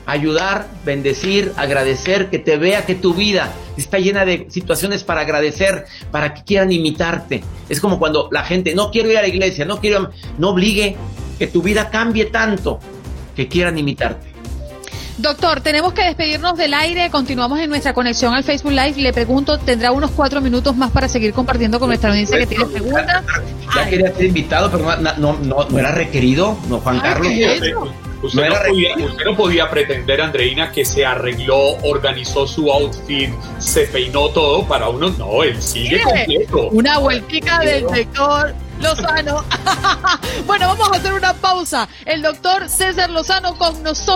ayudar, 0.06 0.68
bendecir, 0.84 1.52
agradecer, 1.56 2.30
que 2.30 2.38
te 2.38 2.56
vea 2.56 2.86
que 2.86 2.94
tu 2.94 3.12
vida 3.12 3.52
está 3.76 3.98
llena 3.98 4.24
de 4.24 4.46
situaciones 4.48 5.04
para 5.04 5.22
agradecer, 5.22 5.84
para 6.10 6.32
que 6.32 6.44
quieran 6.44 6.72
imitarte. 6.72 7.42
Es 7.68 7.80
como 7.80 7.98
cuando 7.98 8.28
la 8.32 8.44
gente, 8.44 8.74
no 8.74 8.90
quiero 8.90 9.10
ir 9.10 9.18
a 9.18 9.22
la 9.22 9.28
iglesia, 9.28 9.64
no 9.64 9.80
quiero, 9.80 10.10
no 10.38 10.50
obligue 10.50 10.96
que 11.38 11.48
tu 11.48 11.60
vida 11.60 11.90
cambie 11.90 12.26
tanto 12.26 12.78
que 13.34 13.48
quieran 13.48 13.78
imitarte. 13.78 14.35
Doctor, 15.18 15.62
tenemos 15.62 15.94
que 15.94 16.02
despedirnos 16.04 16.58
del 16.58 16.74
aire. 16.74 17.08
Continuamos 17.10 17.58
en 17.60 17.70
nuestra 17.70 17.94
conexión 17.94 18.34
al 18.34 18.44
Facebook 18.44 18.72
Live. 18.72 18.94
Le 18.96 19.12
pregunto, 19.14 19.58
¿tendrá 19.58 19.90
unos 19.90 20.10
cuatro 20.10 20.42
minutos 20.42 20.76
más 20.76 20.90
para 20.90 21.08
seguir 21.08 21.32
compartiendo 21.32 21.80
con 21.80 21.88
nuestra 21.88 22.10
audiencia 22.10 22.38
que 22.38 22.46
tiene 22.46 22.66
preguntas? 22.66 23.24
Ya 23.74 23.88
quería 23.88 24.12
ser 24.14 24.26
invitado, 24.26 24.70
pero 24.70 24.96
no, 25.18 25.36
no, 25.38 25.64
no, 25.68 25.78
era 25.78 25.92
requerido, 25.92 26.58
no 26.68 26.80
Juan 26.80 27.00
Carlos. 27.00 27.32
Usted 28.22 28.48
no, 28.48 28.54
podía, 28.66 28.96
usted 28.96 29.24
no, 29.24 29.36
podía, 29.36 29.70
pretender, 29.70 30.20
Andreina, 30.20 30.72
que 30.72 30.84
se 30.84 31.04
arregló, 31.04 31.76
organizó 31.82 32.46
su 32.46 32.70
outfit, 32.70 33.30
se 33.58 33.82
peinó 33.86 34.30
todo 34.30 34.66
para 34.66 34.88
uno. 34.88 35.10
No, 35.10 35.42
él 35.42 35.60
sigue 35.62 36.02
completo. 36.02 36.68
Una 36.72 36.98
vueltica 36.98 37.60
del 37.60 37.88
sector 37.88 38.54
Lozano. 38.80 39.44
bueno, 40.46 40.68
vamos 40.68 40.90
a 40.92 40.96
hacer 40.96 41.12
una 41.12 41.34
pausa. 41.34 41.88
El 42.04 42.22
doctor 42.22 42.68
César 42.68 43.10
Lozano 43.10 43.56
con 43.56 43.82
nosotros. 43.82 44.15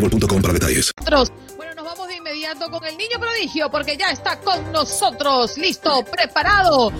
boostmobile 0.01 0.41
para 0.41 0.53
detalles. 0.53 0.91
Bueno, 1.57 1.73
nos 1.75 1.85
vamos 1.85 2.07
de 2.07 2.15
inmediato 2.15 2.69
con 2.69 2.83
el 2.85 2.97
niño 2.97 3.19
prodigio 3.19 3.69
porque 3.69 3.97
ya 3.97 4.11
está 4.11 4.39
con 4.39 4.71
nosotros, 4.71 5.57
listo, 5.57 6.03
preparado. 6.03 6.91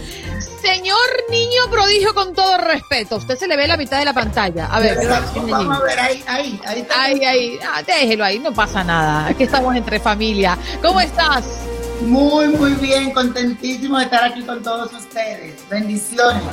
Señor 0.61 0.97
niño 1.31 1.63
prodigio, 1.71 2.13
con 2.13 2.35
todo 2.35 2.57
respeto, 2.57 3.15
usted 3.15 3.35
se 3.35 3.47
le 3.47 3.57
ve 3.57 3.67
la 3.67 3.77
mitad 3.77 3.97
de 3.97 4.05
la 4.05 4.13
pantalla. 4.13 4.67
A 4.67 4.79
ver, 4.79 4.97
vamos 5.35 5.79
a 5.79 5.83
ver, 5.83 5.99
ahí, 5.99 6.23
ahí, 6.27 6.61
ahí 6.65 6.79
está. 6.81 7.03
Ahí, 7.03 7.25
ahí, 7.25 7.59
ah, 7.67 7.81
déjelo 7.81 8.23
ahí, 8.23 8.37
no 8.37 8.53
pasa 8.53 8.83
nada. 8.83 9.27
Aquí 9.27 9.43
estamos 9.43 9.75
entre 9.75 9.99
familia. 9.99 10.57
¿Cómo 10.81 11.01
estás? 11.01 11.43
Muy, 12.01 12.47
muy 12.47 12.73
bien, 12.73 13.11
contentísimo 13.11 13.97
de 13.97 14.05
estar 14.05 14.23
aquí 14.23 14.43
con 14.43 14.61
todos 14.61 14.91
ustedes. 14.93 15.67
Bendiciones. 15.69 16.43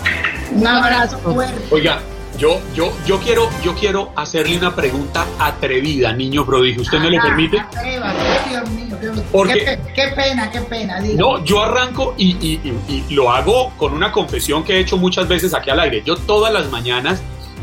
Un 0.53 0.67
abrazo 0.67 1.19
fuerte. 1.19 1.63
Oiga, 1.71 2.01
yo, 2.39 2.61
yo, 2.75 2.93
yo 3.05 3.19
quiero, 3.19 3.51
yo 3.65 3.75
quiero 3.75 4.13
hacerle 4.15 4.57
una 4.57 4.75
pregunta 4.75 5.27
atrevida, 5.39 6.13
niño 6.13 6.47
prodigio. 6.47 6.83
¿Usted 6.83 7.01
me 7.01 7.11
lo 7.11 7.21
permite? 7.21 7.63
Dios 8.49 8.71
mío, 8.71 8.97
Porque, 9.33 9.79
qué, 9.95 10.09
pena, 10.15 10.51
qué 10.51 10.61
pena. 10.61 11.01
No, 11.17 11.45
yo 11.45 11.63
arranco 11.63 12.15
y, 12.17 12.61
lo 13.11 13.31
hago 13.33 13.73
con 13.77 13.93
una 13.93 14.13
confesión 14.13 14.63
que 14.63 14.75
he 14.75 14.81
hecho 14.81 14.97
muchas 14.97 15.27
veces 15.27 15.53
aquí 15.53 15.71
al 15.71 15.81
aire. 15.81 16.03
Yo 16.07 16.17
todas 16.17 16.53
las 16.53 16.71
mañanas 16.71 17.21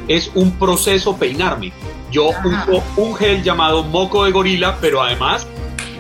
es 0.10 0.30
un 0.36 0.52
proceso 0.52 1.16
peinarme. 1.16 1.72
Yo 2.12 2.30
uso 2.30 2.84
un 2.98 3.16
gel 3.16 3.44
llamado 3.44 3.84
moco 3.84 4.26
de 4.26 4.32
gorila, 4.32 4.78
pero 4.82 5.02
además 5.02 5.48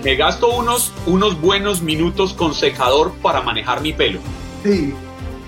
me 0.03 0.15
gasto 0.15 0.49
unos, 0.49 0.91
unos 1.05 1.39
buenos 1.39 1.81
minutos 1.81 2.33
con 2.33 2.53
secador 2.53 3.13
para 3.21 3.41
manejar 3.41 3.81
mi 3.81 3.93
pelo. 3.93 4.19
Sí. 4.63 4.93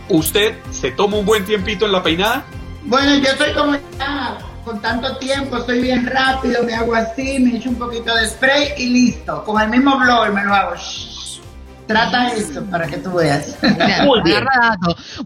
¿Usted 0.10 0.56
se 0.72 0.92
toma 0.92 1.18
un 1.18 1.26
buen 1.26 1.46
tiempito 1.46 1.86
en 1.86 1.92
la 1.92 2.02
peinada? 2.02 2.46
Bueno, 2.88 3.18
yo 3.18 3.36
soy 3.38 3.54
como 3.54 3.78
con 4.64 4.82
tanto 4.82 5.18
tiempo, 5.18 5.62
soy 5.66 5.82
bien 5.82 6.06
rápido, 6.06 6.64
me 6.64 6.74
hago 6.74 6.96
así, 6.96 7.40
me 7.40 7.58
echo 7.58 7.70
un 7.70 7.76
poquito 7.76 8.14
de 8.16 8.28
spray 8.28 8.74
y 8.78 8.90
listo. 8.90 9.44
Con 9.44 9.62
el 9.62 9.70
mismo 9.70 9.98
blower 9.98 10.32
me 10.32 10.44
lo 10.44 10.54
hago. 10.54 10.76
Trata 11.86 12.34
eso 12.34 12.66
para 12.66 12.88
que 12.88 12.98
tú 12.98 13.14
veas. 13.14 13.58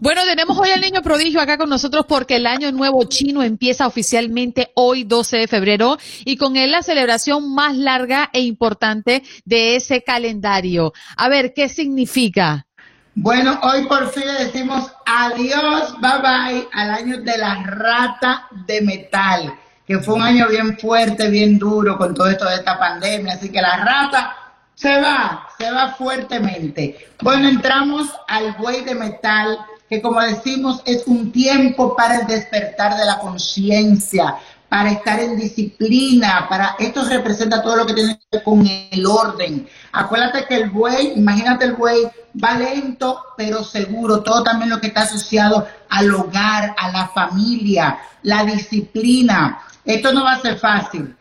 Bueno, 0.00 0.22
tenemos 0.24 0.56
hoy 0.58 0.70
al 0.70 0.80
niño 0.80 1.02
prodigio 1.02 1.40
acá 1.40 1.58
con 1.58 1.68
nosotros 1.68 2.04
porque 2.08 2.36
el 2.36 2.46
año 2.46 2.70
nuevo 2.70 3.04
chino 3.04 3.42
empieza 3.42 3.86
oficialmente 3.86 4.70
hoy 4.74 5.04
12 5.04 5.38
de 5.38 5.48
febrero 5.48 5.98
y 6.24 6.36
con 6.36 6.56
él 6.56 6.70
la 6.70 6.82
celebración 6.82 7.52
más 7.52 7.76
larga 7.76 8.30
e 8.32 8.40
importante 8.42 9.24
de 9.44 9.76
ese 9.76 10.02
calendario. 10.02 10.92
A 11.16 11.28
ver, 11.28 11.52
¿qué 11.52 11.68
significa? 11.68 12.66
Bueno, 13.14 13.60
hoy 13.62 13.84
por 13.84 14.08
fin 14.10 14.24
le 14.26 14.46
decimos 14.46 14.90
adiós, 15.04 16.00
bye 16.00 16.22
bye 16.22 16.68
al 16.72 16.90
año 16.92 17.20
de 17.20 17.36
la 17.36 17.62
rata 17.62 18.48
de 18.66 18.80
metal, 18.80 19.52
que 19.86 19.98
fue 19.98 20.14
un 20.14 20.22
año 20.22 20.48
bien 20.48 20.78
fuerte, 20.78 21.28
bien 21.28 21.58
duro 21.58 21.98
con 21.98 22.14
todo 22.14 22.28
esto 22.28 22.46
de 22.46 22.54
esta 22.54 22.78
pandemia, 22.78 23.34
así 23.34 23.50
que 23.50 23.60
la 23.60 23.76
rata 23.84 24.34
se 24.74 24.98
va, 24.98 25.46
se 25.58 25.70
va 25.70 25.88
fuertemente. 25.88 27.10
Bueno, 27.20 27.48
entramos 27.48 28.08
al 28.28 28.54
buey 28.54 28.82
de 28.82 28.94
metal, 28.94 29.58
que 29.90 30.00
como 30.00 30.18
decimos 30.22 30.82
es 30.86 31.06
un 31.06 31.32
tiempo 31.32 31.94
para 31.94 32.20
el 32.20 32.26
despertar 32.26 32.96
de 32.96 33.04
la 33.04 33.18
conciencia, 33.18 34.36
para 34.70 34.90
estar 34.90 35.20
en 35.20 35.36
disciplina, 35.36 36.46
para 36.48 36.76
esto 36.78 37.04
representa 37.04 37.60
todo 37.60 37.76
lo 37.76 37.84
que 37.84 37.92
tiene 37.92 38.14
que 38.16 38.38
ver 38.38 38.42
con 38.42 38.66
el 38.66 39.04
orden. 39.04 39.68
Acuérdate 39.92 40.46
que 40.46 40.56
el 40.56 40.70
buey, 40.70 41.12
imagínate 41.14 41.66
el 41.66 41.74
buey, 41.74 42.08
va 42.42 42.54
lento 42.54 43.20
pero 43.36 43.64
seguro, 43.64 44.22
todo 44.22 44.42
también 44.42 44.70
lo 44.70 44.80
que 44.80 44.88
está 44.88 45.02
asociado 45.02 45.66
al 45.88 46.14
hogar, 46.14 46.74
a 46.78 46.90
la 46.90 47.08
familia, 47.08 47.98
la 48.22 48.44
disciplina. 48.44 49.60
Esto 49.84 50.12
no 50.12 50.24
va 50.24 50.34
a 50.34 50.40
ser 50.40 50.58
fácil. 50.58 51.14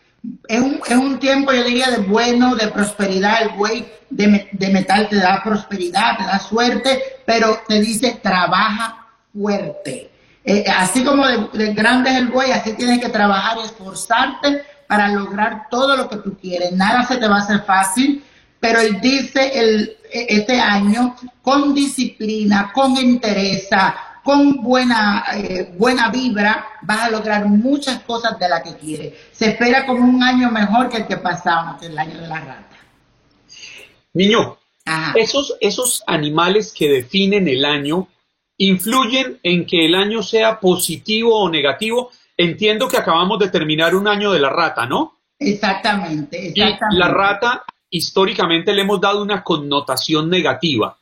Es 0.47 0.59
un, 0.59 0.79
es 0.87 0.97
un 0.97 1.19
tiempo, 1.19 1.51
yo 1.51 1.63
diría, 1.63 1.89
de 1.89 1.97
bueno, 1.97 2.55
de 2.55 2.67
prosperidad. 2.67 3.41
El 3.41 3.49
buey 3.57 3.91
de, 4.09 4.49
de 4.51 4.69
metal 4.69 5.09
te 5.09 5.15
da 5.15 5.41
prosperidad, 5.43 6.17
te 6.17 6.23
da 6.25 6.39
suerte, 6.39 7.01
pero 7.25 7.61
te 7.67 7.79
dice 7.79 8.19
trabaja 8.21 9.07
fuerte 9.33 10.11
eh, 10.43 10.65
así 10.75 11.03
como 11.03 11.25
de, 11.27 11.73
grande 11.73 12.09
es 12.09 12.17
el 12.17 12.27
buey, 12.27 12.51
así 12.51 12.73
tienes 12.73 12.99
que 12.99 13.09
trabajar 13.09 13.57
y 13.59 13.65
esforzarte 13.65 14.63
para 14.87 15.09
lograr 15.09 15.67
todo 15.69 15.95
lo 15.95 16.09
que 16.09 16.17
tú 16.17 16.37
quieres. 16.37 16.71
Nada 16.71 17.05
se 17.05 17.17
te 17.17 17.27
va 17.27 17.37
a 17.37 17.43
hacer 17.43 17.61
fácil, 17.61 18.23
pero 18.59 18.79
él 18.79 18.99
dice 19.01 19.51
el, 19.53 19.97
este 20.11 20.59
año 20.59 21.15
con 21.41 21.73
disciplina, 21.73 22.71
con 22.73 22.97
interés, 22.97 23.69
con 24.23 24.61
buena, 24.61 25.25
eh, 25.35 25.73
buena 25.77 26.09
vibra, 26.09 26.65
vas 26.83 27.01
a 27.01 27.09
lograr 27.09 27.45
muchas 27.47 28.01
cosas 28.03 28.37
de 28.37 28.49
las 28.49 28.61
que 28.61 28.75
quieres. 28.75 29.13
Se 29.31 29.49
espera 29.49 29.85
como 29.85 30.03
un 30.03 30.21
año 30.21 30.51
mejor 30.51 30.89
que 30.89 30.97
el 30.97 31.07
que 31.07 31.17
pasamos, 31.17 31.79
que 31.79 31.87
el 31.87 31.97
año 31.97 32.19
de 32.21 32.27
la 32.27 32.39
rata. 32.39 32.77
Niño, 34.13 34.57
esos, 35.15 35.55
esos 35.59 36.03
animales 36.05 36.73
que 36.77 36.89
definen 36.89 37.47
el 37.47 37.65
año 37.65 38.07
influyen 38.57 39.39
en 39.41 39.65
que 39.65 39.85
el 39.85 39.95
año 39.95 40.21
sea 40.21 40.59
positivo 40.59 41.39
o 41.39 41.49
negativo. 41.49 42.11
Entiendo 42.37 42.87
que 42.87 42.97
acabamos 42.97 43.39
de 43.39 43.49
terminar 43.49 43.95
un 43.95 44.07
año 44.07 44.31
de 44.31 44.39
la 44.39 44.49
rata, 44.49 44.85
¿no? 44.85 45.17
Exactamente, 45.39 46.49
exactamente. 46.49 46.95
Y 46.95 46.99
la 46.99 47.07
rata, 47.07 47.63
históricamente 47.91 48.73
le 48.73 48.81
hemos 48.81 48.99
dado 48.99 49.21
una 49.21 49.43
connotación 49.43 50.29
negativa. 50.29 50.97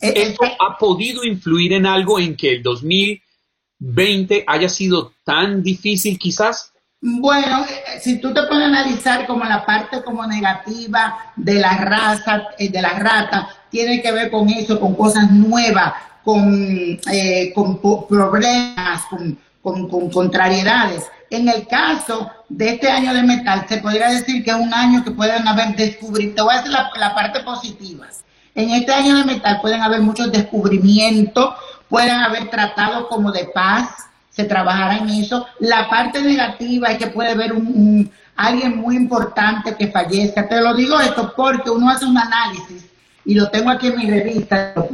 Eh, 0.00 0.12
¿Esto 0.16 0.44
eh, 0.44 0.56
ha 0.58 0.76
podido 0.76 1.24
influir 1.24 1.72
en 1.72 1.86
algo 1.86 2.18
en 2.18 2.36
que 2.36 2.52
el 2.52 2.62
2020 2.62 4.44
haya 4.46 4.68
sido 4.68 5.14
tan 5.24 5.62
difícil 5.62 6.18
quizás? 6.18 6.72
Bueno, 7.02 7.64
eh, 7.64 7.98
si 8.00 8.20
tú 8.20 8.34
te 8.34 8.42
pones 8.42 8.64
a 8.64 8.66
analizar 8.66 9.26
como 9.26 9.44
la 9.44 9.64
parte 9.64 10.02
como 10.02 10.26
negativa 10.26 11.32
de 11.34 11.54
la 11.54 11.76
raza, 11.78 12.48
de 12.58 12.82
la 12.82 12.98
rata, 12.98 13.48
tiene 13.70 14.02
que 14.02 14.12
ver 14.12 14.30
con 14.30 14.50
eso, 14.50 14.78
con 14.78 14.94
cosas 14.94 15.30
nuevas, 15.30 15.94
con, 16.22 17.00
eh, 17.10 17.52
con 17.54 17.80
problemas, 17.80 19.06
con, 19.06 19.38
con, 19.62 20.10
contrariedades. 20.10 21.10
En 21.30 21.48
el 21.48 21.68
caso 21.68 22.28
de 22.48 22.70
este 22.70 22.90
año 22.90 23.14
de 23.14 23.22
metal, 23.22 23.64
se 23.68 23.78
podría 23.78 24.10
decir 24.10 24.42
que 24.42 24.50
es 24.50 24.56
un 24.56 24.74
año 24.74 25.04
que 25.04 25.12
pueden 25.12 25.46
haber 25.46 25.76
descubrimientos. 25.76 26.34
Te 26.34 26.42
voy 26.42 26.54
a 26.54 26.58
decir 26.58 26.72
la, 26.98 27.14
parte 27.14 27.40
positiva. 27.40 28.08
En 28.56 28.70
este 28.70 28.92
año 28.92 29.16
de 29.16 29.24
metal 29.24 29.60
pueden 29.62 29.80
haber 29.80 30.00
muchos 30.00 30.32
descubrimientos, 30.32 31.54
pueden 31.88 32.16
haber 32.16 32.50
tratados 32.50 33.06
como 33.08 33.30
de 33.30 33.44
paz, 33.54 33.90
se 34.28 34.42
trabajará 34.42 34.96
en 34.98 35.08
eso. 35.08 35.46
La 35.60 35.88
parte 35.88 36.20
negativa 36.20 36.88
es 36.88 36.98
que 36.98 37.06
puede 37.06 37.30
haber 37.30 37.52
un, 37.52 38.10
alguien 38.34 38.78
muy 38.78 38.96
importante 38.96 39.76
que 39.76 39.86
fallezca. 39.86 40.48
Te 40.48 40.60
lo 40.60 40.74
digo 40.74 40.98
esto 40.98 41.32
porque 41.36 41.70
uno 41.70 41.90
hace 41.90 42.06
un 42.06 42.18
análisis 42.18 42.86
y 43.24 43.34
lo 43.34 43.48
tengo 43.50 43.70
aquí 43.70 43.86
en 43.86 43.96
mi 43.96 44.10
revista, 44.10 44.72
lo 44.74 44.88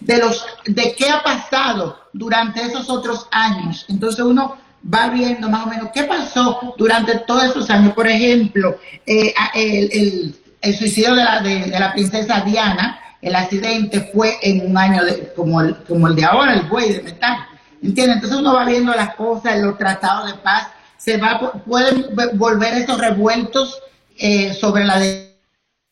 de 0.00 0.18
los 0.18 0.46
de 0.64 0.94
qué 0.96 1.10
ha 1.10 1.22
pasado 1.22 1.98
durante 2.12 2.62
esos 2.62 2.88
otros 2.88 3.28
años. 3.30 3.84
Entonces 3.88 4.24
uno 4.24 4.56
va 4.82 5.08
viendo 5.08 5.48
más 5.48 5.66
o 5.66 5.70
menos 5.70 5.90
qué 5.92 6.04
pasó 6.04 6.74
durante 6.76 7.18
todos 7.20 7.44
esos 7.44 7.70
años. 7.70 7.92
Por 7.94 8.06
ejemplo, 8.08 8.78
eh, 9.06 9.34
el, 9.54 10.34
el, 10.60 10.74
suicidio 10.76 11.14
de 11.14 11.24
la, 11.24 11.40
de, 11.40 11.66
la 11.68 11.92
princesa 11.92 12.40
Diana, 12.40 12.98
el 13.20 13.34
accidente 13.34 14.10
fue 14.12 14.38
en 14.42 14.70
un 14.70 14.76
año 14.78 15.04
de, 15.04 15.32
como, 15.34 15.60
el, 15.60 15.76
como 15.84 16.08
el 16.08 16.16
de 16.16 16.24
ahora, 16.24 16.54
el 16.54 16.62
buey 16.62 16.92
de 16.92 17.02
metal. 17.02 17.38
¿Entiendes? 17.82 18.16
Entonces 18.16 18.38
uno 18.38 18.54
va 18.54 18.64
viendo 18.64 18.92
las 18.94 19.14
cosas, 19.14 19.58
los 19.58 19.78
tratados 19.78 20.30
de 20.30 20.38
paz, 20.38 20.68
se 20.96 21.16
va, 21.16 21.52
pueden 21.64 22.06
volver 22.34 22.74
esos 22.74 22.98
revueltos 22.98 23.80
eh, 24.18 24.52
sobre 24.52 24.84
la 24.84 24.98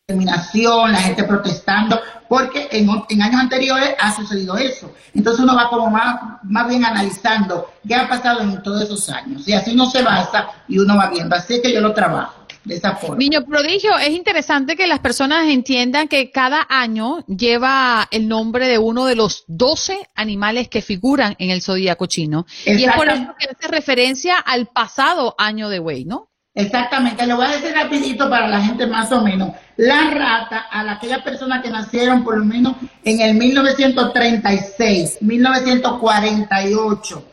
determinación, 0.08 0.90
la 0.90 1.00
gente 1.02 1.22
protestando, 1.24 2.00
porque 2.30 2.68
en, 2.70 2.88
años 3.20 3.40
anteriores 3.40 3.94
ha 4.00 4.16
sucedido 4.16 4.56
eso. 4.56 4.90
Entonces 5.12 5.44
uno 5.44 5.54
va 5.54 5.68
como 5.68 5.90
más, 5.90 6.18
más 6.44 6.66
bien 6.66 6.82
analizando 6.82 7.70
qué 7.86 7.94
ha 7.94 8.08
pasado 8.08 8.40
en 8.40 8.62
todos 8.62 8.82
esos 8.82 9.06
años. 9.10 9.46
Y 9.46 9.52
así 9.52 9.72
uno 9.72 9.84
se 9.90 10.02
basa 10.02 10.48
y 10.66 10.78
uno 10.78 10.96
va 10.96 11.10
viendo. 11.10 11.36
Así 11.36 11.60
que 11.60 11.70
yo 11.70 11.82
lo 11.82 11.92
trabajo. 11.92 12.34
De 12.64 12.74
esa 12.76 12.96
forma. 12.96 13.16
Niño 13.16 13.44
prodigio, 13.46 13.96
es 13.98 14.10
interesante 14.10 14.76
que 14.76 14.86
las 14.86 14.98
personas 14.98 15.46
entiendan 15.48 16.08
que 16.08 16.30
cada 16.30 16.66
año 16.68 17.24
lleva 17.26 18.08
el 18.10 18.28
nombre 18.28 18.66
de 18.66 18.78
uno 18.78 19.06
de 19.06 19.14
los 19.14 19.44
12 19.46 20.08
animales 20.14 20.68
que 20.68 20.82
figuran 20.82 21.34
en 21.38 21.50
el 21.50 21.62
zodíaco 21.62 22.06
chino. 22.06 22.46
Y 22.66 22.84
es 22.84 22.92
por 22.94 23.08
eso 23.08 23.34
que 23.38 23.48
hace 23.48 23.68
referencia 23.68 24.38
al 24.38 24.66
pasado 24.66 25.34
año 25.38 25.70
de 25.70 25.80
Wei, 25.80 26.04
¿no? 26.04 26.28
Exactamente, 26.58 27.24
lo 27.24 27.36
voy 27.36 27.46
a 27.46 27.50
decir 27.50 27.72
rapidito 27.72 28.28
para 28.28 28.48
la 28.48 28.60
gente 28.60 28.84
más 28.84 29.12
o 29.12 29.22
menos. 29.22 29.52
La 29.76 30.10
rata, 30.10 30.66
a 30.68 30.90
aquellas 30.90 31.22
personas 31.22 31.62
que 31.62 31.70
nacieron 31.70 32.24
por 32.24 32.36
lo 32.36 32.44
menos 32.44 32.74
en 33.04 33.20
el 33.20 33.36
1936, 33.36 35.18
1948, 35.20 37.24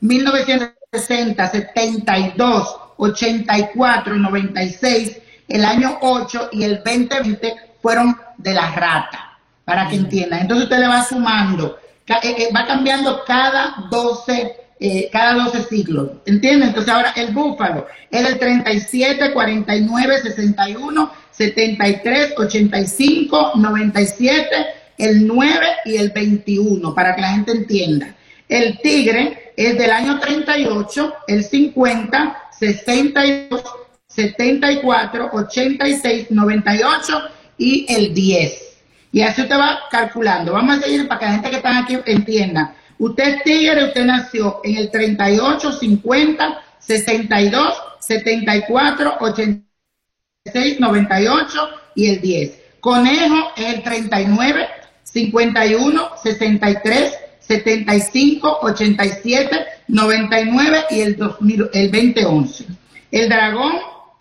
1960, 0.00 1.46
72, 1.46 2.76
84, 2.96 4.16
96, 4.16 5.18
el 5.46 5.64
año 5.66 5.98
8 6.00 6.48
y 6.52 6.64
el 6.64 6.82
2020 6.82 7.54
fueron 7.82 8.16
de 8.38 8.54
la 8.54 8.70
rata, 8.70 9.38
para 9.66 9.90
que 9.90 9.96
entiendan. 9.96 10.40
Entonces 10.40 10.64
usted 10.64 10.78
le 10.78 10.88
va 10.88 11.04
sumando, 11.04 11.78
eh, 12.06 12.14
eh, 12.22 12.48
va 12.56 12.66
cambiando 12.66 13.24
cada 13.26 13.74
12 13.90 14.67
eh, 14.80 15.08
cada 15.12 15.34
12 15.44 15.64
siglos. 15.64 16.10
¿Entienden? 16.26 16.68
Entonces 16.68 16.92
ahora 16.92 17.12
el 17.16 17.32
búfalo 17.32 17.86
es 18.10 18.26
el 18.26 18.38
37, 18.38 19.32
49, 19.32 20.18
61, 20.22 21.12
73, 21.30 22.34
85, 22.36 23.52
97, 23.56 24.66
el 24.98 25.26
9 25.26 25.66
y 25.84 25.96
el 25.96 26.10
21, 26.10 26.94
para 26.94 27.14
que 27.14 27.22
la 27.22 27.30
gente 27.30 27.52
entienda. 27.52 28.14
El 28.48 28.78
tigre 28.80 29.52
es 29.56 29.76
del 29.76 29.90
año 29.90 30.18
38, 30.18 31.14
el 31.26 31.44
50, 31.44 32.38
62, 32.58 33.62
74, 34.06 35.30
86, 35.32 36.30
98 36.30 37.22
y 37.58 37.86
el 37.88 38.14
10. 38.14 38.78
Y 39.12 39.22
así 39.22 39.42
usted 39.42 39.56
va 39.56 39.80
calculando. 39.90 40.52
Vamos 40.52 40.78
a 40.78 40.82
seguir 40.82 41.06
para 41.08 41.18
que 41.18 41.26
la 41.26 41.32
gente 41.32 41.50
que 41.50 41.56
está 41.56 41.78
aquí 41.78 41.98
entienda. 42.06 42.74
Usted 42.98 43.24
es 43.24 43.42
tigre, 43.44 43.84
usted 43.84 44.04
nació 44.04 44.60
en 44.64 44.76
el 44.76 44.90
38, 44.90 45.72
50, 45.72 46.62
62, 46.80 47.74
74, 48.00 49.16
86, 49.20 50.80
98 50.80 51.68
y 51.94 52.08
el 52.08 52.20
10. 52.20 52.58
Conejo 52.80 53.52
es 53.56 53.74
el 53.74 53.82
39, 53.82 54.68
51, 55.04 56.10
63, 56.22 57.14
75, 57.40 58.58
87, 58.62 59.66
99 59.88 60.84
y 60.90 61.00
el, 61.00 61.16
2000, 61.16 61.70
el 61.72 61.90
2011. 61.90 62.64
El 63.10 63.28
dragón 63.28 63.72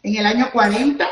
en 0.04 0.16
el 0.16 0.26
año 0.26 0.50
40, 0.52 1.08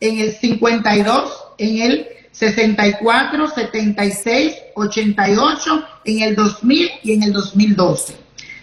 en 0.00 0.18
el 0.20 0.32
52, 0.32 1.44
en 1.58 1.82
el 1.82 2.08
64, 2.32 3.48
76, 3.48 4.54
88, 4.74 5.84
en 6.04 6.22
el 6.22 6.36
2000 6.36 6.90
y 7.02 7.12
en 7.12 7.22
el 7.24 7.32
2012. 7.32 8.16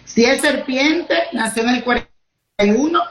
Si 0.04 0.24
es 0.24 0.40
serpiente, 0.40 1.14
nació 1.32 1.62
en 1.62 1.68
el 1.70 1.84
41, 1.84 3.02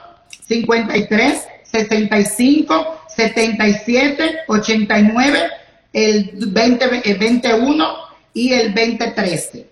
53, 0.46 1.48
65, 1.62 3.00
77, 3.08 4.38
89, 4.48 5.50
el 5.92 6.30
2021 6.34 7.94
y 8.34 8.52
el 8.52 8.74
2013. 8.74 9.70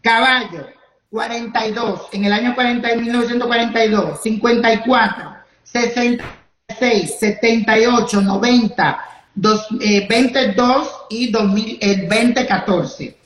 Caballo, 0.00 0.66
42, 1.10 2.08
en 2.12 2.24
el 2.24 2.32
año 2.32 2.54
40, 2.54 2.96
1942, 2.96 4.22
54, 4.22 5.36
66, 5.62 7.18
78, 7.18 8.20
90, 8.20 9.07
dos, 9.40 9.66
eh, 9.80 10.06
22 10.08 10.88
y 11.10 11.30
2000, 11.30 11.78
el 11.80 12.08
2014. 12.08 13.16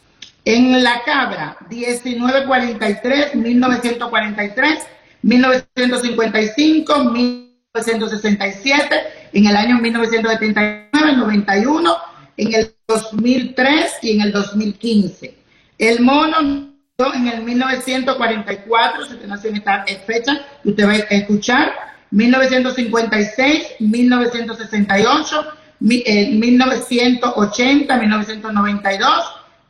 En 0.44 0.82
la 0.82 1.02
cabra, 1.04 1.56
1943, 1.70 3.34
1943, 3.34 4.78
1955, 5.22 7.04
1967, 7.04 8.96
en 9.32 9.46
el 9.46 9.56
año 9.56 9.78
1979, 9.78 11.16
91, 11.16 11.96
en 12.36 12.54
el 12.54 12.74
2003 12.88 13.92
y 14.02 14.10
en 14.10 14.20
el 14.22 14.32
2015. 14.32 15.34
El 15.78 16.00
mono 16.00 16.72
en 17.14 17.28
el 17.28 17.42
1944, 17.42 19.06
se 19.06 19.14
te 19.14 19.26
nació 19.26 19.50
en 19.50 19.56
esta 19.56 19.84
fecha, 20.06 20.44
usted 20.64 20.86
va 20.86 20.92
a 20.92 20.96
escuchar, 20.96 21.72
1956, 22.10 23.76
1968, 23.80 25.46
1980, 25.82 27.96
1992, 27.96 29.08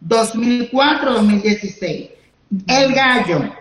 2004, 0.00 1.12
2016. 1.12 2.10
El 2.66 2.92
gallo, 2.92 3.54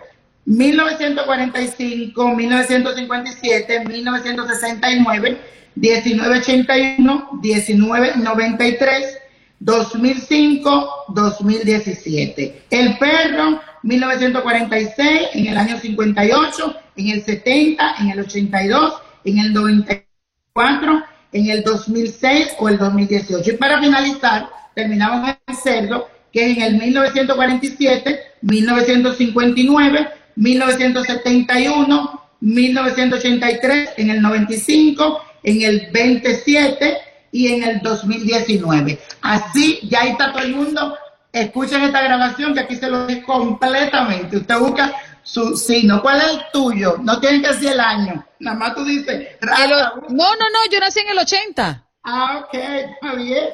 1945, 0.44 2.34
1957, 2.34 3.84
1969, 3.86 5.38
1981, 5.74 7.40
1993, 7.42 9.18
2005, 9.60 10.90
2017. 11.08 12.62
El 12.68 12.98
perro, 12.98 13.62
1946, 13.82 15.28
en 15.34 15.46
el 15.46 15.56
año 15.56 15.78
58, 15.78 16.76
en 16.96 17.08
el 17.08 17.24
70, 17.24 17.94
en 18.00 18.10
el 18.10 18.20
82, 18.20 18.94
en 19.24 19.38
el 19.38 19.54
94, 19.54 21.02
en 21.32 21.50
el 21.50 21.62
2006 21.62 22.56
o 22.58 22.68
el 22.68 22.78
2018. 22.78 23.52
Y 23.52 23.56
para 23.56 23.80
finalizar, 23.80 24.48
terminamos 24.74 25.36
en 25.46 25.56
cerdo, 25.56 26.08
que 26.32 26.50
es 26.50 26.56
en 26.56 26.62
el 26.62 26.78
1947, 26.78 28.20
1959, 28.42 30.08
1971, 30.36 32.22
1983, 32.40 33.90
en 33.96 34.10
el 34.10 34.22
95, 34.22 35.22
en 35.42 35.62
el 35.62 35.88
27 35.92 36.96
y 37.32 37.52
en 37.52 37.64
el 37.64 37.80
2019. 37.80 38.98
Así, 39.22 39.80
ya 39.82 40.02
ahí 40.02 40.10
está 40.10 40.32
todo 40.32 40.42
el 40.42 40.54
mundo. 40.54 40.96
Escuchen 41.32 41.82
esta 41.82 42.02
grabación 42.02 42.52
que 42.52 42.60
aquí 42.60 42.76
se 42.76 42.90
lo 42.90 43.06
ve 43.06 43.22
completamente. 43.22 44.36
Usted 44.36 44.58
busca 44.58 44.92
su 45.22 45.56
signo. 45.56 46.02
¿Cuál 46.02 46.18
es 46.18 46.26
el 46.32 46.40
tuyo? 46.52 46.96
No 47.00 47.20
tiene 47.20 47.42
que 47.42 47.48
decir 47.48 47.72
el 47.72 47.80
año. 47.80 48.24
Nada 48.40 48.56
más 48.56 48.74
tú 48.74 48.84
dices. 48.84 49.28
no, 49.40 50.06
no, 50.08 50.34
no, 50.36 50.58
yo 50.70 50.80
nací 50.80 51.00
en 51.00 51.08
el 51.10 51.18
80. 51.18 51.86
Ah, 52.04 52.44
ok, 52.44 52.54
está 52.54 53.14
bien. 53.14 53.48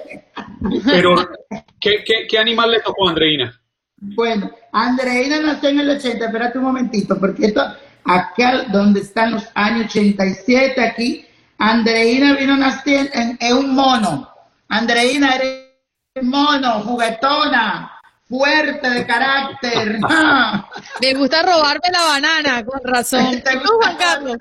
Pero, 0.85 1.16
¿qué, 1.81 2.03
qué, 2.05 2.27
qué 2.29 2.39
animal 2.39 2.71
le 2.71 2.81
tocó 2.81 3.07
a 3.07 3.11
Andreina? 3.11 3.61
Bueno, 3.97 4.51
Andreina 4.73 5.41
nació 5.41 5.71
en 5.71 5.81
el 5.81 5.91
80, 5.91 6.27
espérate 6.27 6.59
un 6.59 6.64
momentito, 6.64 7.19
porque 7.19 7.47
esto, 7.47 7.62
acá 8.05 8.64
donde 8.71 9.01
están 9.01 9.33
los 9.33 9.45
años 9.55 9.87
87, 9.87 10.81
aquí, 10.81 11.27
Andreina 11.59 12.37
vino 12.37 12.55
a 12.55 12.59
nacer 12.59 13.11
en, 13.12 13.37
en 13.41 13.57
un 13.57 13.75
mono. 13.75 14.31
Andreina 14.69 15.35
era 15.35 15.45
mono, 16.23 16.81
juguetona, 16.81 17.97
fuerte 18.29 18.91
de 18.91 19.07
carácter. 19.07 19.99
Me 21.01 21.14
gusta 21.14 21.43
robarme 21.43 21.89
la 21.93 22.05
banana, 22.05 22.64
con 22.64 22.81
razón. 22.85 23.43
Juan 23.81 23.97
Carlos? 23.97 24.37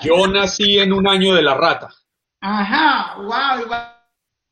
Yo 0.00 0.26
nací 0.26 0.78
en 0.78 0.92
un 0.92 1.06
año 1.06 1.34
de 1.34 1.42
la 1.42 1.54
rata. 1.54 1.88
Ajá, 2.40 3.16
wow, 3.16 3.64
igual 3.64 3.94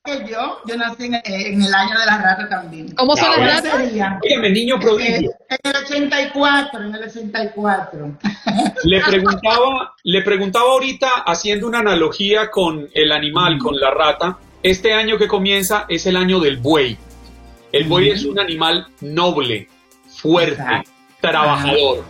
que 0.05 0.25
yo, 0.31 0.59
yo 0.67 0.77
nací 0.77 1.07
en, 1.07 1.15
en 1.25 1.63
el 1.63 1.75
año 1.75 1.99
de 1.99 2.07
la 2.07 2.19
rata 2.19 2.49
también. 2.49 2.95
¿Cómo 2.95 3.17
son 3.17 3.29
las 3.31 3.65
ratas? 3.65 3.93
Dígame, 4.23 4.51
niño 4.51 4.79
prodigio. 4.79 5.33
En 5.49 5.59
el 5.63 5.77
84, 5.77 6.83
en 6.83 6.95
el 6.95 7.03
84. 7.03 8.19
Le 8.85 9.01
preguntaba, 9.01 9.95
le 10.05 10.23
preguntaba 10.23 10.71
ahorita, 10.71 11.09
haciendo 11.27 11.67
una 11.67 11.81
analogía 11.81 12.51
con 12.51 12.89
el 12.95 13.13
animal, 13.13 13.59
con 13.59 13.79
la 13.79 13.91
rata, 13.91 14.39
este 14.63 14.95
año 14.95 15.19
que 15.19 15.29
comienza 15.29 15.87
es 15.89 16.07
el 16.07 16.17
año 16.17 16.41
del 16.41 16.59
buey. 16.59 16.97
El 17.77 17.85
buey 17.89 18.11
es 18.11 18.25
un 18.25 18.39
animal 18.39 18.87
noble, 19.01 19.69
fuerte, 20.09 20.53
Exacto. 20.63 20.91
trabajador. 21.21 22.05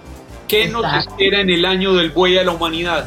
¿Qué 0.47 0.69
nos 0.69 0.85
espera 0.95 1.41
en 1.41 1.51
el 1.51 1.65
año 1.65 1.95
del 1.95 2.11
buey 2.11 2.39
a 2.39 2.45
la 2.45 2.53
humanidad? 2.53 3.07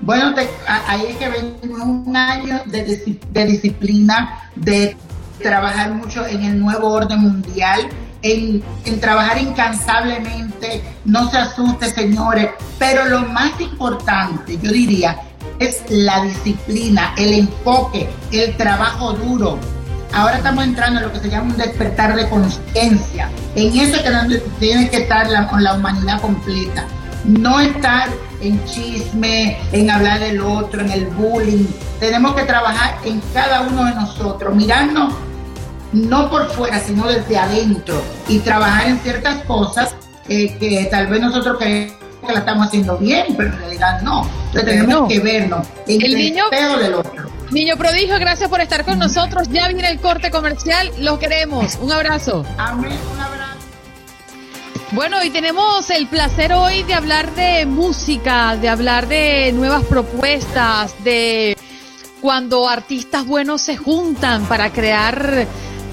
Bueno, 0.00 0.34
te- 0.34 0.48
ahí 0.66 1.02
es 1.10 1.16
que 1.16 1.28
venimos 1.28 1.80
un 1.82 2.16
año 2.16 2.62
de 2.66 3.44
disciplina, 3.46 4.50
de 4.56 4.96
trabajar 5.40 5.92
mucho 5.92 6.26
en 6.26 6.42
el 6.44 6.58
nuevo 6.58 6.88
orden 6.88 7.18
mundial, 7.20 7.88
en, 8.22 8.62
en 8.86 9.00
trabajar 9.00 9.36
incansablemente, 9.40 10.82
no 11.04 11.30
se 11.30 11.38
asuste 11.38 11.90
señores, 11.90 12.48
pero 12.78 13.04
lo 13.04 13.20
más 13.20 13.60
importante, 13.60 14.58
yo 14.62 14.70
diría, 14.72 15.18
es 15.58 15.82
la 15.90 16.22
disciplina, 16.24 17.14
el 17.18 17.34
enfoque, 17.34 18.08
el 18.32 18.56
trabajo 18.56 19.12
duro. 19.12 19.58
Ahora 20.12 20.36
estamos 20.36 20.64
entrando 20.64 21.00
en 21.00 21.06
lo 21.06 21.12
que 21.12 21.20
se 21.20 21.30
llama 21.30 21.52
un 21.52 21.56
despertar 21.56 22.14
de 22.14 22.28
conciencia. 22.28 23.30
En 23.54 23.78
eso 23.78 23.96
es 23.96 24.02
que 24.02 24.10
donde 24.10 24.38
tiene 24.60 24.90
que 24.90 24.98
estar 24.98 25.28
la, 25.30 25.48
la 25.58 25.74
humanidad 25.74 26.20
completa. 26.20 26.84
No 27.24 27.60
estar 27.60 28.08
en 28.40 28.62
chisme, 28.64 29.56
en 29.72 29.90
hablar 29.90 30.20
del 30.20 30.40
otro, 30.40 30.80
en 30.82 30.90
el 30.90 31.06
bullying. 31.06 31.64
Tenemos 32.00 32.34
que 32.34 32.42
trabajar 32.42 32.96
en 33.04 33.20
cada 33.32 33.62
uno 33.62 33.84
de 33.84 33.94
nosotros, 33.94 34.54
mirarnos 34.54 35.14
no 35.92 36.28
por 36.30 36.50
fuera, 36.50 36.80
sino 36.80 37.06
desde 37.06 37.36
adentro 37.38 38.02
y 38.28 38.38
trabajar 38.40 38.88
en 38.88 38.98
ciertas 39.00 39.44
cosas 39.44 39.94
eh, 40.28 40.56
que 40.58 40.88
tal 40.90 41.06
vez 41.06 41.20
nosotros 41.20 41.56
creemos 41.58 41.94
que 42.26 42.32
la 42.32 42.38
estamos 42.40 42.66
haciendo 42.68 42.96
bien, 42.98 43.26
pero 43.36 43.50
en 43.50 43.58
realidad 43.58 44.00
no. 44.02 44.22
Entonces 44.46 44.64
tenemos 44.64 45.02
No. 45.02 45.08
que 45.08 45.20
vernos 45.20 45.66
en 45.86 46.00
El 46.02 46.12
el, 46.12 46.18
niño- 46.18 46.44
del 46.50 46.94
otro. 46.94 47.30
Niño 47.52 47.76
prodigio, 47.76 48.18
gracias 48.18 48.48
por 48.48 48.62
estar 48.62 48.82
con 48.82 48.98
nosotros. 48.98 49.48
Ya 49.50 49.68
viene 49.68 49.90
el 49.90 50.00
corte 50.00 50.30
comercial. 50.30 50.90
Los 50.98 51.18
queremos. 51.18 51.76
Un 51.82 51.92
abrazo. 51.92 52.46
Amén, 52.56 52.98
un 53.12 53.20
abrazo. 53.20 53.58
Bueno, 54.92 55.22
y 55.22 55.28
tenemos 55.28 55.90
el 55.90 56.06
placer 56.06 56.54
hoy 56.54 56.82
de 56.84 56.94
hablar 56.94 57.34
de 57.34 57.66
música, 57.66 58.56
de 58.56 58.70
hablar 58.70 59.06
de 59.06 59.52
nuevas 59.52 59.84
propuestas, 59.84 60.94
de 61.04 61.54
cuando 62.22 62.66
artistas 62.66 63.26
buenos 63.26 63.60
se 63.60 63.76
juntan 63.76 64.46
para 64.46 64.72
crear 64.72 65.46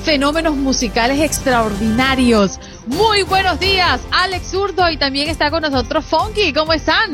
fenómenos 0.05 0.55
musicales 0.55 1.20
extraordinarios. 1.20 2.57
Muy 2.88 3.24
buenos 3.24 3.60
días, 3.60 3.99
Alex 4.12 4.51
Zurdo, 4.51 4.89
y 4.89 4.95
también 4.95 5.28
está 5.28 5.51
con 5.51 5.62
nosotros 5.62 6.05
Funky. 6.05 6.53
¿Cómo 6.53 6.72
están? 6.72 7.12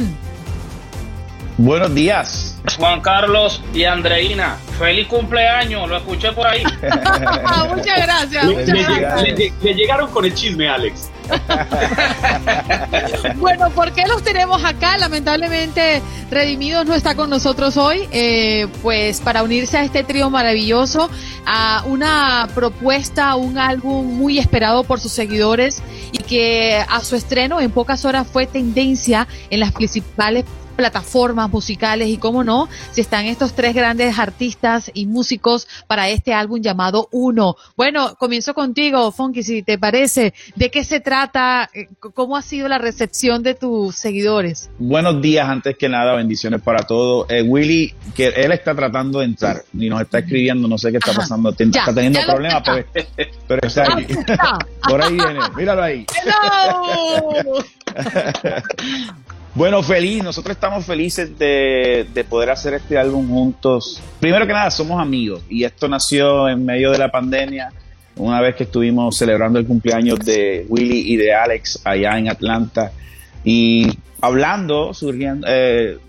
Buenos 1.57 1.95
días. 1.95 2.54
Juan 2.77 3.01
Carlos 3.01 3.61
y 3.73 3.83
Andreina, 3.85 4.57
feliz 4.79 5.07
cumpleaños, 5.07 5.87
lo 5.89 5.97
escuché 5.97 6.31
por 6.31 6.47
ahí. 6.47 6.63
muchas 7.69 7.97
gracias, 8.03 8.45
Le, 8.45 8.53
muchas 8.53 8.67
le- 8.69 8.83
gracias. 8.99 9.21
le- 9.37 9.53
le 9.61 9.73
llegaron 9.73 10.09
con 10.11 10.25
el 10.25 10.33
chisme, 10.33 10.67
Alex. 10.67 11.09
Bueno, 13.37 13.69
¿por 13.71 13.91
qué 13.93 14.05
los 14.07 14.23
tenemos 14.23 14.63
acá? 14.63 14.97
Lamentablemente, 14.97 16.01
Redimidos 16.31 16.85
no 16.85 16.93
está 16.93 17.15
con 17.15 17.29
nosotros 17.29 17.77
hoy, 17.77 18.07
eh, 18.11 18.67
pues 18.81 19.21
para 19.21 19.43
unirse 19.43 19.77
a 19.77 19.83
este 19.83 20.03
trío 20.03 20.29
maravilloso, 20.29 21.09
a 21.45 21.83
una 21.85 22.47
propuesta, 22.53 23.35
un 23.35 23.57
álbum 23.57 24.05
muy 24.05 24.39
esperado 24.39 24.83
por 24.83 24.99
sus 24.99 25.11
seguidores 25.11 25.81
y 26.11 26.19
que 26.19 26.83
a 26.87 27.01
su 27.01 27.15
estreno 27.15 27.59
en 27.59 27.71
pocas 27.71 28.05
horas 28.05 28.27
fue 28.31 28.45
tendencia 28.47 29.27
en 29.49 29.59
las 29.59 29.71
principales 29.71 30.45
plataformas 30.75 31.49
musicales 31.49 32.09
y 32.09 32.17
cómo 32.17 32.43
no, 32.43 32.69
si 32.91 33.01
están 33.01 33.25
estos 33.25 33.53
tres 33.53 33.73
grandes 33.73 34.17
artistas 34.19 34.91
y 34.93 35.05
músicos 35.05 35.67
para 35.87 36.09
este 36.09 36.33
álbum 36.33 36.61
llamado 36.61 37.07
Uno. 37.11 37.55
Bueno, 37.75 38.15
comienzo 38.15 38.53
contigo, 38.53 39.11
Funky, 39.11 39.43
si 39.43 39.63
te 39.63 39.77
parece. 39.77 40.33
¿De 40.55 40.69
qué 40.69 40.83
se 40.83 40.99
trata? 40.99 41.69
Eh, 41.73 41.87
¿Cómo 41.99 42.37
ha 42.37 42.41
sido 42.41 42.67
la 42.67 42.77
recepción 42.77 43.43
de 43.43 43.55
tus 43.55 43.95
seguidores? 43.95 44.69
Buenos 44.77 45.21
días, 45.21 45.47
antes 45.47 45.77
que 45.77 45.89
nada, 45.89 46.15
bendiciones 46.15 46.61
para 46.61 46.83
todos. 46.83 47.27
Eh, 47.29 47.41
Willy, 47.41 47.93
que 48.13 48.27
él 48.27 48.51
está 48.51 48.75
tratando 48.75 49.19
de 49.19 49.25
entrar 49.25 49.63
y 49.73 49.89
nos 49.89 50.01
está 50.01 50.19
escribiendo, 50.19 50.67
no 50.67 50.77
sé 50.77 50.91
qué 50.91 50.97
está 50.97 51.13
pasando, 51.13 51.53
está 51.57 51.93
teniendo 51.93 52.19
problemas, 52.25 52.63
pero, 52.65 52.85
pero, 53.47 53.67
está 53.67 53.95
ahí. 53.95 54.07
Por 54.89 55.01
ahí 55.01 55.13
viene, 55.13 55.39
míralo 55.55 55.83
ahí. 55.83 56.05
Bueno, 59.55 59.81
feliz, 59.81 60.21
nosotros 60.21 60.53
estamos 60.53 60.85
felices 60.85 61.39
de, 61.39 62.25
poder 62.29 62.49
hacer 62.49 62.73
este 62.73 62.97
álbum 62.97 63.25
juntos. 63.29 64.01
Primero 64.19 64.45
que 64.45 64.51
nada, 64.51 64.69
somos 64.69 65.01
amigos 65.01 65.43
y 65.49 65.63
esto 65.63 65.87
nació 65.87 66.49
en 66.49 66.65
medio 66.65 66.91
de 66.91 66.97
la 66.97 67.09
pandemia, 67.09 67.71
una 68.17 68.41
vez 68.41 68.55
que 68.55 68.65
estuvimos 68.65 69.15
celebrando 69.15 69.57
el 69.57 69.65
cumpleaños 69.65 70.19
de 70.19 70.65
Willy 70.67 71.13
y 71.13 71.15
de 71.15 71.33
Alex 71.33 71.79
allá 71.85 72.17
en 72.17 72.27
Atlanta 72.27 72.91
y 73.45 73.87
hablando, 74.19 74.93
surgiendo, 74.93 75.47
eh, 75.49 75.99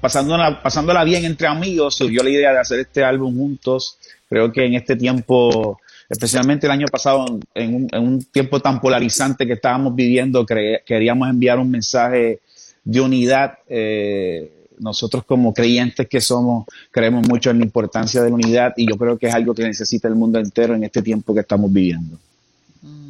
pasándola, 0.00 0.60
pasándola 0.60 1.04
bien 1.04 1.24
entre 1.24 1.46
amigos, 1.46 1.94
surgió 1.94 2.24
la 2.24 2.30
idea 2.30 2.50
de 2.50 2.58
hacer 2.58 2.80
este 2.80 3.04
álbum 3.04 3.36
juntos. 3.36 3.96
Creo 4.28 4.50
que 4.50 4.66
en 4.66 4.74
este 4.74 4.96
tiempo 4.96 5.78
especialmente 6.08 6.66
el 6.66 6.72
año 6.72 6.86
pasado, 6.86 7.26
en 7.54 7.88
un, 7.92 8.24
tiempo 8.24 8.60
tan 8.60 8.80
polarizante 8.80 9.46
que 9.46 9.52
estábamos 9.52 9.94
viviendo, 9.94 10.44
queríamos 10.44 11.28
enviar 11.28 11.60
un 11.60 11.70
mensaje 11.70 12.40
de 12.86 13.00
unidad. 13.00 13.58
Eh, 13.68 14.52
nosotros 14.78 15.24
como 15.24 15.52
creyentes 15.52 16.06
que 16.08 16.20
somos, 16.20 16.66
creemos 16.90 17.26
mucho 17.26 17.50
en 17.50 17.58
la 17.58 17.64
importancia 17.64 18.22
de 18.22 18.28
la 18.28 18.34
unidad 18.34 18.74
y 18.76 18.88
yo 18.88 18.96
creo 18.96 19.18
que 19.18 19.26
es 19.26 19.34
algo 19.34 19.54
que 19.54 19.64
necesita 19.64 20.06
el 20.08 20.14
mundo 20.14 20.38
entero 20.38 20.74
en 20.74 20.84
este 20.84 21.02
tiempo 21.02 21.34
que 21.34 21.40
estamos 21.40 21.72
viviendo. 21.72 22.18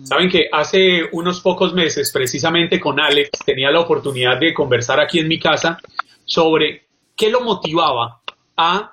Saben 0.04 0.30
que 0.30 0.48
hace 0.52 1.02
unos 1.12 1.40
pocos 1.40 1.74
meses, 1.74 2.12
precisamente 2.12 2.78
con 2.78 3.00
Alex, 3.00 3.30
tenía 3.44 3.70
la 3.72 3.80
oportunidad 3.80 4.38
de 4.38 4.54
conversar 4.54 5.00
aquí 5.00 5.18
en 5.18 5.26
mi 5.26 5.40
casa 5.40 5.78
sobre 6.24 6.84
qué 7.16 7.28
lo 7.28 7.40
motivaba 7.40 8.20
a 8.56 8.92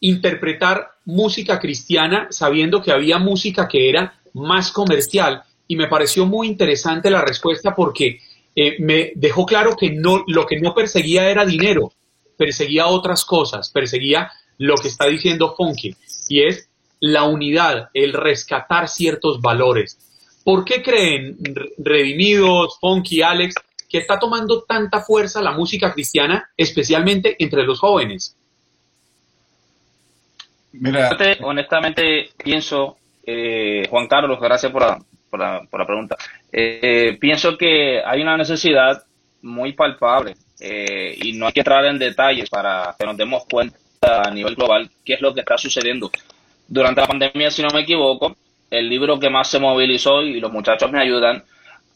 interpretar 0.00 0.92
música 1.04 1.60
cristiana 1.60 2.28
sabiendo 2.30 2.80
que 2.80 2.90
había 2.90 3.18
música 3.18 3.68
que 3.68 3.90
era 3.90 4.14
más 4.32 4.72
comercial 4.72 5.42
y 5.68 5.76
me 5.76 5.86
pareció 5.86 6.24
muy 6.24 6.48
interesante 6.48 7.10
la 7.10 7.22
respuesta 7.22 7.74
porque 7.74 8.20
eh, 8.54 8.76
me 8.80 9.12
dejó 9.14 9.46
claro 9.46 9.76
que 9.76 9.90
no, 9.90 10.24
lo 10.26 10.46
que 10.46 10.60
no 10.60 10.74
perseguía 10.74 11.30
era 11.30 11.44
dinero, 11.44 11.92
perseguía 12.36 12.86
otras 12.86 13.24
cosas, 13.24 13.70
perseguía 13.70 14.30
lo 14.58 14.74
que 14.76 14.88
está 14.88 15.06
diciendo 15.06 15.54
Funky, 15.56 15.94
y 16.28 16.42
es 16.42 16.68
la 17.00 17.24
unidad, 17.24 17.90
el 17.94 18.12
rescatar 18.12 18.88
ciertos 18.88 19.40
valores. 19.40 19.98
¿Por 20.44 20.64
qué 20.64 20.82
creen, 20.82 21.38
Redimidos, 21.78 22.78
Funky, 22.80 23.22
Alex, 23.22 23.54
que 23.88 23.98
está 23.98 24.18
tomando 24.18 24.62
tanta 24.62 25.00
fuerza 25.00 25.42
la 25.42 25.52
música 25.52 25.92
cristiana, 25.92 26.50
especialmente 26.56 27.36
entre 27.38 27.64
los 27.64 27.78
jóvenes? 27.78 28.36
Mira, 30.72 31.16
honestamente 31.42 32.30
pienso, 32.42 32.96
eh, 33.24 33.86
Juan 33.90 34.06
Carlos, 34.06 34.38
gracias 34.40 34.70
por 34.70 34.82
la, 34.82 34.98
por 35.30 35.40
la, 35.40 35.62
por 35.70 35.80
la 35.80 35.86
pregunta. 35.86 36.16
Eh, 36.52 37.16
pienso 37.20 37.56
que 37.56 38.02
hay 38.04 38.20
una 38.20 38.36
necesidad 38.36 39.02
muy 39.42 39.72
palpable 39.72 40.34
eh, 40.60 41.16
y 41.22 41.32
no 41.32 41.46
hay 41.46 41.52
que 41.52 41.60
entrar 41.60 41.84
en 41.86 41.98
detalles 41.98 42.50
para 42.50 42.94
que 42.98 43.06
nos 43.06 43.16
demos 43.16 43.44
cuenta 43.50 43.78
a 44.02 44.30
nivel 44.30 44.54
global 44.54 44.90
qué 45.04 45.14
es 45.14 45.20
lo 45.20 45.32
que 45.32 45.40
está 45.40 45.56
sucediendo. 45.56 46.10
Durante 46.68 47.00
la 47.00 47.06
pandemia, 47.06 47.50
si 47.50 47.62
no 47.62 47.68
me 47.72 47.80
equivoco, 47.80 48.36
el 48.70 48.88
libro 48.88 49.18
que 49.18 49.30
más 49.30 49.48
se 49.50 49.58
movilizó 49.58 50.22
y 50.22 50.40
los 50.40 50.52
muchachos 50.52 50.90
me 50.90 51.00
ayudan 51.00 51.42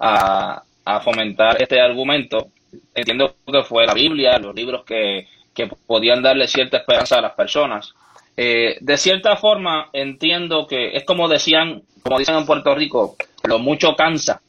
a, 0.01 0.62
a 0.85 1.01
fomentar 1.01 1.61
este 1.61 1.80
argumento, 1.80 2.49
entiendo 2.95 3.37
que 3.47 3.62
fue 3.62 3.87
la 3.87 3.95
Biblia, 3.95 4.39
los 4.39 4.55
libros 4.55 4.85
que, 4.85 5.28
que 5.55 5.68
podían 5.87 6.22
darle 6.22 6.49
cierta 6.49 6.78
esperanza 6.78 7.18
a 7.18 7.22
las 7.22 7.32
personas. 7.32 7.95
Eh, 8.37 8.78
de 8.80 8.97
cierta 8.97 9.37
forma, 9.37 9.89
entiendo 9.93 10.66
que 10.66 10.97
es 10.97 11.05
como 11.05 11.28
decían, 11.28 11.82
como 12.03 12.18
dicen 12.18 12.37
en 12.37 12.47
Puerto 12.47 12.74
Rico, 12.74 13.16
lo 13.45 13.59
mucho 13.59 13.95
cansa, 13.95 14.41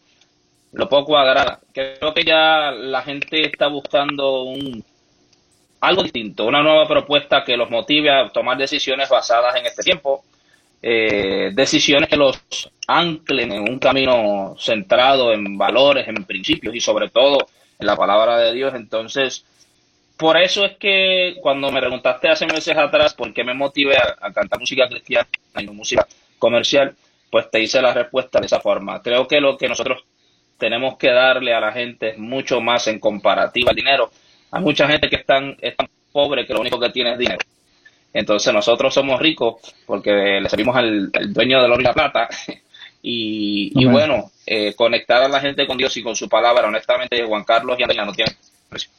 lo 0.72 0.90
poco 0.90 1.18
agrada. 1.18 1.60
Creo 1.72 2.14
que 2.14 2.24
ya 2.24 2.72
la 2.72 3.02
gente 3.04 3.46
está 3.46 3.68
buscando 3.68 4.44
un 4.44 4.84
algo 5.82 6.04
distinto, 6.04 6.46
una 6.46 6.64
nueva 6.64 6.88
propuesta 6.88 7.44
que 7.44 7.58
los 7.58 7.70
motive 7.70 8.10
a 8.10 8.30
tomar 8.30 8.58
decisiones 8.58 9.08
basadas 9.08 9.56
en 9.56 9.68
este 9.68 9.84
tiempo, 9.84 10.24
eh, 10.82 11.52
decisiones 11.54 12.10
que 12.10 12.18
los 12.18 12.40
anclen 12.88 13.52
en 13.52 13.70
un 13.70 13.78
camino 13.78 14.56
centrado 14.58 15.32
en 15.32 15.58
valores, 15.58 16.08
en 16.08 16.24
principios 16.26 16.74
y 16.74 16.80
sobre 16.80 17.10
todo 17.10 17.38
en 17.78 17.86
la 17.86 17.96
palabra 17.96 18.38
de 18.40 18.54
Dios. 18.54 18.74
Entonces, 18.74 19.46
por 20.18 20.38
eso 20.38 20.63
es 20.63 20.78
que 20.78 21.36
cuando 21.41 21.72
me 21.72 21.82
preguntaste 21.82 22.30
hace 22.30 22.45
meses 22.45 22.78
atrás 22.78 23.13
por 23.13 23.34
qué 23.34 23.43
me 23.43 23.53
motivé 23.53 23.97
a, 23.97 24.32
cantar 24.32 24.59
música 24.59 24.88
cristiana 24.88 25.28
y 25.59 25.68
música 25.68 26.07
comercial, 26.39 26.95
pues 27.30 27.51
te 27.51 27.61
hice 27.61 27.82
la 27.82 27.93
respuesta 27.93 28.39
de 28.39 28.45
esa 28.45 28.61
forma. 28.61 29.01
Creo 29.01 29.28
que 29.28 29.41
lo 29.41 29.57
que 29.57 29.68
nosotros 29.68 30.03
tenemos 30.57 30.97
que 30.97 31.11
darle 31.11 31.53
a 31.53 31.59
la 31.59 31.74
gente 31.74 32.11
es 32.11 32.18
mucho 32.18 32.61
más 32.61 32.88
en 32.88 32.99
comparativa 32.99 33.72
al 33.72 33.76
dinero. 33.76 34.09
Hay 34.51 34.61
mucha 34.61 34.88
gente 34.88 35.09
que 35.09 35.18
es 35.18 35.26
tan, 35.26 35.57
pobre 36.13 36.45
que 36.45 36.53
lo 36.53 36.61
único 36.61 36.80
que 36.80 36.91
tiene 36.91 37.13
es 37.13 37.20
dinero. 37.20 37.41
Entonces 38.13 38.53
nosotros 38.53 38.93
somos 38.93 39.20
ricos 39.20 39.55
porque 39.86 40.39
le 40.41 40.47
servimos 40.47 40.78
al, 40.78 41.11
dueño 41.11 41.59
de 41.59 41.66
oro 41.66 41.82
y 41.82 41.84
la 41.84 41.93
plata. 41.93 42.30
y, 43.01 43.86
bueno, 43.86 44.32
eh, 44.45 44.74
conectar 44.76 45.22
a 45.24 45.28
la 45.28 45.41
gente 45.41 45.68
con 45.68 45.78
Dios 45.78 45.95
y 45.97 46.03
con 46.03 46.16
su 46.16 46.30
palabra, 46.30 46.68
honestamente, 46.68 47.22
Juan 47.26 47.43
Carlos 47.43 47.78
y 47.78 47.84
Andrea 47.84 48.05
no 48.05 48.13
tienen 48.13 48.34
precio. 48.70 48.89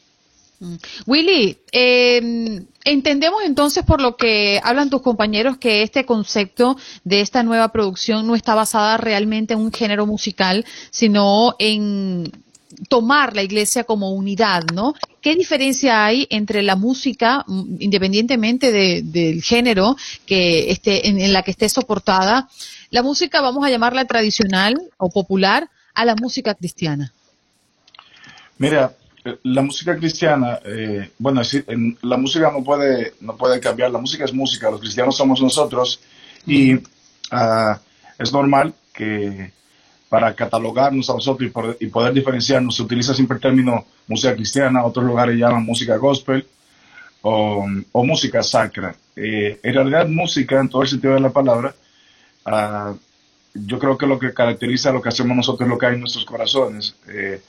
Mm. 0.58 0.74
Willy, 1.06 1.58
eh, 1.72 2.64
entendemos 2.84 3.42
entonces 3.44 3.84
por 3.84 4.00
lo 4.00 4.16
que 4.16 4.60
hablan 4.62 4.90
tus 4.90 5.02
compañeros 5.02 5.58
que 5.58 5.82
este 5.82 6.06
concepto 6.06 6.76
de 7.04 7.20
esta 7.20 7.42
nueva 7.42 7.68
producción 7.68 8.26
no 8.26 8.34
está 8.34 8.54
basada 8.54 8.96
realmente 8.96 9.54
en 9.54 9.60
un 9.60 9.72
género 9.72 10.06
musical, 10.06 10.64
sino 10.90 11.54
en 11.58 12.32
tomar 12.88 13.34
la 13.34 13.42
iglesia 13.42 13.84
como 13.84 14.10
unidad, 14.10 14.64
¿no? 14.74 14.94
¿Qué 15.20 15.34
diferencia 15.34 16.04
hay 16.04 16.26
entre 16.30 16.62
la 16.62 16.76
música, 16.76 17.44
mm, 17.46 17.76
independientemente 17.80 18.70
del 19.02 19.42
género 19.42 19.96
que 20.26 20.70
esté, 20.70 21.08
en, 21.08 21.32
la 21.32 21.42
que 21.42 21.52
esté 21.52 21.68
soportada, 21.68 22.48
la 22.90 23.02
música, 23.02 23.40
vamos 23.40 23.64
a 23.64 23.70
llamarla 23.70 24.04
tradicional 24.04 24.76
o 24.98 25.10
popular, 25.10 25.68
a 25.94 26.04
la 26.04 26.14
música 26.14 26.54
cristiana? 26.54 27.12
Mira, 28.58 28.94
la 29.42 29.62
música 29.62 29.96
cristiana, 29.96 30.60
eh, 30.64 31.10
bueno, 31.18 31.40
la 32.02 32.16
música 32.16 32.50
no 32.50 32.62
puede, 32.62 33.14
no 33.20 33.36
puede 33.36 33.60
cambiar, 33.60 33.90
la 33.90 33.98
música 33.98 34.24
es 34.24 34.32
música, 34.32 34.70
los 34.70 34.80
cristianos 34.80 35.16
somos 35.16 35.40
nosotros 35.40 36.00
y 36.46 36.78
ah, 37.30 37.78
es 38.18 38.32
normal 38.32 38.74
que 38.92 39.52
para 40.08 40.34
catalogarnos 40.34 41.10
a 41.10 41.14
nosotros 41.14 41.50
y, 41.80 41.86
poder 41.86 42.12
diferenciarnos 42.12 42.76
se 42.76 42.82
utiliza 42.82 43.14
siempre 43.14 43.36
el 43.36 43.40
término 43.40 43.84
música 44.06 44.34
cristiana, 44.34 44.84
otros 44.84 45.04
lugares 45.04 45.36
llaman 45.36 45.64
música 45.64 45.96
gospel 45.96 46.46
o, 47.22 47.66
música 48.04 48.42
sacra. 48.42 48.94
Eh, 49.16 49.58
en 49.62 49.74
realidad 49.74 50.06
música, 50.08 50.60
en 50.60 50.68
todo 50.68 50.82
el 50.82 50.88
sentido 50.88 51.14
de 51.14 51.20
la 51.20 51.30
palabra, 51.30 51.74
ah, 52.44 52.94
yo 53.54 53.78
creo 53.78 53.96
que 53.96 54.06
lo 54.06 54.18
que 54.18 54.32
caracteriza 54.32 54.92
lo 54.92 55.02
que 55.02 55.08
hacemos 55.08 55.36
nosotros 55.36 55.66
es 55.66 55.70
lo 55.70 55.78
que 55.78 55.86
hay 55.86 55.94
en 55.94 56.00
nuestros 56.00 56.24
corazones. 56.24 56.94
Eh, 57.08 57.40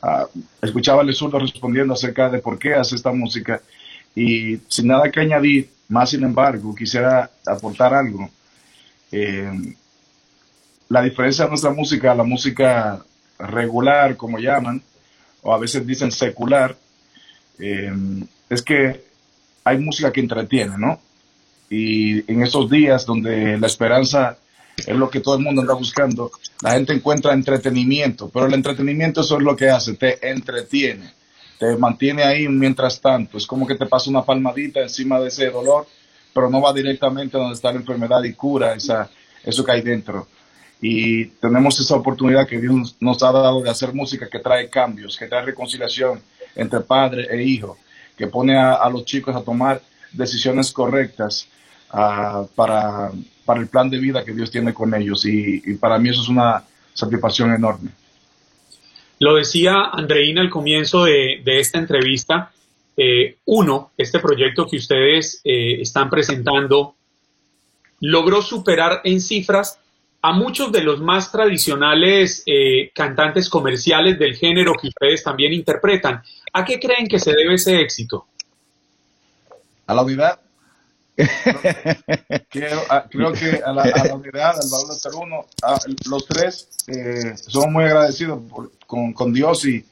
Ah, 0.00 0.26
escuchaba 0.62 1.02
al 1.02 1.12
zurdo 1.12 1.38
respondiendo 1.38 1.92
acerca 1.92 2.30
de 2.30 2.38
por 2.38 2.58
qué 2.58 2.74
hace 2.74 2.94
esta 2.94 3.12
música 3.12 3.60
y 4.14 4.56
sin 4.68 4.86
nada 4.86 5.10
que 5.10 5.20
añadir, 5.20 5.70
más 5.88 6.10
sin 6.10 6.22
embargo, 6.22 6.74
quisiera 6.74 7.30
aportar 7.46 7.94
algo. 7.94 8.30
Eh, 9.10 9.50
la 10.88 11.02
diferencia 11.02 11.44
de 11.44 11.50
nuestra 11.50 11.70
música, 11.70 12.14
la 12.14 12.24
música 12.24 13.04
regular, 13.38 14.16
como 14.16 14.38
llaman, 14.38 14.82
o 15.42 15.52
a 15.52 15.58
veces 15.58 15.86
dicen 15.86 16.12
secular, 16.12 16.76
eh, 17.58 17.92
es 18.48 18.62
que 18.62 19.04
hay 19.64 19.78
música 19.78 20.12
que 20.12 20.20
entretiene, 20.20 20.78
¿no? 20.78 21.00
Y 21.70 22.30
en 22.30 22.42
estos 22.42 22.70
días 22.70 23.04
donde 23.04 23.58
la 23.58 23.66
esperanza 23.66 24.38
es 24.86 24.96
lo 24.96 25.10
que 25.10 25.20
todo 25.20 25.36
el 25.36 25.42
mundo 25.42 25.60
anda 25.60 25.74
buscando. 25.74 26.30
La 26.62 26.72
gente 26.72 26.92
encuentra 26.92 27.32
entretenimiento, 27.32 28.28
pero 28.28 28.46
el 28.46 28.54
entretenimiento 28.54 29.20
eso 29.20 29.36
es 29.36 29.42
lo 29.42 29.56
que 29.56 29.68
hace, 29.68 29.94
te 29.94 30.28
entretiene, 30.30 31.12
te 31.58 31.76
mantiene 31.76 32.22
ahí 32.22 32.48
mientras 32.48 33.00
tanto. 33.00 33.38
Es 33.38 33.46
como 33.46 33.66
que 33.66 33.74
te 33.74 33.86
pasa 33.86 34.10
una 34.10 34.24
palmadita 34.24 34.80
encima 34.80 35.20
de 35.20 35.28
ese 35.28 35.50
dolor, 35.50 35.86
pero 36.32 36.50
no 36.50 36.60
va 36.60 36.72
directamente 36.72 37.36
a 37.36 37.40
donde 37.40 37.54
está 37.54 37.72
la 37.72 37.80
enfermedad 37.80 38.22
y 38.22 38.34
cura 38.34 38.74
esa, 38.74 39.10
eso 39.44 39.64
que 39.64 39.72
hay 39.72 39.82
dentro. 39.82 40.28
Y 40.80 41.26
tenemos 41.26 41.78
esa 41.80 41.96
oportunidad 41.96 42.46
que 42.46 42.60
Dios 42.60 42.96
nos 43.00 43.22
ha 43.22 43.32
dado 43.32 43.60
de 43.62 43.70
hacer 43.70 43.92
música 43.92 44.28
que 44.28 44.38
trae 44.38 44.70
cambios, 44.70 45.16
que 45.16 45.26
trae 45.26 45.44
reconciliación 45.44 46.20
entre 46.54 46.80
padre 46.80 47.26
e 47.30 47.42
hijo, 47.42 47.76
que 48.16 48.28
pone 48.28 48.56
a, 48.56 48.88
los 48.88 49.04
chicos 49.04 49.34
a 49.34 49.42
tomar 49.42 49.82
decisiones 50.12 50.72
correctas 50.72 51.48
ah, 51.90 52.44
para, 52.54 53.10
para, 53.44 53.60
el 53.60 53.68
plan 53.68 53.88
de 53.90 53.98
vida 53.98 54.24
que 54.24 54.32
Dios 54.32 54.50
tiene 54.50 54.74
con 54.74 54.94
ellos. 54.94 55.24
Y, 55.24 55.74
para 55.74 55.98
mí 55.98 56.08
eso 56.10 56.22
es 56.22 56.28
una 56.28 56.64
satisfacción 56.94 57.52
enorme. 57.52 57.90
Lo 59.20 59.34
decía 59.34 59.90
Andreina 59.92 60.40
al 60.40 60.50
comienzo 60.50 61.04
de, 61.04 61.42
esta 61.44 61.78
entrevista. 61.78 62.52
Eh, 62.96 63.36
uno, 63.46 63.92
este 63.96 64.18
proyecto 64.18 64.66
que 64.66 64.76
ustedes 64.76 65.40
eh, 65.44 65.80
están 65.80 66.10
presentando 66.10 66.94
logró 68.00 68.42
superar 68.42 69.00
en 69.04 69.20
cifras 69.20 69.78
a 70.20 70.32
muchos 70.32 70.72
de 70.72 70.82
los 70.82 71.00
más 71.00 71.30
tradicionales 71.30 72.42
eh, 72.46 72.90
cantantes 72.94 73.48
comerciales 73.48 74.18
del 74.18 74.34
género 74.34 74.72
que 74.80 74.88
ustedes 74.88 75.22
también 75.22 75.52
interpretan. 75.52 76.22
¿A 76.52 76.64
qué 76.64 76.80
creen 76.80 77.06
que 77.06 77.18
se 77.18 77.32
debe 77.32 77.54
ese 77.54 77.80
éxito? 77.80 78.26
A 79.86 79.94
la 79.94 80.02
unidad. 80.02 80.40
creo, 82.48 83.32
que 83.32 83.60
a 83.64 83.72
la, 83.72 84.14
unidad, 84.14 84.56
al 84.60 84.70
valor 84.70 84.88
de 84.88 84.98
ser 84.98 85.12
uno, 85.14 85.46
los 86.08 86.26
tres 86.26 86.68
eh, 86.86 87.34
somos 87.36 87.70
muy 87.70 87.84
agradecidos 87.84 88.40
con, 88.86 89.32
Dios 89.32 89.64
y, 89.64 89.84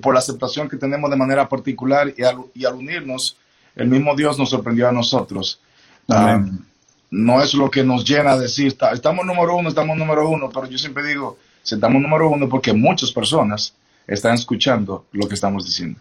por 0.00 0.14
la 0.14 0.20
aceptación 0.20 0.68
que 0.68 0.76
tenemos 0.76 1.10
de 1.10 1.16
manera 1.16 1.48
particular 1.48 2.12
y 2.16 2.24
al, 2.24 2.74
unirnos, 2.74 3.36
el 3.76 3.88
mismo 3.88 4.16
Dios 4.16 4.38
nos 4.38 4.50
sorprendió 4.50 4.88
a 4.88 4.92
nosotros. 4.92 5.60
Amén 6.08 6.64
no 7.12 7.42
es 7.42 7.52
lo 7.52 7.70
que 7.70 7.84
nos 7.84 8.08
llena 8.08 8.32
a 8.32 8.38
decir, 8.38 8.74
estamos 8.92 9.26
número 9.26 9.54
uno, 9.54 9.68
estamos 9.68 9.98
número 9.98 10.28
uno, 10.30 10.48
pero 10.48 10.66
yo 10.66 10.78
siempre 10.78 11.06
digo, 11.06 11.36
estamos 11.62 12.00
número 12.00 12.30
uno 12.30 12.48
porque 12.48 12.72
muchas 12.72 13.12
personas 13.12 13.74
están 14.06 14.34
escuchando 14.34 15.04
lo 15.12 15.28
que 15.28 15.34
estamos 15.34 15.66
diciendo. 15.66 16.00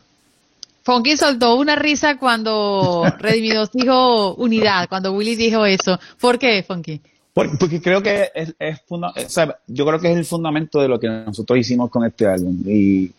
Funky 0.83 1.17
soltó 1.17 1.55
una 1.55 1.75
risa 1.75 2.17
cuando 2.17 3.03
Redimidos 3.19 3.71
dijo 3.71 4.35
unidad, 4.35 4.89
cuando 4.89 5.13
Willy 5.13 5.35
dijo 5.35 5.65
eso. 5.65 5.99
¿Por 6.19 6.39
qué, 6.39 6.63
Funky? 6.63 7.01
Porque, 7.33 7.81
creo 7.81 8.03
que 8.03 8.29
es, 8.35 8.53
yo 9.67 9.85
creo 9.85 9.99
que 9.99 10.11
es 10.11 10.17
el 10.17 10.25
fundamento 10.25 10.81
de 10.81 10.87
lo 10.89 10.99
que 10.99 11.07
nosotros 11.07 11.59
hicimos 11.59 11.89
con 11.89 12.05
este 12.05 12.25
álbum. 12.25 12.61
Y 12.65 13.11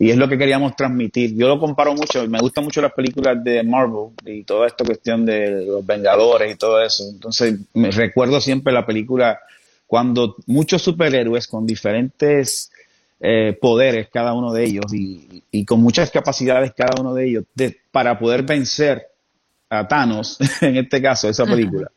y 0.00 0.10
es 0.10 0.16
lo 0.16 0.26
que 0.30 0.38
queríamos 0.38 0.74
transmitir. 0.74 1.36
Yo 1.36 1.46
lo 1.46 1.60
comparo 1.60 1.92
mucho, 1.92 2.26
me 2.26 2.40
gustan 2.40 2.64
mucho 2.64 2.80
las 2.80 2.94
películas 2.94 3.44
de 3.44 3.62
Marvel 3.62 4.08
y 4.24 4.44
toda 4.44 4.66
esta 4.66 4.82
cuestión 4.82 5.26
de 5.26 5.66
los 5.66 5.84
Vengadores 5.84 6.54
y 6.54 6.56
todo 6.56 6.80
eso. 6.80 7.04
Entonces, 7.06 7.58
me 7.74 7.90
recuerdo 7.90 8.40
siempre 8.40 8.72
la 8.72 8.86
película 8.86 9.38
cuando 9.86 10.36
muchos 10.46 10.80
superhéroes 10.80 11.46
con 11.46 11.66
diferentes 11.66 12.72
eh, 13.20 13.56
poderes, 13.60 14.08
cada 14.12 14.32
uno 14.32 14.52
de 14.52 14.64
ellos, 14.64 14.86
y, 14.92 15.64
con 15.64 15.80
muchas 15.80 16.10
capacidades, 16.10 16.72
cada 16.74 17.00
uno 17.00 17.14
de 17.14 17.28
ellos, 17.28 17.44
para 17.90 18.18
poder 18.18 18.42
vencer 18.42 19.06
a 19.68 19.86
Thanos, 19.86 20.38
en 20.60 20.76
este 20.76 21.00
caso, 21.00 21.28
esa 21.28 21.44
película 21.44 21.90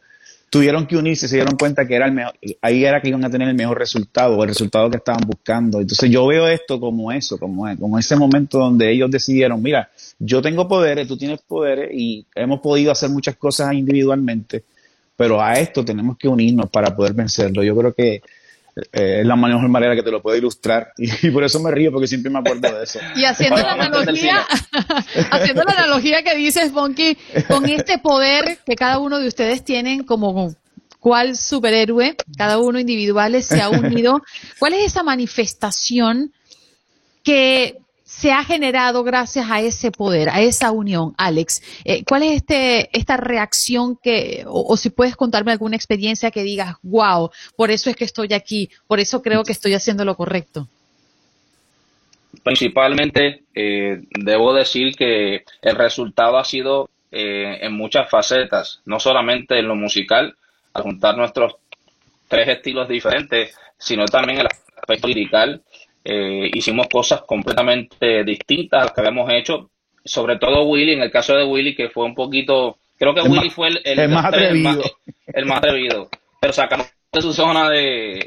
tuvieron 0.54 0.86
que 0.86 0.96
unirse, 0.96 1.28
se 1.28 1.38
dieron 1.38 1.58
cuenta 1.58 1.88
que 1.88 1.96
era 1.96 2.06
el 2.06 2.12
mejor, 2.12 2.36
ahí 2.62 2.86
era 2.86 3.02
que 3.02 3.10
iban 3.10 3.26
a 3.26 3.30
tener 3.32 3.48
el 3.48 3.56
mejor 3.56 3.80
resultado, 3.80 4.44
el 4.44 4.50
resultado 4.50 4.88
que 4.88 4.98
estaban 4.98 5.24
buscando. 5.26 5.82
Entonces 5.82 6.12
yo 6.12 6.28
veo 6.28 6.48
esto 6.48 6.80
como 6.80 7.12
eso, 7.12 7.40
como, 7.40 7.66
como 7.76 7.98
ese 7.98 8.16
momento 8.16 8.60
donde 8.60 8.92
ellos 8.92 9.10
decidieron, 9.10 9.64
mira, 9.64 9.90
yo 10.20 10.44
tengo 10.44 10.68
poderes, 10.68 11.08
tú 11.08 11.18
tienes 11.18 11.42
poderes 11.42 11.90
y 11.92 12.28
hemos 12.36 12.60
podido 12.60 12.92
hacer 12.92 13.10
muchas 13.10 13.36
cosas 13.36 13.74
individualmente, 13.74 14.64
pero 15.16 15.42
a 15.42 15.54
esto 15.54 15.84
tenemos 15.84 16.20
que 16.20 16.28
unirnos 16.28 16.70
para 16.70 16.96
poder 16.96 17.14
vencerlo. 17.14 17.64
Yo 17.64 17.76
creo 17.76 17.96
que 17.96 18.22
eh, 18.76 19.20
es 19.22 19.26
la 19.26 19.36
mejor 19.36 19.70
manera 19.70 19.96
que 19.96 20.02
te 20.02 20.12
lo 20.12 20.22
puedo 20.22 20.36
ilustrar 20.38 20.94
y, 20.98 21.30
por 21.30 21.44
eso 21.44 21.60
me 21.60 21.72
río 21.72 21.92
porque 21.92 22.08
siempre 22.08 22.32
me 22.32 22.40
acuerdo 22.40 22.78
de 22.78 22.84
eso. 22.84 23.00
Y 23.16 23.26
haciendo 23.26 23.58
la 23.58 23.74
analogía, 23.74 24.46
haciendo 25.32 25.64
la 25.64 25.74
analogía 25.74 26.24
que 26.24 26.36
dices, 26.36 26.72
Bonky, 26.72 27.18
con 27.48 27.68
este 27.70 28.00
poder 28.00 28.60
que 28.66 28.76
cada 28.76 29.00
uno 29.00 29.20
de 29.20 29.28
ustedes 29.28 29.64
tienen 29.64 30.04
como 30.04 30.54
cual 31.00 31.36
superhéroe, 31.36 32.16
cada 32.38 32.60
uno 32.60 32.80
individuales 32.80 33.46
se 33.46 33.62
ha 33.62 33.70
unido, 33.70 34.22
¿cuál 34.58 34.74
es 34.74 34.86
esa 34.86 35.04
manifestación 35.04 36.32
que 37.24 37.78
se 38.16 38.32
ha 38.32 38.44
generado 38.44 39.04
gracias 39.04 39.50
a 39.50 39.60
ese 39.60 39.92
poder, 39.92 40.30
a 40.30 40.40
esa 40.40 40.72
unión, 40.72 41.16
Alex. 41.18 41.64
Eh, 41.84 42.04
¿Cuál 42.06 42.22
es 42.22 42.34
este, 42.34 42.96
esta 42.98 43.18
reacción 43.18 43.98
que, 44.02 44.46
o, 44.48 44.78
si 44.78 44.92
puedes 44.92 45.16
contarme 45.16 45.52
alguna 45.52 45.76
experiencia 45.76 46.30
que 46.30 46.44
digas, 46.44 46.76
wow, 46.84 47.32
por 47.56 47.72
eso 47.72 47.90
es 47.90 47.96
que 47.96 48.06
estoy 48.06 48.32
aquí, 48.34 48.70
por 48.88 49.00
eso 49.00 49.24
creo 49.24 49.44
que 49.44 49.52
estoy 49.52 49.74
haciendo 49.74 50.06
lo 50.06 50.16
correcto? 50.16 50.68
Principalmente, 52.44 53.46
eh, 53.56 54.04
debo 54.12 54.54
decir 54.54 54.96
que 54.96 55.44
el 55.64 55.76
resultado 55.76 56.38
ha 56.38 56.46
sido 56.46 56.92
eh, 57.12 57.58
en 57.62 57.74
muchas 57.74 58.10
facetas, 58.12 58.82
no 58.86 59.00
solamente 59.00 59.58
en 59.58 59.68
lo 59.68 59.76
musical, 59.76 60.36
al 60.74 60.84
juntar 60.84 61.18
nuestros 61.18 61.56
tres 62.28 62.48
estilos 62.48 62.88
diferentes, 62.88 63.58
sino 63.78 64.06
también 64.06 64.40
en 64.40 64.46
el 64.46 64.52
aspecto 64.78 65.08
lirical 65.08 65.64
eh, 66.04 66.50
hicimos 66.54 66.88
cosas 66.88 67.22
completamente 67.22 68.24
distintas 68.24 68.82
a 68.82 68.84
las 68.86 68.94
que 68.94 69.02
habíamos 69.02 69.32
hecho, 69.32 69.70
sobre 70.04 70.38
todo 70.38 70.64
Willy, 70.64 70.94
en 70.94 71.02
el 71.02 71.12
caso 71.12 71.36
de 71.36 71.46
Willy, 71.46 71.76
que 71.76 71.90
fue 71.90 72.06
un 72.06 72.16
poquito, 72.16 72.78
creo 72.98 73.14
que 73.14 73.22
Willy 73.22 73.50
fue 73.50 73.70
el, 73.84 74.10
más 74.10 74.26
atrevido. 74.26 74.82
El, 75.28 75.46
más, 75.46 75.58
atrevido, 75.58 76.10
pero 76.40 76.54
sacamos 76.54 76.88
de 77.12 77.22
su 77.22 77.32
zona 77.32 77.70
de, 77.70 78.26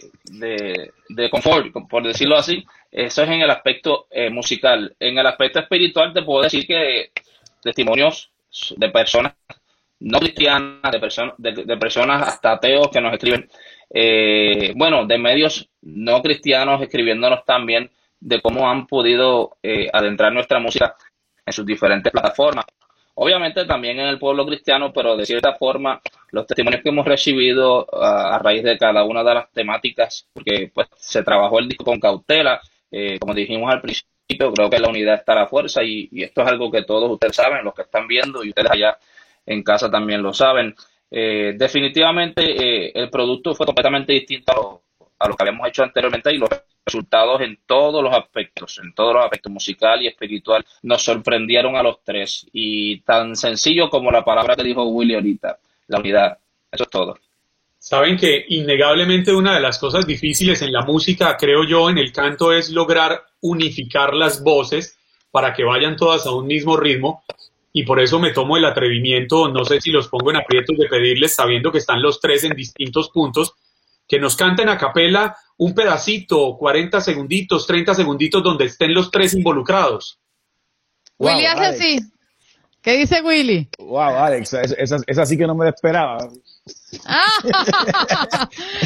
de, 1.09 1.31
confort, 1.31 1.67
por 1.89 2.07
decirlo 2.07 2.37
así, 2.37 2.65
eso 2.91 3.23
es 3.23 3.29
en 3.29 3.43
el 3.43 3.51
aspecto 3.51 4.07
eh, 4.11 4.31
musical. 4.31 4.95
En 4.99 5.19
el 5.19 5.27
aspecto 5.27 5.59
espiritual 5.59 6.13
te 6.15 6.23
puedo 6.23 6.45
decir 6.45 6.67
que 6.67 7.11
testimonios 7.63 8.31
de 8.77 8.89
personas 8.91 9.35
no 9.99 10.19
cristianas, 10.19 10.93
de, 10.93 11.01
personas 11.01 11.35
de, 11.39 11.77
personas 11.79 12.29
hasta 12.29 12.53
ateos 12.53 12.89
que 12.91 13.01
nos 13.01 13.13
escriben 13.13 13.49
eh, 13.91 14.73
bueno, 14.77 15.07
de 15.07 15.19
medios 15.19 15.69
no 15.83 16.23
cristianos 16.23 16.83
escribiéndonos 16.83 17.45
también 17.45 17.91
de 18.21 18.41
cómo 18.41 18.69
han 18.69 18.87
podido 18.87 19.57
eh, 19.63 19.89
adentrar 19.93 20.33
nuestra 20.33 20.59
música 20.59 20.95
en 21.45 21.53
sus 21.53 21.65
diferentes 21.65 22.13
plataformas. 22.13 22.65
Obviamente 23.15 23.65
también 23.65 23.99
en 23.99 24.07
el 24.07 24.19
pueblo 24.19 24.45
cristiano, 24.45 24.93
pero 24.93 25.17
de 25.17 25.25
cierta 25.25 25.55
forma 25.55 26.01
los 26.33 26.47
testimonios 26.47 26.83
que 26.83 26.91
hemos 26.91 27.07
recibido 27.07 27.87
a, 27.95 28.39
raíz 28.39 28.63
de 28.63 28.77
cada 28.77 29.05
una 29.05 29.25
de 29.25 29.35
las 29.35 29.51
temáticas, 29.53 30.29
porque 30.35 30.71
pues 30.75 30.89
se 30.97 31.23
trabajó 31.23 31.59
el 31.59 31.69
disco 31.69 31.85
con 31.85 31.99
cautela, 31.99 32.61
eh, 32.91 33.19
como 33.19 33.33
dijimos 33.33 33.73
al 33.73 33.81
principio, 33.81 34.53
creo 34.53 34.69
que 34.69 34.79
la 34.79 34.89
unidad 34.89 35.15
está 35.15 35.33
a 35.33 35.37
la 35.37 35.47
fuerza 35.47 35.83
y, 35.83 36.09
y 36.13 36.25
esto 36.25 36.43
es 36.43 36.49
algo 36.49 36.71
que 36.71 36.83
todos 36.83 37.11
ustedes 37.11 37.37
saben, 37.37 37.65
los 37.65 37.75
que 37.75 37.83
están 37.83 38.07
viendo 38.07 38.45
y 38.45 38.51
ustedes 38.51 38.71
allá 38.71 38.99
en 39.47 39.63
casa 39.63 39.91
también 39.91 40.23
lo 40.23 40.35
saben. 40.35 40.75
Eh, 41.11 41.55
definitivamente 41.57 42.43
eh, 42.43 42.93
el 42.95 43.11
producto 43.11 43.55
fue 43.55 43.67
completamente 43.67 44.13
distinto 44.13 44.83
a 45.19 45.29
lo, 45.29 45.37
que 45.37 45.43
habíamos 45.43 45.69
hecho 45.69 45.83
anteriormente 45.83 46.35
y 46.35 46.39
los 46.39 46.51
resultados 46.85 47.41
en 47.41 47.59
todos 47.67 48.03
los 48.03 48.13
aspectos, 48.15 48.81
en 48.83 48.93
todos 48.95 49.15
los 49.15 49.25
aspectos 49.25 49.53
musical 49.53 50.03
y 50.03 50.09
espiritual, 50.09 50.65
nos 50.83 51.03
sorprendieron 51.03 51.77
a 51.77 51.83
los 51.83 52.03
tres. 52.05 52.47
Y 52.53 53.01
tan 53.01 53.37
sencillo 53.37 53.89
como 53.89 54.11
la 54.11 54.25
palabra 54.25 54.57
que 54.57 54.65
dijo 54.65 54.85
Willy 54.85 55.15
ahorita, 55.15 55.59
la 55.89 55.99
unidad. 55.99 56.39
Eso 56.71 56.85
es 56.85 56.91
todo. 56.91 57.17
Saben 57.79 58.17
que 58.17 58.45
innegablemente 58.49 59.33
una 59.33 59.55
de 59.55 59.61
las 59.61 59.79
cosas 59.79 60.07
difíciles 60.07 60.61
en 60.63 60.73
la 60.73 60.83
música, 60.83 61.37
creo 61.37 61.65
yo, 61.65 61.89
en 61.89 61.99
el 61.99 62.13
canto 62.13 62.53
es 62.53 62.71
lograr 62.71 63.23
unificar 63.41 64.13
las 64.13 64.43
voces 64.43 64.99
para 65.31 65.55
que 65.55 65.63
vayan 65.63 65.97
todas 65.97 66.27
a 66.27 66.33
un 66.33 66.47
mismo 66.47 66.77
ritmo 66.77 67.23
y 67.79 67.83
por 67.83 68.01
eso 68.01 68.19
me 68.19 68.31
tomo 68.31 68.57
el 68.57 68.65
atrevimiento, 68.65 69.49
no 69.49 69.63
sé 69.67 69.83
si 69.83 69.91
los 69.91 70.09
pongo 70.09 70.31
en 70.31 70.39
aprietos 70.39 70.79
de 70.79 70.87
pedirles, 70.87 71.35
sabiendo 71.35 71.71
que 71.71 71.77
están 71.77 72.01
los 72.01 72.23
tres 72.23 72.43
en 72.45 72.55
distintos 72.57 73.11
puntos, 73.11 73.53
que 74.09 74.19
nos 74.19 74.35
canten 74.35 74.71
a 74.71 74.79
capela 74.79 75.37
un 75.59 75.75
pedacito, 75.75 76.57
40 76.57 77.03
segunditos, 77.03 77.67
30 77.67 77.95
segunditos, 77.95 78.43
donde 78.43 78.65
estén 78.65 78.95
los 78.95 79.11
tres 79.11 79.35
involucrados. 79.35 80.19
Willy 81.19 81.45
hace 81.45 81.67
así. 81.67 81.99
¿Qué 82.87 82.97
dice 82.97 83.21
Willy? 83.21 83.69
Wow, 83.81 83.99
Alex, 83.99 84.55
esa, 84.55 84.99
esa 85.05 85.27
sí 85.27 85.37
que 85.37 85.45
no 85.45 85.57
me 85.57 85.69
esperaba. 85.69 86.19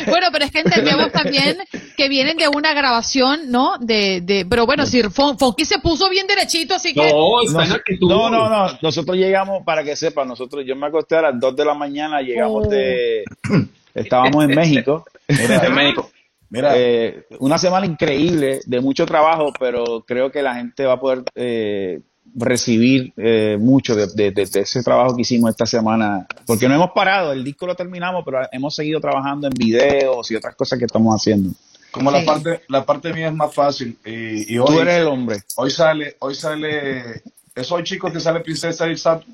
bueno, 0.06 0.28
pero 0.32 0.46
es 0.46 0.50
que 0.50 0.60
entendemos 0.60 1.12
también 1.12 1.58
que 1.98 2.08
vienen 2.08 2.38
de 2.38 2.48
una 2.48 2.72
grabación, 2.72 3.50
¿no? 3.50 3.76
De, 3.78 4.22
de 4.22 4.46
pero 4.48 4.64
bueno, 4.64 4.86
si 4.86 5.02
Fonky 5.02 5.66
se 5.66 5.80
puso 5.80 6.08
bien 6.08 6.26
derechito, 6.26 6.76
así 6.76 6.94
que... 6.94 7.12
No, 7.12 8.30
no, 8.30 8.48
no, 8.48 8.78
nosotros 8.80 9.18
llegamos, 9.18 9.64
para 9.66 9.84
que 9.84 9.94
sepan, 9.94 10.28
nosotros, 10.28 10.64
yo 10.66 10.74
me 10.76 10.86
acosté 10.86 11.16
a 11.16 11.22
las 11.22 11.38
2 11.38 11.54
de 11.56 11.64
la 11.66 11.74
mañana, 11.74 12.22
llegamos 12.22 12.70
de... 12.70 13.24
Oh. 13.50 13.56
Estábamos 13.94 14.44
en 14.44 14.54
México. 14.54 15.04
en 15.28 15.74
México. 15.74 16.10
Mira, 16.48 16.72
eh, 16.74 17.26
una 17.38 17.58
semana 17.58 17.84
increíble, 17.84 18.60
de 18.64 18.80
mucho 18.80 19.04
trabajo, 19.04 19.52
pero 19.60 20.04
creo 20.06 20.32
que 20.32 20.40
la 20.40 20.54
gente 20.54 20.86
va 20.86 20.94
a 20.94 21.00
poder 21.00 21.22
eh, 21.34 22.00
recibir 22.34 23.12
eh, 23.16 23.56
mucho 23.58 23.94
de, 23.94 24.32
ese 24.36 24.82
trabajo 24.82 25.16
que 25.16 25.22
hicimos 25.22 25.50
esta 25.50 25.66
semana, 25.66 26.26
porque 26.46 26.68
no 26.68 26.74
hemos 26.74 26.90
parado, 26.92 27.32
el 27.32 27.42
disco 27.42 27.66
lo 27.66 27.74
terminamos, 27.74 28.22
pero 28.24 28.40
hemos 28.52 28.74
seguido 28.74 29.00
trabajando 29.00 29.48
en 29.48 29.54
videos 29.54 30.30
y 30.30 30.36
otras 30.36 30.54
cosas 30.54 30.78
que 30.78 30.84
estamos 30.84 31.14
haciendo. 31.14 31.50
Como 31.90 32.10
la 32.10 32.24
parte, 32.24 32.62
la 32.68 32.86
parte 32.86 33.12
mía 33.12 33.28
es 33.28 33.34
más 33.34 33.52
fácil. 33.52 33.98
Y, 34.04 34.54
y 34.54 34.58
hoy, 34.58 34.66
Tú 34.66 34.80
eres 34.80 35.00
el 35.00 35.08
hombre. 35.08 35.38
Hoy 35.56 35.70
sale, 35.70 36.16
hoy 36.20 36.36
sale, 36.36 37.22
es 37.54 37.72
hoy 37.72 37.82
chicos 37.82 38.12
que 38.12 38.20
sale 38.20 38.40
Princesa 38.40 38.88
Isabel. 38.88 39.24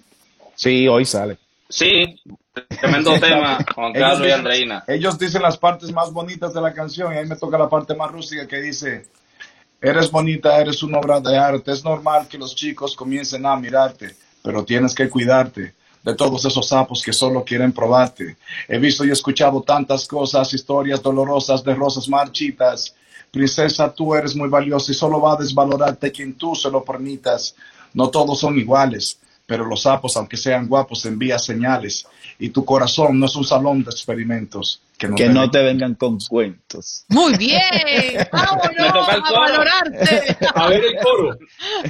Sí, 0.54 0.88
hoy 0.88 1.04
sale. 1.04 1.36
Sí, 1.68 2.20
tremendo 2.80 3.18
tema, 3.18 3.58
Juan 3.74 3.94
Ellos 3.94 4.20
y 4.26 4.30
Andreina. 4.30 4.84
Ellos 4.86 5.18
dicen 5.18 5.42
las 5.42 5.58
partes 5.58 5.92
más 5.92 6.12
bonitas 6.12 6.54
de 6.54 6.60
la 6.60 6.72
canción 6.72 7.12
y 7.12 7.18
ahí 7.18 7.26
me 7.26 7.36
toca 7.36 7.58
la 7.58 7.68
parte 7.68 7.94
más 7.94 8.10
rústica 8.10 8.46
que 8.46 8.60
dice, 8.60 9.06
eres 9.80 10.10
bonita, 10.10 10.60
eres 10.60 10.82
una 10.82 10.98
obra 10.98 11.20
de 11.20 11.36
arte, 11.36 11.72
es 11.72 11.84
normal 11.84 12.26
que 12.28 12.38
los 12.38 12.54
chicos 12.54 12.96
comiencen 12.96 13.46
a 13.46 13.56
mirarte, 13.56 14.16
pero 14.42 14.64
tienes 14.64 14.94
que 14.94 15.08
cuidarte 15.08 15.74
de 16.06 16.14
todos 16.14 16.44
esos 16.44 16.68
sapos 16.68 17.02
que 17.02 17.12
solo 17.12 17.44
quieren 17.44 17.72
probarte. 17.72 18.36
He 18.68 18.78
visto 18.78 19.04
y 19.04 19.10
escuchado 19.10 19.60
tantas 19.62 20.06
cosas, 20.06 20.54
historias 20.54 21.02
dolorosas 21.02 21.64
de 21.64 21.74
rosas 21.74 22.08
marchitas. 22.08 22.94
Princesa, 23.32 23.92
tú 23.92 24.14
eres 24.14 24.36
muy 24.36 24.48
valiosa 24.48 24.92
y 24.92 24.94
solo 24.94 25.20
va 25.20 25.32
a 25.32 25.36
desvalorarte 25.36 26.12
quien 26.12 26.34
tú 26.34 26.54
se 26.54 26.70
lo 26.70 26.84
permitas. 26.84 27.56
No 27.92 28.08
todos 28.08 28.38
son 28.38 28.56
iguales, 28.56 29.18
pero 29.46 29.64
los 29.64 29.82
sapos, 29.82 30.16
aunque 30.16 30.36
sean 30.36 30.68
guapos, 30.68 31.04
envían 31.06 31.40
señales. 31.40 32.06
Y 32.38 32.50
tu 32.50 32.64
corazón 32.64 33.18
no 33.18 33.26
es 33.26 33.34
un 33.34 33.44
salón 33.44 33.82
de 33.82 33.90
experimentos. 33.90 34.82
Que 34.98 35.08
no 35.08 35.16
Que 35.16 35.24
te 35.24 35.32
no 35.32 35.50
te 35.50 35.62
vengan 35.62 35.94
con 35.94 36.18
cuentos. 36.18 37.04
Muy 37.08 37.36
bien. 37.36 37.60
Vámonos 38.32 39.08
a 39.08 39.20
coro. 39.20 39.40
valorarte. 39.40 40.36
A 40.54 40.68
ver 40.68 40.84
el 40.84 40.96
coro. 41.02 41.38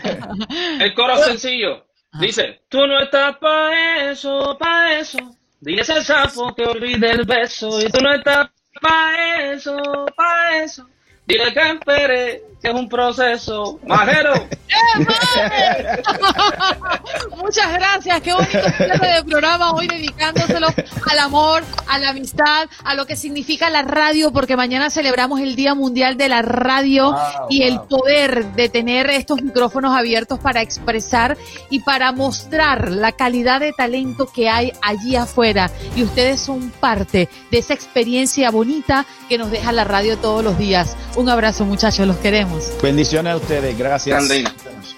El 0.81 0.95
coro 0.95 1.17
sencillo. 1.19 1.85
Dice, 2.21 2.63
tú 2.69 2.87
no 2.87 3.01
estás 3.01 3.37
pa' 3.39 4.11
eso, 4.11 4.57
pa' 4.59 4.95
eso. 4.95 5.19
Dile 5.61 5.81
a 5.81 5.83
ese 5.83 6.03
sapo 6.05 6.55
que 6.55 6.65
olvide 6.65 7.11
el 7.11 7.25
beso. 7.25 7.81
Y 7.81 7.91
tú 7.91 8.01
no 8.03 8.15
estás 8.15 8.49
pa' 8.81 9.53
eso, 9.53 9.77
pa' 10.17 10.59
eso. 10.63 10.89
Dile 11.27 11.53
que 11.53 11.71
espere, 11.73 12.43
que 12.63 12.69
es 12.69 12.75
un 12.75 12.89
proceso. 12.89 13.81
Majero. 13.85 14.33
Muchas 17.37 17.73
gracias, 17.73 18.21
qué 18.21 18.33
bonito 18.33 18.59
cierre 18.77 19.15
de 19.15 19.25
programa 19.25 19.73
hoy 19.73 19.87
dedicándoselo 19.87 20.69
al 21.11 21.19
amor, 21.19 21.63
a 21.89 21.99
la 21.99 22.11
amistad, 22.11 22.69
a 22.85 22.95
lo 22.95 23.07
que 23.07 23.17
significa 23.17 23.71
la 23.71 23.83
radio, 23.83 24.33
porque 24.33 24.57
mañana 24.57 24.91
celebramos 24.91 25.41
el 25.41 25.57
Día 25.57 25.75
Mundial 25.75 26.17
de 26.17 26.29
la 26.29 26.43
Radio 26.43 27.13
Wow, 27.13 27.47
y 27.51 27.63
el 27.63 27.81
poder 27.81 28.53
de 28.55 28.69
tener 28.69 29.11
estos 29.11 29.43
micrófonos 29.43 29.97
abiertos 29.97 30.39
para 30.39 30.63
expresar 30.63 31.37
y 31.71 31.81
para 31.81 32.13
mostrar 32.13 32.91
la 32.91 33.13
calidad 33.13 33.61
de 33.61 33.73
talento 33.73 34.27
que 34.27 34.49
hay 34.49 34.73
allí 34.83 35.17
afuera. 35.17 35.71
Y 35.95 36.03
ustedes 36.03 36.41
son 36.41 36.71
parte 36.71 37.29
de 37.51 37.59
esa 37.59 37.75
experiencia 37.75 38.51
bonita 38.51 39.07
que 39.29 39.39
nos 39.39 39.51
deja 39.51 39.73
la 39.73 39.85
radio 39.85 40.19
todos 40.19 40.43
los 40.43 40.59
días. 40.59 40.97
Un 41.17 41.29
abrazo 41.31 41.65
muchachos, 41.65 42.07
los 42.07 42.17
queremos. 42.19 42.71
Bendiciones 42.83 43.33
a 43.33 43.37
ustedes, 43.37 43.77
gracias. 43.77 44.29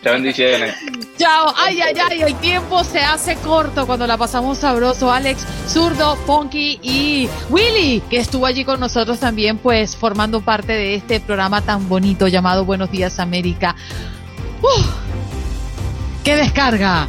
Te 0.02 0.10
bendiciones. 0.10 0.74
Chao, 1.16 1.52
ay, 1.56 1.80
ay, 1.80 1.94
ay, 2.10 2.22
el 2.22 2.34
tiempo 2.36 2.82
se 2.84 3.00
hace 3.00 3.36
corto 3.36 3.86
cuando 3.86 4.06
la 4.06 4.16
pasamos 4.16 4.58
sabroso. 4.58 5.12
Alex, 5.12 5.44
Zurdo, 5.68 6.16
Ponky 6.26 6.78
y 6.82 7.28
Willy, 7.50 8.02
que 8.10 8.18
estuvo 8.18 8.46
allí 8.46 8.64
con 8.64 8.80
nosotros 8.80 9.18
también, 9.18 9.58
pues 9.58 9.96
formando 9.96 10.40
parte 10.40 10.72
de 10.72 10.94
este 10.94 11.20
programa 11.20 11.62
tan 11.62 11.88
bonito 11.88 12.28
llamado 12.28 12.64
Buenos 12.64 12.90
Días 12.90 13.18
América. 13.20 13.74
¡Uf! 14.60 14.86
¡Qué 16.24 16.36
descarga! 16.36 17.08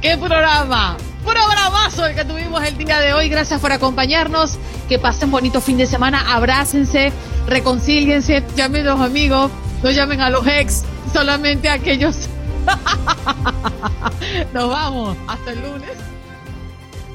¡Qué 0.00 0.16
programa! 0.16 0.96
Programazo 1.28 2.06
el 2.06 2.14
que 2.14 2.24
tuvimos 2.24 2.62
el 2.64 2.78
día 2.78 3.00
de 3.00 3.12
hoy. 3.12 3.28
Gracias 3.28 3.60
por 3.60 3.70
acompañarnos. 3.70 4.58
Que 4.88 4.98
pasen 4.98 5.30
bonito 5.30 5.60
fin 5.60 5.76
de 5.76 5.86
semana. 5.86 6.34
Abrácense, 6.34 7.12
reconcíliense, 7.46 8.42
llamen 8.56 8.86
a 8.86 8.94
los 8.94 9.00
amigos, 9.00 9.50
no 9.82 9.90
llamen 9.90 10.22
a 10.22 10.30
los 10.30 10.46
ex, 10.46 10.84
solamente 11.12 11.68
a 11.68 11.74
aquellos. 11.74 12.30
Nos 14.54 14.70
vamos. 14.70 15.16
Hasta 15.26 15.52
el 15.52 15.60
lunes. 15.60 16.07